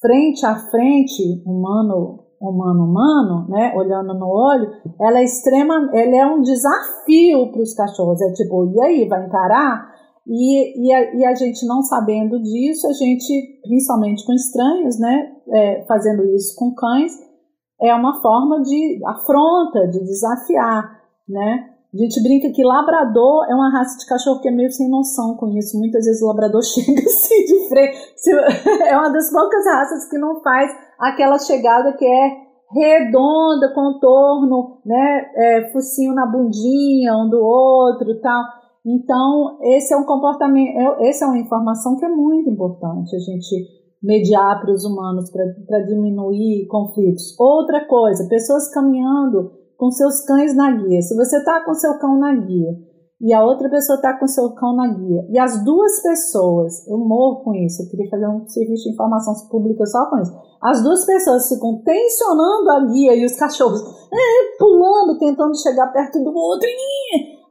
[0.00, 4.70] frente a frente, humano, humano, humano, né, olhando no olho,
[5.00, 8.20] ela é extrema, ela é um desafio para os cachorros.
[8.20, 9.95] É tipo, e aí, vai encarar?
[10.26, 15.32] E, e, a, e a gente não sabendo disso, a gente, principalmente com estranhos, né,
[15.52, 17.12] é, fazendo isso com cães,
[17.80, 21.70] é uma forma de afronta, de desafiar, né?
[21.94, 25.34] A gente brinca que labrador é uma raça de cachorro que é meio sem noção
[25.36, 25.78] com isso.
[25.78, 27.96] Muitas vezes o labrador chega assim de frente.
[28.86, 35.30] É uma das poucas raças que não faz aquela chegada que é redonda, contorno, né?
[35.34, 38.44] É, focinho na bundinha um do outro tal.
[38.86, 43.66] Então, esse é um comportamento, essa é uma informação que é muito importante a gente
[44.00, 47.34] mediar para os humanos para diminuir conflitos.
[47.40, 51.02] Outra coisa, pessoas caminhando com seus cães na guia.
[51.02, 52.78] Se você está com seu cão na guia
[53.20, 56.98] e a outra pessoa está com seu cão na guia, e as duas pessoas, eu
[56.98, 60.32] morro com isso, eu queria fazer um serviço de informação pública só com isso.
[60.62, 63.80] As duas pessoas ficam tensionando a guia e os cachorros
[64.12, 66.68] é, pulando, tentando chegar perto do outro.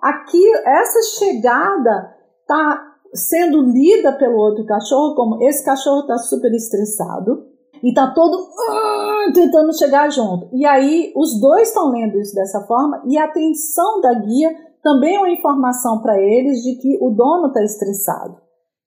[0.06, 7.48] Aqui, essa chegada está sendo lida pelo outro cachorro como esse cachorro está super estressado
[7.82, 10.48] e tá todo uh, tentando chegar junto.
[10.54, 15.16] E aí os dois estão lendo isso dessa forma e a atenção da guia também
[15.16, 18.38] é uma informação para eles de que o dono está estressado.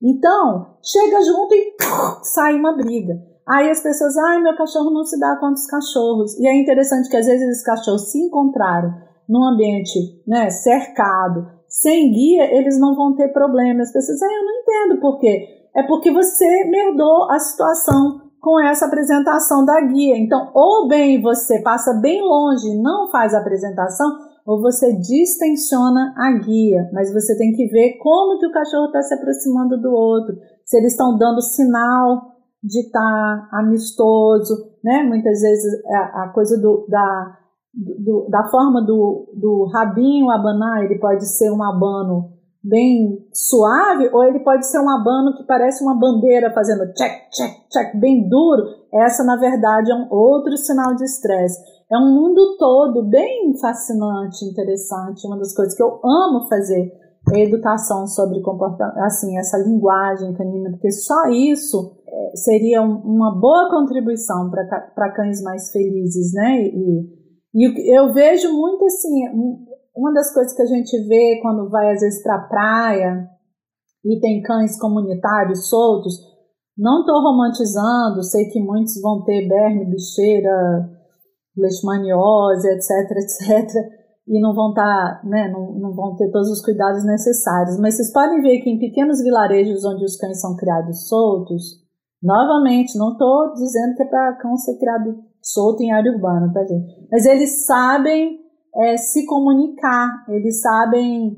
[0.01, 1.75] Então, chega junto e
[2.23, 3.15] sai uma briga.
[3.45, 6.39] Aí as pessoas, ai, meu cachorro não se dá com os cachorros.
[6.39, 12.11] E é interessante que às vezes esses cachorros se encontrarem num ambiente né, cercado, sem
[12.11, 13.83] guia, eles não vão ter problema.
[13.83, 15.47] As pessoas, ai, eu não entendo por quê.
[15.77, 20.17] É porque você merdou a situação com essa apresentação da guia.
[20.17, 24.09] Então, ou bem você passa bem longe e não faz a apresentação,
[24.47, 29.03] ou você distensiona a guia, mas você tem que ver como que o cachorro está
[29.03, 30.35] se aproximando do outro,
[30.65, 35.03] se eles estão dando sinal de estar tá amistoso, né?
[35.03, 37.39] Muitas vezes a, a coisa do, da,
[37.75, 42.33] do, da forma do, do rabinho abanar, ele pode ser um abano
[42.63, 47.69] bem suave, ou ele pode ser um abano que parece uma bandeira fazendo check, check,
[47.71, 48.63] check, bem duro.
[48.93, 51.59] Essa, na verdade, é um outro sinal de estresse.
[51.91, 55.27] É um mundo todo bem fascinante, interessante.
[55.27, 56.93] Uma das coisas que eu amo fazer
[57.33, 63.71] é educação sobre comportamento, assim, essa linguagem canina, porque só isso é, seria uma boa
[63.71, 66.63] contribuição para cães mais felizes, né?
[66.63, 67.18] E,
[67.55, 69.29] e eu vejo muito assim,
[69.97, 73.29] uma das coisas que a gente vê quando vai às vezes para a praia
[74.05, 76.15] e tem cães comunitários soltos,
[76.77, 80.89] não estou romantizando, sei que muitos vão ter berne, bicheira,
[81.57, 83.75] leishmaniose, etc, etc,
[84.29, 87.79] e não vão estar, tá, né, não, não vão ter todos os cuidados necessários.
[87.81, 91.83] Mas vocês podem ver que em pequenos vilarejos onde os cães são criados soltos,
[92.23, 96.65] novamente, não estou dizendo que é para cão ser criado solto em área urbana, tá,
[96.65, 97.09] gente?
[97.11, 98.39] Mas eles sabem
[98.75, 101.37] é, se comunicar, eles sabem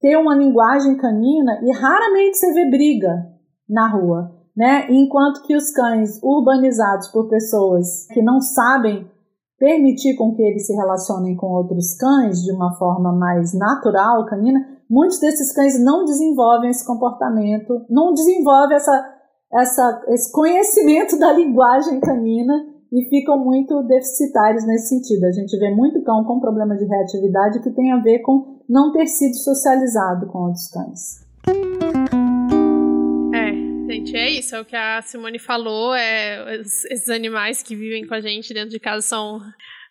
[0.00, 3.26] ter uma linguagem canina e raramente você vê briga
[3.68, 4.86] na rua, né?
[4.90, 9.10] Enquanto que os cães urbanizados por pessoas que não sabem
[9.58, 14.58] permitir com que eles se relacionem com outros cães de uma forma mais natural, canina,
[14.90, 19.14] muitos desses cães não desenvolvem esse comportamento, não desenvolvem essa,
[19.52, 25.24] essa, esse conhecimento da linguagem canina e ficam muito deficitários nesse sentido.
[25.24, 28.92] A gente vê muito cão com problema de reatividade que tem a ver com não
[28.92, 31.22] ter sido socializado com outros cães.
[33.34, 34.54] É, gente, é isso.
[34.54, 35.94] É o que a Simone falou.
[35.94, 39.40] É, esses animais que vivem com a gente dentro de casa são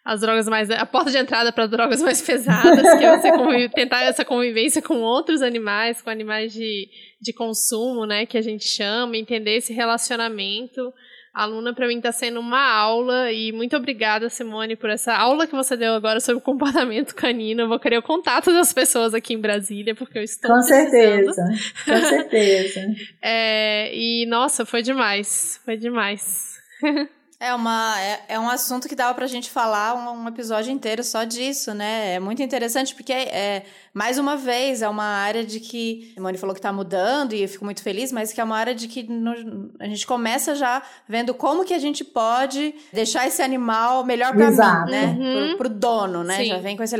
[0.05, 0.69] as drogas mais.
[0.69, 4.99] a porta de entrada para drogas mais pesadas, que é você tentar essa convivência com
[5.01, 6.87] outros animais, com animais de,
[7.19, 10.93] de consumo, né, que a gente chama, entender esse relacionamento.
[11.33, 15.55] Aluna, para mim, está sendo uma aula e muito obrigada, Simone, por essa aula que
[15.55, 17.61] você deu agora sobre comportamento canino.
[17.61, 21.41] Eu vou querer o contato das pessoas aqui em Brasília, porque eu estou Com certeza,
[21.85, 22.81] com certeza.
[23.21, 26.59] é, e, nossa, foi demais, foi demais.
[27.41, 31.03] É, uma, é, é um assunto que dava pra gente falar um, um, episódio inteiro
[31.03, 32.13] só disso, né?
[32.13, 36.11] É muito interessante porque, é, é, mais uma vez, é uma área de que...
[36.11, 38.55] A Simone falou que tá mudando e eu fico muito feliz, mas que é uma
[38.55, 43.27] área de que no, a gente começa já vendo como que a gente pode deixar
[43.27, 44.85] esse animal melhor pra Exato.
[44.85, 45.05] mim, né?
[45.07, 45.47] Uhum.
[45.47, 46.37] Pro, pro dono, né?
[46.37, 46.45] Sim.
[46.45, 46.95] Já vem com esse...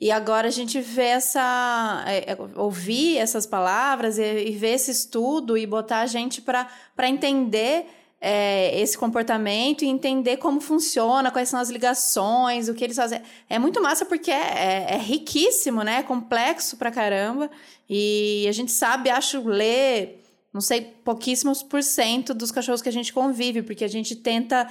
[0.00, 2.04] E agora a gente vê essa.
[2.06, 6.68] É, é, ouvir essas palavras e, e ver esse estudo e botar a gente para
[7.02, 7.86] entender
[8.26, 13.20] é, esse comportamento e entender como funciona, quais são as ligações, o que eles fazem.
[13.50, 15.98] É muito massa porque é, é, é riquíssimo, né?
[15.98, 17.50] É complexo pra caramba.
[17.86, 20.24] E a gente sabe, acho, ler,
[20.54, 24.66] não sei, pouquíssimos por cento dos cachorros que a gente convive, porque a gente tenta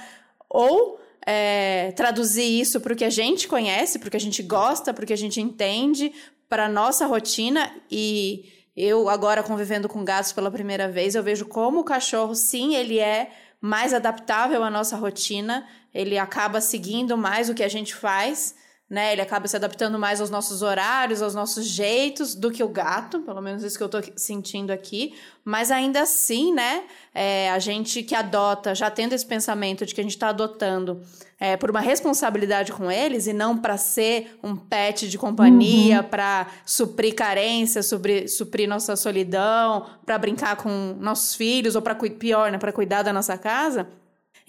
[0.50, 4.90] ou é, traduzir isso para o que a gente conhece, o que a gente gosta,
[4.90, 6.12] o que a gente entende,
[6.48, 11.82] para nossa rotina e eu agora convivendo com gatos pela primeira vez, eu vejo como
[11.82, 13.30] o cachorro, sim, ele é
[13.64, 18.54] mais adaptável à nossa rotina, ele acaba seguindo mais o que a gente faz,
[18.90, 19.10] né?
[19.14, 23.20] Ele acaba se adaptando mais aos nossos horários, aos nossos jeitos do que o gato,
[23.20, 25.14] pelo menos isso que eu tô sentindo aqui.
[25.42, 26.84] Mas ainda assim, né?
[27.14, 31.00] É, a gente que adota, já tendo esse pensamento de que a gente está adotando
[31.44, 36.08] é, por uma responsabilidade com eles e não para ser um pet de companhia, uhum.
[36.08, 42.50] para suprir carência, suprir, suprir nossa solidão, para brincar com nossos filhos ou para pior,
[42.50, 42.56] né?
[42.56, 43.86] Para cuidar da nossa casa.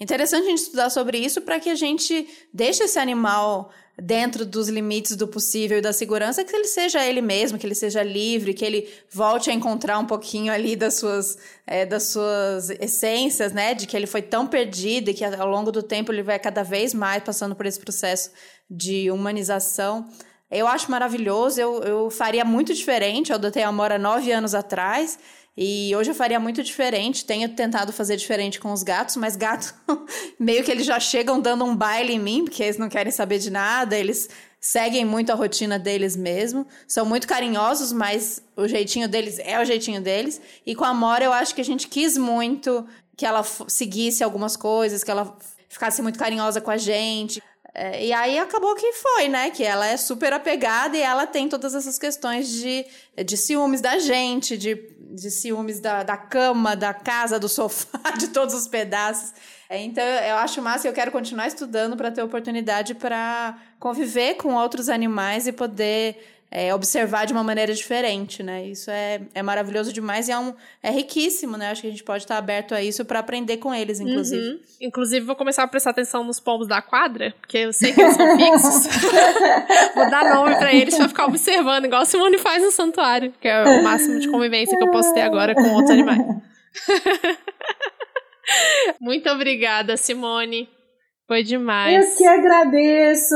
[0.00, 4.68] Interessante a gente estudar sobre isso para que a gente deixe esse animal dentro dos
[4.68, 8.52] limites do possível e da segurança, que ele seja ele mesmo, que ele seja livre,
[8.52, 13.72] que ele volte a encontrar um pouquinho ali das suas, é, das suas essências, né?
[13.72, 16.62] De que ele foi tão perdido e que ao longo do tempo ele vai cada
[16.62, 18.30] vez mais passando por esse processo
[18.70, 20.06] de humanização.
[20.50, 23.30] Eu acho maravilhoso, eu, eu faria muito diferente.
[23.30, 25.18] Eu adotei a Amora nove anos atrás
[25.56, 27.24] e hoje eu faria muito diferente.
[27.24, 29.72] Tenho tentado fazer diferente com os gatos, mas gatos
[30.38, 33.38] meio que eles já chegam dando um baile em mim, porque eles não querem saber
[33.38, 34.28] de nada, eles
[34.60, 36.66] seguem muito a rotina deles mesmo.
[36.86, 40.40] São muito carinhosos, mas o jeitinho deles é o jeitinho deles.
[40.66, 44.56] E com a Mora eu acho que a gente quis muito que ela seguisse algumas
[44.58, 45.38] coisas, que ela
[45.70, 47.42] ficasse muito carinhosa com a gente.
[47.78, 49.50] É, e aí acabou que foi, né?
[49.50, 52.86] Que ela é super apegada e ela tem todas essas questões de,
[53.22, 58.28] de ciúmes da gente, de de ciúmes da, da cama, da casa, do sofá, de
[58.28, 59.32] todos os pedaços.
[59.68, 64.34] É, então, eu acho massa e eu quero continuar estudando para ter oportunidade para conviver
[64.34, 68.66] com outros animais e poder é, observar de uma maneira diferente, né?
[68.66, 71.70] Isso é, é maravilhoso demais e é, um, é riquíssimo, né?
[71.70, 74.48] Acho que a gente pode estar aberto a isso para aprender com eles, inclusive.
[74.48, 74.58] Uhum.
[74.80, 78.14] Inclusive, vou começar a prestar atenção nos pombos da quadra, porque eu sei que eles
[78.14, 78.86] são fixos.
[79.94, 83.48] vou dar nome para eles para ficar observando, igual a Simone faz no santuário, que
[83.48, 86.22] é o máximo de convivência que eu posso ter agora com outros animais.
[89.00, 90.68] Muito obrigada, Simone.
[91.26, 92.12] Foi demais.
[92.12, 93.34] Eu que agradeço.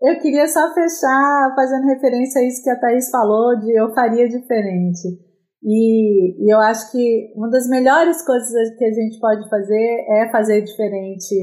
[0.00, 4.28] Eu queria só fechar fazendo referência a isso que a Thaís falou, de eu faria
[4.28, 5.08] diferente.
[5.62, 10.30] E, e, eu acho que uma das melhores coisas que a gente pode fazer é
[10.30, 11.34] fazer diferente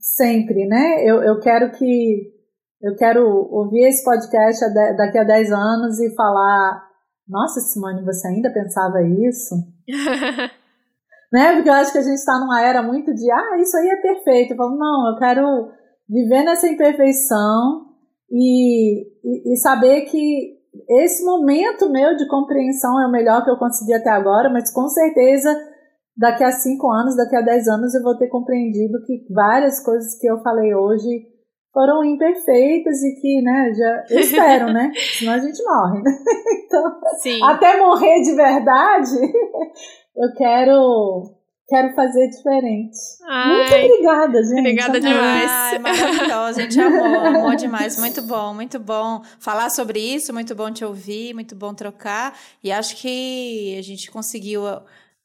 [0.00, 1.04] sempre, né?
[1.04, 2.34] Eu, eu quero que
[2.82, 4.62] eu quero ouvir esse podcast
[4.96, 6.82] daqui a 10 anos e falar,
[7.26, 9.54] nossa, Simone, você ainda pensava isso?
[11.32, 11.54] né?
[11.54, 13.96] Porque eu acho que a gente está numa era muito de, ah, isso aí é
[14.02, 14.52] perfeito.
[14.52, 15.70] Eu falo, não, eu quero
[16.08, 17.86] viver nessa imperfeição
[18.30, 20.58] e, e, e, saber que
[20.88, 24.88] esse momento meu de compreensão é o melhor que eu consegui até agora, mas com
[24.88, 25.54] certeza
[26.16, 30.18] daqui a cinco anos, daqui a dez anos eu vou ter compreendido que várias coisas
[30.18, 31.26] que eu falei hoje
[31.72, 34.92] foram imperfeitas e que, né, já espero, né?
[35.18, 36.10] Senão a gente morre, né?
[36.66, 37.40] Então, Sim.
[37.44, 39.14] até morrer de verdade,
[40.16, 41.22] eu quero
[41.66, 42.96] Quero fazer diferente.
[43.26, 44.60] Ai, muito obrigada, gente.
[44.60, 45.50] Obrigada demais.
[45.50, 47.98] Ai, maravilhoso, a gente amou, amou demais.
[47.98, 52.38] Muito bom, muito bom falar sobre isso, muito bom te ouvir, muito bom trocar.
[52.62, 54.62] E acho que a gente conseguiu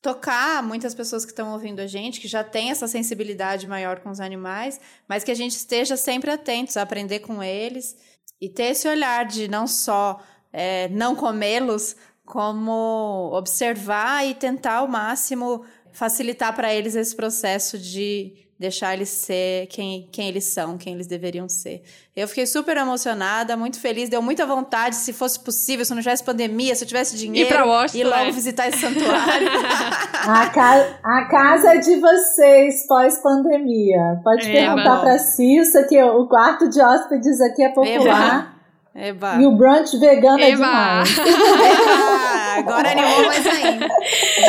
[0.02, 4.10] tocar muitas pessoas que estão ouvindo a gente, que já tem essa sensibilidade maior com
[4.10, 4.80] os animais,
[5.10, 7.98] mas que a gente esteja sempre atentos a aprender com eles
[8.40, 10.22] e ter esse olhar de não só
[10.54, 11.98] é, não comê-los,
[12.30, 19.68] como observar e tentar ao máximo facilitar para eles esse processo de deixar eles ser
[19.68, 21.82] quem, quem eles são, quem eles deveriam ser.
[22.14, 26.22] Eu fiquei super emocionada, muito feliz, deu muita vontade, se fosse possível, se não tivesse
[26.22, 28.32] pandemia, se eu tivesse dinheiro, ir, pra Washington, ir logo é.
[28.32, 29.48] visitar esse santuário.
[30.28, 34.20] a, ca a casa é de vocês pós-pandemia.
[34.22, 34.52] Pode Eba.
[34.52, 38.52] perguntar para Cissa que o quarto de hóspedes aqui é popular.
[38.52, 38.59] Eba.
[39.00, 39.42] Eba.
[39.42, 40.66] E o brunch vegano é Eba.
[40.68, 41.18] é demais.
[41.18, 42.40] Eba.
[42.60, 43.88] Agora animou mais ainda.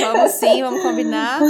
[0.01, 1.40] vamos sim, vamos combinar.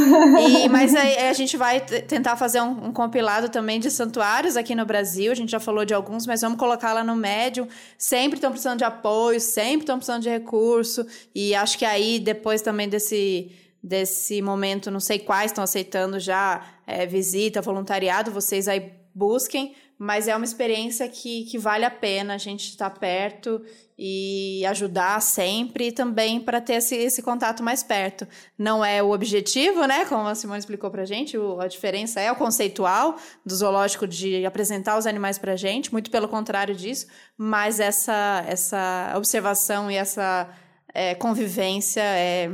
[0.48, 4.74] E, mas aí a gente vai tentar fazer um, um, compilado também de santuários aqui
[4.74, 5.32] no Brasil.
[5.32, 7.66] A gente já falou de alguns, mas vamos colocar lá no médio.
[7.96, 11.06] Sempre estão precisando de apoio, sempre estão precisando de recurso.
[11.34, 13.50] E acho que aí, depois também desse
[13.82, 20.28] desse momento, não sei quais estão aceitando já é, visita, voluntariado, vocês aí busquem, mas
[20.28, 23.60] é uma experiência que, que vale a pena a gente estar perto
[23.98, 28.26] e ajudar sempre e também para ter esse, esse contato mais perto.
[28.56, 30.06] Não é o objetivo, né?
[30.06, 34.46] Como a Simone explicou para a gente, a diferença é o conceitual do zoológico de
[34.46, 37.06] apresentar os animais para a gente, muito pelo contrário disso,
[37.36, 40.48] mas essa, essa observação e essa
[40.94, 42.50] é, convivência é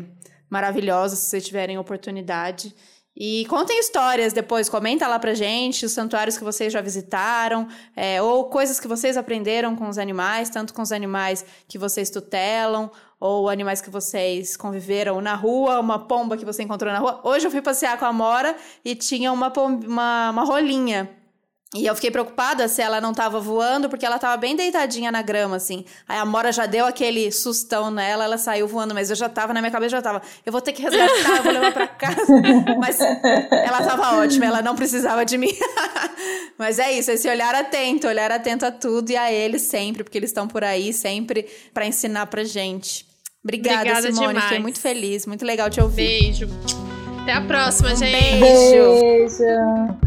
[0.50, 2.74] maravilhosa se vocês tiverem oportunidade.
[3.16, 7.66] E contem histórias depois, comenta lá pra gente os santuários que vocês já visitaram,
[7.96, 12.10] é, ou coisas que vocês aprenderam com os animais, tanto com os animais que vocês
[12.10, 17.20] tutelam, ou animais que vocês conviveram na rua, uma pomba que você encontrou na rua.
[17.24, 21.10] Hoje eu fui passear com a Mora e tinha uma, uma, uma rolinha
[21.74, 25.20] e eu fiquei preocupada se ela não tava voando, porque ela tava bem deitadinha na
[25.20, 25.84] grama, assim.
[26.08, 29.52] Aí a Mora já deu aquele sustão nela, ela saiu voando, mas eu já tava,
[29.52, 32.32] na minha cabeça já tava, eu vou ter que resgatar, eu vou levar pra casa.
[32.78, 35.52] mas ela tava ótima, ela não precisava de mim.
[36.56, 40.16] mas é isso, esse olhar atento, olhar atento a tudo e a eles sempre, porque
[40.16, 43.04] eles estão por aí sempre para ensinar pra gente.
[43.42, 44.44] Obrigada, Obrigada Simone, demais.
[44.44, 46.22] fiquei muito feliz, muito legal te ouvir.
[46.22, 46.48] Beijo.
[47.22, 48.40] Até a próxima, um gente.
[48.40, 49.00] Beijo.
[49.00, 50.05] Beijo.